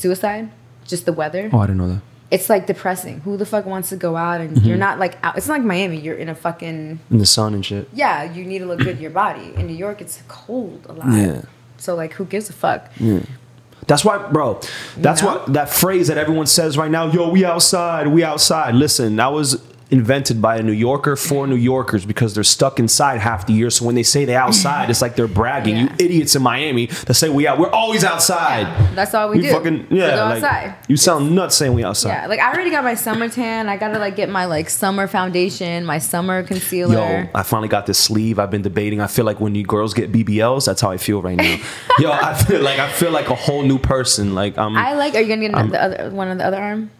[0.00, 0.50] suicide,
[0.86, 1.50] just the weather.
[1.52, 2.02] Oh, I didn't know that.
[2.30, 3.20] It's like depressing.
[3.20, 4.66] Who the fuck wants to go out and Mm-hmm.
[4.68, 5.36] you're not like out?
[5.36, 5.98] It's not like Miami.
[5.98, 7.88] You're in a fucking In the sun and shit.
[7.92, 8.22] yeah.
[8.22, 9.52] You need to look good in your body.
[9.56, 11.08] In New York, it's cold a lot.
[11.12, 11.42] Yeah.
[11.78, 12.88] So like, who gives a fuck?
[12.98, 13.20] Yeah.
[13.88, 14.60] That's why, bro.
[14.96, 15.28] That's know?
[15.38, 17.06] what that phrase that everyone says right now.
[17.10, 18.74] Yo, we outside, we outside.
[18.76, 19.60] Listen, that was
[19.90, 23.70] invented by a New Yorker for New Yorkers because they're stuck inside half the year.
[23.70, 25.76] So when they say they outside, it's like they're bragging.
[25.76, 27.58] You idiots in Miami that say we out.
[27.58, 28.66] We're always outside.
[28.94, 29.52] That's all we, We do.
[29.52, 30.24] fucking yeah.
[30.24, 30.74] like, outside.
[30.88, 32.10] You sound nuts saying we outside.
[32.10, 33.68] Yeah, like I already got my summer tan.
[33.68, 36.94] I gotta like get my like summer foundation, my summer concealer.
[36.94, 38.38] Yo, I finally got this sleeve.
[38.38, 39.00] I've been debating.
[39.00, 41.58] I feel like when you girls get BBLs, that's how I feel right now.
[41.98, 44.34] Yo, I feel like I feel like a whole new person.
[44.34, 44.76] Like I'm.
[44.76, 45.14] I like.
[45.14, 46.90] Are you gonna get the other one on the other arm?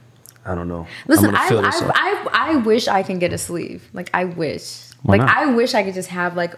[0.55, 0.87] Don't know.
[1.07, 1.93] Listen, I, fill this up.
[1.95, 3.89] I, I I wish I can get a sleeve.
[3.93, 4.89] Like I wish.
[5.03, 5.37] Why like not?
[5.37, 6.55] I wish I could just have like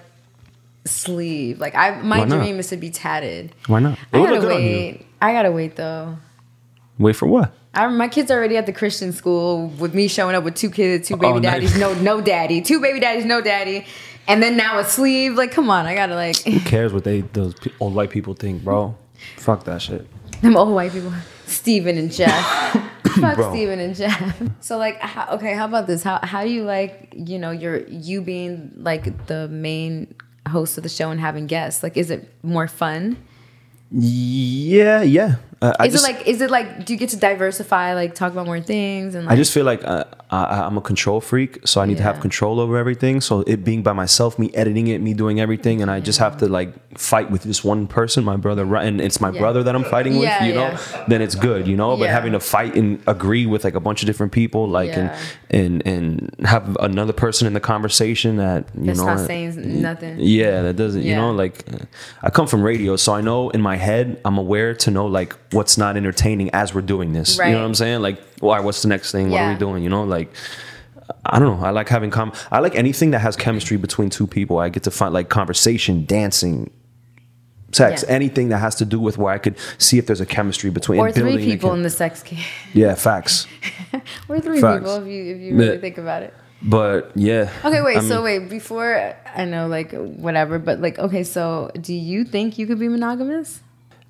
[0.85, 1.59] sleeve.
[1.61, 3.53] Like I, my dream is to be tatted.
[3.67, 3.99] Why not?
[3.99, 4.69] It I gotta look good on you.
[4.69, 5.07] wait.
[5.21, 6.17] I gotta wait though.
[6.99, 7.53] Wait for what?
[7.75, 10.71] I, my kids are already at the Christian school with me showing up with two
[10.71, 11.43] kids, two baby Oh, nice.
[11.53, 13.87] daddies, no no daddy, two baby daddies, no daddy,
[14.29, 15.35] and then now a sleeve.
[15.35, 18.63] Like, come on, I gotta like Who cares what they those old white people think,
[18.63, 18.95] bro?
[19.37, 20.07] Fuck that shit.
[20.43, 21.13] them old white people,
[21.53, 22.45] Steven and Jeff.
[23.21, 23.53] Fuck Bro.
[23.53, 24.43] Steven and Jeff.
[24.61, 26.03] So like, how, okay, how about this?
[26.03, 30.15] How how do you like you know your you being like the main
[30.49, 31.83] host of the show and having guests?
[31.83, 33.17] Like, is it more fun?
[33.91, 35.37] Yeah, yeah.
[35.63, 38.33] Uh, Is just, it like is it like do you get to diversify like talk
[38.33, 41.81] about more things and I just feel like uh, I, I'm a control freak, so
[41.81, 43.21] I need to have control over everything.
[43.21, 46.39] So it being by myself, me editing it, me doing everything, and I just have
[46.39, 48.87] to like fight with just one person, my brother, right?
[48.87, 49.39] And it's my Yeah.
[49.41, 50.69] brother that I'm fighting with, Yeah, you know.
[50.71, 51.05] yeah.
[51.07, 51.97] Then it's good, you know.
[51.97, 55.19] But having to fight and agree with like a bunch of different people, like Yeah.
[55.53, 59.83] and and and have another person in the conversation that you That's know not saying
[59.83, 60.17] nothing.
[60.19, 61.03] Yeah, that doesn't.
[61.03, 61.85] You know, like uh,
[62.23, 65.37] I come from radio, so I know in my head I'm aware to know like
[65.53, 67.37] what's not entertaining as we're doing this.
[67.39, 68.01] You know what I'm saying?
[68.03, 68.61] Like, why?
[68.61, 69.31] What's the next thing?
[69.31, 69.83] What are we doing?
[69.83, 70.33] You know, like.
[71.27, 71.67] I don't know.
[71.67, 72.33] I like having com.
[72.51, 74.59] I like anything that has chemistry between two people.
[74.59, 76.71] I get to find like conversation, dancing,
[77.73, 78.15] sex, Yeah.
[78.15, 81.01] anything that has to do with where I could see if there's a chemistry between
[81.01, 82.39] or three people chem- in the sex game.
[82.73, 83.47] yeah, facts.
[84.29, 84.81] or three Facts.
[84.81, 85.81] people if you if you really Yeah.
[85.81, 86.33] think about it.
[86.63, 87.51] But yeah.
[87.65, 87.97] Okay, wait.
[87.97, 91.25] I mean, so wait before I know like whatever, but like okay.
[91.25, 93.61] So do you think you could be monogamous?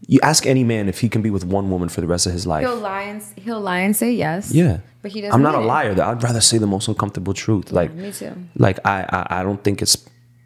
[0.06, 2.32] You ask any man if he can be with one woman for the rest of
[2.32, 2.66] his life.
[2.66, 4.52] He'll lie and he'll lie and say yes.
[4.52, 4.78] Yeah.
[5.00, 5.34] but he doesn't.
[5.34, 5.94] I'm not a liar.
[5.94, 6.06] Though.
[6.06, 7.72] I'd rather say the most uncomfortable truth.
[7.72, 8.34] like me too.
[8.56, 9.96] Like I, I, I don't think it's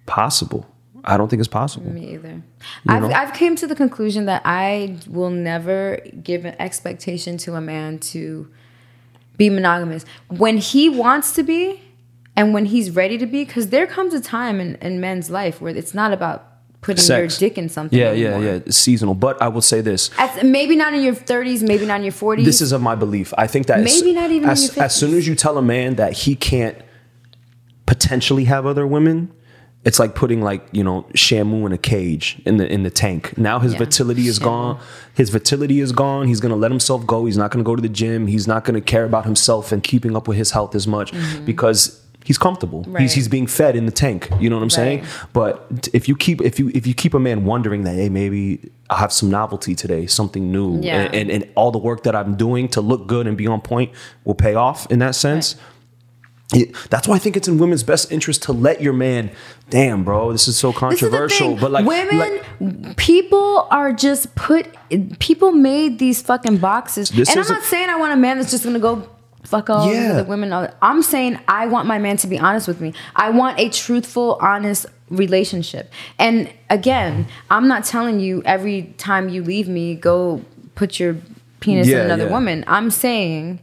[0.04, 0.66] possible.
[1.04, 1.90] I don't think it's possible.
[1.90, 2.42] Me either.
[2.88, 3.10] I've, know?
[3.10, 7.98] I've came to the conclusion that I will never give an expectation to a man
[8.00, 8.50] to
[9.36, 11.80] be monogamous when he wants to be
[12.34, 13.44] and when he's ready to be.
[13.44, 16.55] Because there comes a time in, in men's life where it's not about
[16.86, 17.40] putting Sex.
[17.40, 17.98] your dick in something.
[17.98, 18.44] Yeah, yeah, anymore.
[18.44, 18.60] yeah.
[18.64, 19.14] It's seasonal.
[19.14, 20.10] But I will say this.
[20.16, 22.44] At, maybe not in your 30s, maybe not in your 40s.
[22.44, 23.34] This is of my belief.
[23.36, 25.62] I think that as- Maybe not even in as, as soon as you tell a
[25.62, 26.78] man that he can't
[27.86, 29.32] potentially have other women,
[29.84, 33.36] it's like putting like you know Shamu in a cage in the in the tank.
[33.38, 33.78] Now his Yeah.
[33.78, 34.44] fertility is Shamu.
[34.44, 34.78] gone.
[35.14, 36.26] His fertility is gone.
[36.26, 37.24] He's gonna let himself go.
[37.26, 38.26] He's not gonna go to the gym.
[38.26, 41.44] He's not gonna care about himself and keeping up with his health as much mm-hmm.
[41.44, 42.82] because he's comfortable.
[42.86, 43.02] Right.
[43.02, 44.28] He's he's being fed in the tank.
[44.40, 45.04] You know what I'm saying?
[45.32, 48.70] But if you keep if you if you keep a man wondering that hey maybe
[48.90, 51.02] I'll have some novelty today, something new, Yeah.
[51.02, 53.60] and, and and all the work that I'm doing to look good and be on
[53.60, 53.92] point
[54.24, 55.56] will pay off in that sense.
[56.54, 59.30] It- that's why I think it's in women's best interest to let your man.
[59.68, 61.56] Damn, bro, this is so This is controversial.
[61.56, 62.18] But like, women,
[62.60, 64.68] like- people are just put.
[65.18, 68.52] People made these fucking boxes, and I'm a- not saying I want a man that's
[68.52, 69.08] just gonna go
[69.46, 70.14] fuck all Yeah.
[70.14, 70.52] the women.
[70.52, 72.92] all- I'm saying I want my man to be honest with me.
[73.14, 75.92] I want a truthful, honest relationship.
[76.18, 80.42] And again, I'm not telling you every time you leave me, go
[80.74, 81.16] put your
[81.60, 82.30] penis Yeah, in another yeah.
[82.32, 82.64] woman.
[82.66, 83.60] I'm saying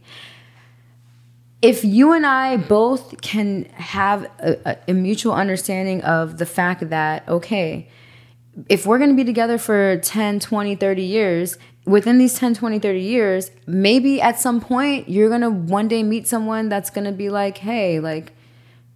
[1.62, 6.90] if you and I both can have a, a, a mutual understanding of the fact
[6.90, 7.88] that, okay,
[8.68, 12.78] if we're going to be together for 10, 20, 30 years, within these 10, 20,
[12.78, 17.04] 30 years, maybe at some point you're going to one day meet someone that's going
[17.04, 18.32] to be like, hey, like,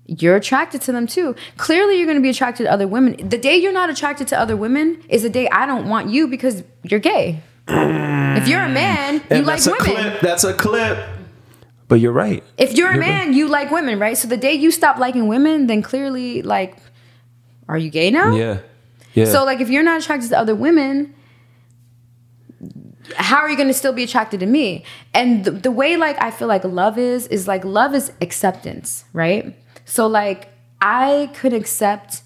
[0.07, 1.37] you're attracted to them too.
[1.59, 3.29] Clearly, you're going to be attracted to other women.
[3.29, 6.27] The day you're not attracted to other women is the day I don't want you
[6.29, 7.43] because you're gay.
[7.69, 9.85] if you're a man, you and like that's a women.
[9.85, 10.21] clip.
[10.23, 10.99] That's a clip.
[11.89, 12.43] But you're right.
[12.59, 14.17] If you're a You're man, you like women, right?
[14.17, 16.77] So the day you stop liking women, then clearly, like,
[17.67, 18.35] are you gay now?
[18.35, 18.61] Yeah,
[19.15, 19.25] yeah.
[19.25, 21.15] So like, if you're not attracted to other women,
[23.17, 24.85] how are you going to still be attracted to me?
[25.15, 29.05] And the, the way like I feel like love is is like love is acceptance,
[29.13, 29.57] right?
[29.85, 30.49] So like
[30.81, 32.23] I could accept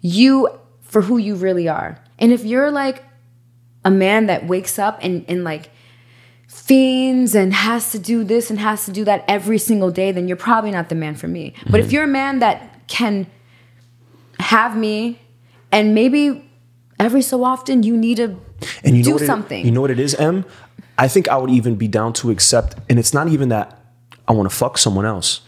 [0.00, 0.48] you
[0.82, 3.02] for who you really are, and if you're like
[3.84, 5.70] a man that wakes up and and like
[6.46, 10.26] fiends and has to do this and has to do that every single day, then
[10.28, 11.52] you're probably not the man for me.
[11.64, 11.86] But Mm-hmm.
[11.86, 13.26] if you're a man that can
[14.40, 15.20] have me
[15.70, 16.50] and maybe
[16.98, 18.40] every so often you need to
[18.84, 19.64] and you know do what it- something.
[19.64, 20.44] you know what it is, M?
[20.96, 23.78] I think I would even be down to accept, and it's not even that
[24.26, 25.40] I want to fuck someone else.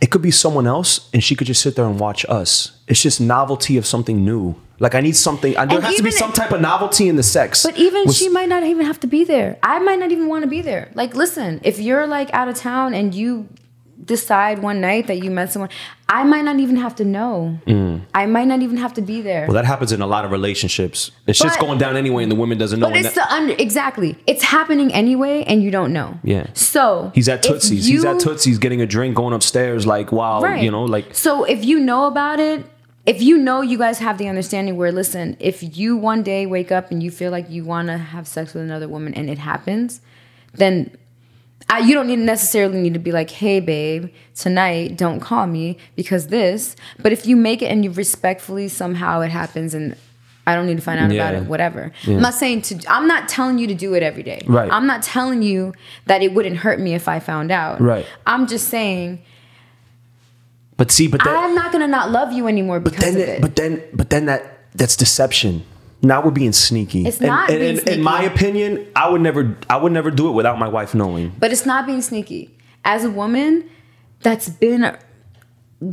[0.00, 2.72] It could be someone else, and she could just sit there and watch us.
[2.88, 4.54] It's just novelty of something new.
[4.80, 5.56] Like I need something.
[5.56, 7.62] I, there And has to be some type of novelty in the sex.
[7.64, 9.58] But even Was- she might not even have to be there.
[9.62, 10.90] I might not even want to be there.
[10.94, 13.48] Like, listen, if you're like out of town and you
[14.04, 15.70] decide one night that you met someone,
[16.08, 17.58] I might not even have to know.
[18.14, 19.44] I might not even have to be there.
[19.44, 19.48] Mm.
[19.48, 21.10] Well, that happens in a lot of relationships.
[21.26, 22.88] It's just going down anyway, and the woman doesn't know.
[22.88, 24.18] but it's that- the under exactly.
[24.26, 26.18] It's happening anyway, and you don't know.
[26.24, 26.46] Yeah.
[26.54, 27.86] So he's at Tootsie's.
[27.86, 30.62] He's at Tootsie's getting a drink, going upstairs, like wow, Right.
[30.62, 32.66] you know, like So if you know about it,
[33.06, 36.70] if you know you guys have the understanding where listen if you one day wake
[36.70, 39.38] up and you feel like you want to have sex with another woman and it
[39.38, 40.00] happens
[40.54, 40.88] then
[41.68, 45.78] I, you don't need necessarily need to be like hey babe tonight don't call me
[45.96, 49.96] because this but if you make it and you respectfully somehow it happens and
[50.46, 51.22] I don't need to find out Yeah.
[51.28, 54.22] about it whatever I'm not saying to I'm not telling you to do it every
[54.22, 54.70] day Right.
[54.72, 55.72] I'm not telling you
[56.06, 58.06] that it wouldn't hurt me if I found out Right.
[58.26, 59.20] I'm just saying
[60.76, 63.40] But see, but that, I'm not gonna not love you anymore because then, of it.
[63.40, 65.64] but then, but then that that's deception.
[66.02, 67.06] Now we're being sneaky.
[67.06, 70.10] It's And- not and, being in- In my opinion, I would never, I would never
[70.10, 71.32] do it without my wife knowing.
[71.38, 72.50] But it's not being sneaky.
[72.84, 73.64] As a woman
[74.22, 74.96] that's been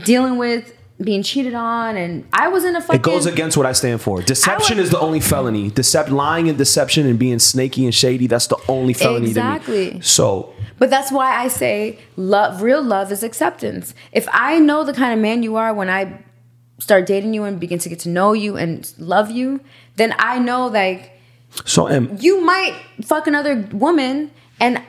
[0.05, 2.99] dealing with being cheated on, and I was in a fucking.
[2.99, 4.21] It goes against what I stand for.
[4.21, 5.69] Deception would- is the only felony.
[5.71, 8.27] Decept, lying and deception and being snaky and shady.
[8.27, 9.99] That's the only felony to Exactly.
[10.01, 12.61] So But that's why I say love.
[12.61, 13.93] Real love is acceptance.
[14.11, 16.19] If I know the kind of man you are when I
[16.79, 19.59] start dating you and begin to get to know you and love you,
[19.99, 21.19] then I know like
[21.65, 24.81] so um, you might fuck another woman and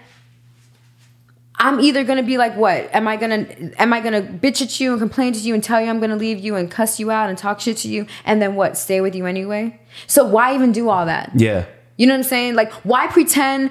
[1.62, 2.88] I'm either gonna be like, what?
[2.94, 3.46] Am I gonna
[3.78, 6.16] am I gonna bitch at you and complain to you and tell you I'm gonna
[6.16, 8.78] leave you and cuss you out and talk shit to you and then what?
[8.78, 9.78] Stay with you anyway?
[10.06, 11.32] So why even do all that?
[11.34, 11.66] yeah,
[11.98, 12.54] You know what I'm saying?
[12.54, 13.70] Like, why pretend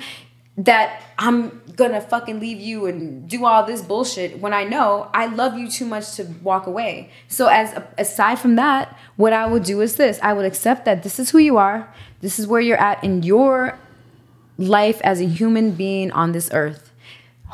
[0.57, 5.25] that I'm gonna fucking leave you and do all this bullshit when I know I
[5.25, 7.09] love you too much to walk away?
[7.27, 11.01] So, as aside from that, what I would do is this: I would accept that
[11.03, 11.79] this is who you are,
[12.21, 13.79] this is where you're at in your
[14.57, 16.91] life as a human being on this earth.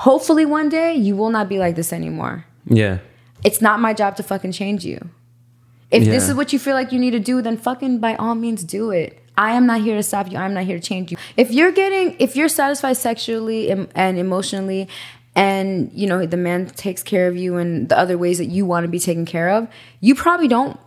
[0.08, 2.46] Hopefully, one day you will not be like this anymore.
[2.68, 2.98] yeah,
[3.44, 5.00] It's not my job to fucking change you.
[5.92, 8.36] If this is what you feel like you need to do, then fucking by all
[8.36, 9.22] means do it.
[9.38, 10.38] I am not here to stop you.
[10.38, 11.18] I'm not here to change you.
[11.38, 14.88] If you're getting, if you're satisfied sexually and, and emotionally,
[15.36, 18.66] and you know the man takes care of you in the other ways that you
[18.66, 19.68] want to be taken care of,
[20.00, 20.80] you probably don't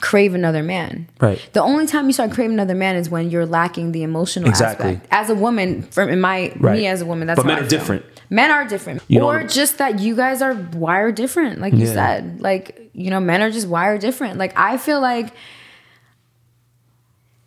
[0.00, 1.08] crave another man.
[1.20, 1.40] Right.
[1.54, 4.90] The only time you start craving another man is when you're lacking the emotional Exactly.
[4.96, 5.06] aspect.
[5.10, 6.76] As a woman, from in my Right.
[6.80, 7.70] me as a woman, that's But men I are feel.
[7.78, 8.04] different.
[8.28, 11.86] Men are different, You know- or just that you guys are wired different, like you
[11.86, 11.94] Yeah.
[11.94, 12.40] said.
[12.42, 14.36] Like you know, men are just wired different.
[14.38, 15.28] Like I feel like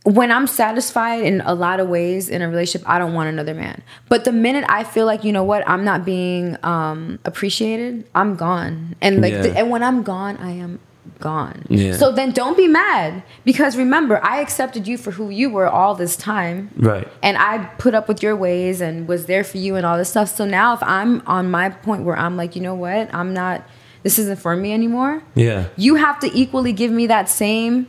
[0.07, 3.53] when I'm satisfied in a lot of ways in a relationship, I don't want another
[3.53, 3.84] man.
[4.07, 8.38] But the minute I feel like you know what, I'm not being um, appreciated, I'm
[8.38, 8.95] gone.
[9.01, 9.53] And like, Yeah.
[9.57, 10.79] and when I'm gone, I am
[11.19, 11.65] gone.
[11.67, 11.91] Yeah.
[11.91, 15.93] So then don't be mad because remember, I accepted you for who you were all
[15.93, 17.07] this time right.
[17.21, 20.09] and I put up with your ways and was there for you and all this
[20.09, 20.34] stuff.
[20.34, 23.63] So now if I'm on my point where I'm like, you know what, I'm not
[24.03, 25.21] this isn't for me anymore.
[25.35, 25.67] Yeah.
[25.75, 27.88] You have to equally give me that same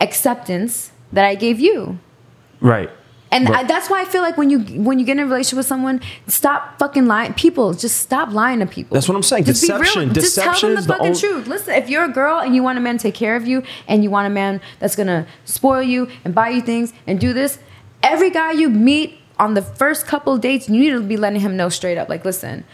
[0.00, 1.98] acceptance that I gave you.
[2.60, 2.90] Right.
[3.30, 5.56] And I, that's why I feel like when you when you get in a relationship
[5.56, 7.32] with someone, stop fucking lying.
[7.32, 8.94] People just stop lying to people.
[8.94, 9.44] That's what I'm saying.
[9.44, 10.02] Just be Deception.
[10.02, 10.12] real.
[10.12, 11.46] Just tell Deception them the the fucking ol- truth.
[11.46, 13.62] Listen, if you're a girl and you want a man to take care of you,
[13.88, 17.32] and you want a man that's gonna spoil you and buy you things and do
[17.32, 17.58] this,
[18.02, 21.40] every guy you meet on the first couple of dates, you need to be letting
[21.40, 22.10] him know straight up.
[22.10, 22.64] Like, listen,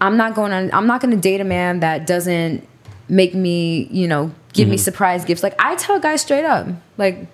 [0.00, 0.70] I'm not going on.
[0.72, 2.66] I'm not gonna date a man that doesn't
[3.08, 4.70] make me, you know, give Mm-hmm.
[4.72, 5.44] me surprise gifts.
[5.44, 6.66] Like I tell guys straight up,
[6.98, 7.28] like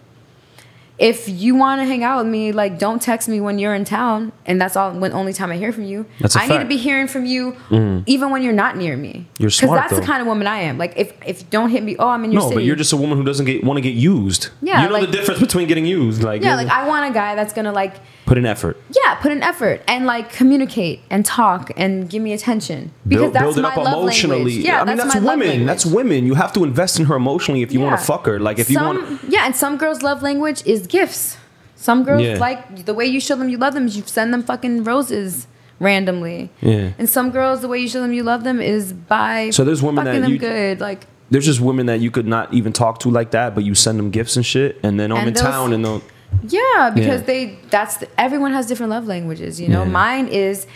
[0.99, 3.85] if you want to hang out with me, like don't text me when you're in
[3.85, 6.07] town, and that's all when only time I hear from you.
[6.21, 8.03] That's a I need to be hearing from you mm.
[8.07, 9.27] even when you're not near me.
[9.39, 10.79] You're smart, that's the kind of woman I am.
[10.79, 12.57] Like if if don't hit me, oh I'm in your No, city.
[12.57, 14.49] but you're just a woman who doesn't get want to get used.
[14.63, 16.23] Yeah, You know like- the difference between getting used.
[16.23, 17.95] Like yeah, like I want a guy that's gonna like
[18.27, 18.77] put an effort.
[18.91, 23.35] yeah put an effort and like communicate and talk and give me attention because Build,
[23.35, 24.37] that's build it my up love emotionally.
[24.45, 24.57] language.
[24.65, 25.67] Yeah, I mean that's, women.
[25.67, 26.27] That's women.
[26.27, 28.39] You have to invest in her emotionally if you want to fuck her.
[28.41, 29.21] Like if you some, want.
[29.29, 31.37] yeah, and some girls' love language is gifts.
[31.77, 32.39] Some girls Yeah.
[32.39, 35.47] like the way you show them you love them is you send them fucking roses
[35.79, 36.51] randomly.
[36.61, 36.93] Yeah.
[36.99, 39.83] And some girls, the way you show them you love them is by So there's
[39.83, 40.81] women fucking that them you- good.
[40.81, 43.75] Like There's just women that you could not even talk to like that, but you
[43.75, 46.03] send them gifts and shit, and then I'm And in those- town and they'll.
[46.49, 47.27] Yeah, because Yeah.
[47.27, 49.61] they that's the, everyone has different love languages.
[49.61, 49.91] You know, Yeah.
[49.91, 50.67] mine is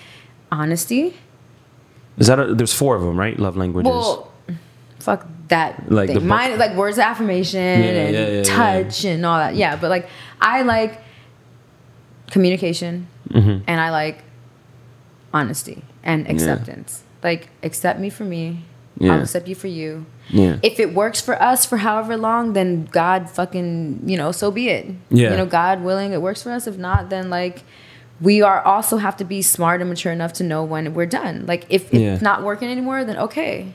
[0.53, 1.15] honesty.
[2.19, 3.39] Is that a, there's four of them, right?
[3.39, 3.91] Love languages.
[3.91, 4.31] Well,
[4.99, 5.91] fuck that.
[5.91, 6.27] Like thing.
[6.27, 9.55] mine like words of affirmation and touch and all that.
[9.57, 10.09] Yeah, but like
[10.41, 11.01] I like
[12.31, 13.63] communication Mm-hmm.
[13.69, 14.25] and I like
[15.33, 17.05] honesty and acceptance.
[17.23, 18.65] Like accept me for me.
[19.01, 19.15] Yeah.
[19.15, 20.07] I'll accept you for you.
[20.29, 20.59] Yeah.
[20.63, 24.69] If it works for us for however long, then God fucking, you know, so be
[24.69, 24.87] it.
[25.11, 25.31] Yeah.
[25.33, 26.67] You know, God willing, it works for us.
[26.69, 27.63] If not, then like
[28.21, 31.47] we are also have to be smart and mature enough to know when we're done.
[31.47, 32.19] Like if it's Yeah.
[32.21, 33.73] not working anymore, then okay.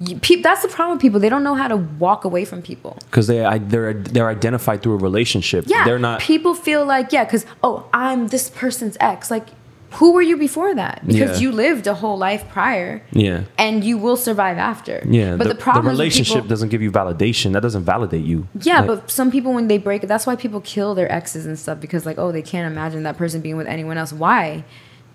[0.00, 1.20] You, peop that's the problem with people.
[1.20, 2.96] They don't know how to walk away from people.
[3.10, 5.66] because they I, they're they're identified through a relationship.
[5.68, 5.84] Yeah.
[5.84, 6.20] they're not.
[6.20, 9.30] People feel like, yeah, because, oh, I'm this person's ex.
[9.30, 9.46] Like,
[9.94, 11.02] who were you before that?
[11.06, 11.42] Because Yeah.
[11.48, 13.42] you lived a whole life prior, Yeah.
[13.58, 15.02] and you will survive after.
[15.08, 15.36] Yeah.
[15.36, 17.52] but the, problem is with relationship people- doesn't give you validation.
[17.52, 18.46] That doesn't validate you.
[18.60, 21.58] Yeah, Like, but some people when they break, that's why people kill their exes and
[21.58, 24.12] stuff because like, oh, they can't imagine that person being with anyone else.
[24.12, 24.64] Why?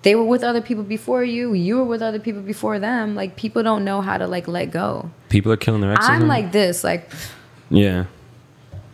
[0.04, 1.54] They were with other people before you.
[1.54, 3.16] You were with other people before them.
[3.16, 5.10] Like people don't know how to like let go.
[5.30, 6.10] people are killing their exes.
[6.10, 6.28] I'm now.
[6.36, 6.84] like this.
[6.84, 7.10] Like
[7.70, 8.06] yeah.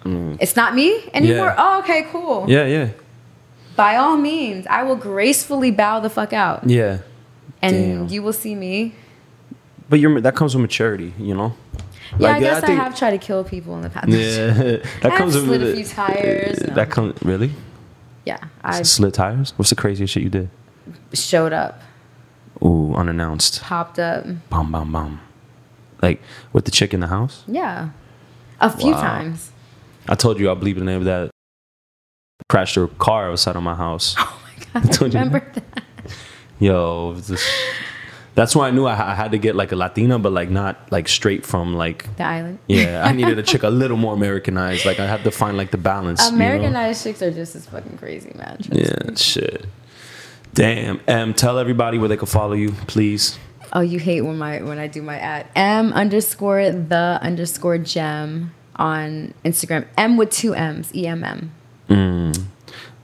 [0.06, 0.38] Mm.
[0.40, 1.48] it's not me anymore.
[1.48, 1.56] Yeah.
[1.58, 2.46] Oh, okay, cool.
[2.48, 2.66] Yeah.
[2.66, 2.90] Yeah.
[3.76, 7.00] By all means, I will gracefully bow the fuck out, Yeah.
[7.62, 8.08] and Damn.
[8.10, 8.94] you will see me.
[9.90, 11.54] But you're that comes with maturity, you know.
[12.20, 14.08] Yeah, Like, I guess I, think- have tried to kill people in the past.
[14.08, 14.54] Yeah,
[15.02, 16.74] that comes with a few tires, no.
[16.76, 17.52] That comes really.
[18.26, 19.54] Yeah, I Slit tires.
[19.58, 20.50] What's the craziest shit you did?
[21.14, 21.82] showed up,
[22.64, 23.62] Ooh, unannounced.
[23.62, 24.26] popped up.
[24.50, 25.20] Bum bum bum.
[26.02, 26.22] Like
[26.54, 27.44] with the chick in the house.
[27.48, 27.90] Yeah,
[28.62, 29.02] a few Wow.
[29.02, 29.52] times.
[30.08, 31.32] I told you I believe the name of that.
[32.50, 34.16] Crashed her car outside of my house.
[34.26, 35.84] Oh my god, I told you remember that.
[36.60, 37.16] Yo,
[38.36, 40.92] that's why I knew I, I had to get like a Latina, but like not
[40.92, 42.16] like straight from like.
[42.18, 42.60] The island.
[42.68, 44.86] Yeah, I needed a chick a little more Americanized.
[44.86, 46.22] Like I had to find like the balance.
[46.24, 46.36] you know?
[46.36, 48.58] Americanized chicks are just as fucking crazy, man.
[48.58, 49.16] Trust Yeah, me.
[49.16, 49.66] shit.
[50.54, 51.02] Damn.
[51.08, 51.34] M.
[51.34, 53.38] tell everybody where they can follow you, please.
[53.74, 55.48] Oh, you hate when my when I do my ad.
[55.56, 59.86] M underscore the underscore gem on Instagram.
[59.98, 60.94] M with two M's.
[60.96, 61.52] E M M.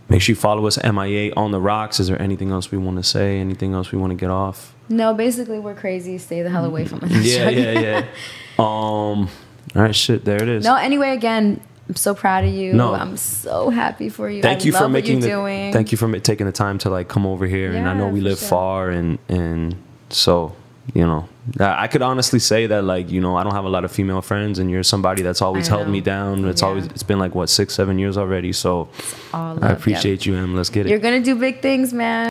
[0.10, 2.00] Make sure you follow us MIA on the rocks.
[2.00, 3.40] Is there anything else we want to say?
[3.40, 4.74] Anything else we want to get off?
[4.90, 6.18] No, basically we're crazy.
[6.18, 7.12] Stay the hell away from us.
[7.12, 8.06] Yeah, yeah, yeah.
[8.60, 9.30] Um.
[9.76, 10.26] All right, shit.
[10.26, 10.66] There it is.
[10.66, 12.74] No, anyway, again, I'm so proud of you.
[12.74, 12.94] No.
[12.94, 14.42] I'm so happy for you.
[14.42, 15.28] thank I you for making the.
[15.28, 15.72] doing.
[15.72, 17.72] Thank you for taking the time to like come over here.
[17.72, 18.50] and I know we live sure.
[18.50, 19.76] far, and and
[20.10, 20.56] so
[20.94, 21.28] you know,
[21.60, 24.22] I could honestly say that like you know I don't have a lot of female
[24.22, 26.46] friends, and you're somebody that's always held me down.
[26.46, 26.68] It's Yeah.
[26.68, 28.54] always it's been like what six seven years already.
[28.54, 28.90] So
[29.34, 30.56] I appreciate you, Em.
[30.56, 30.90] Let's get it.
[30.90, 32.30] You're gonna do big things, man.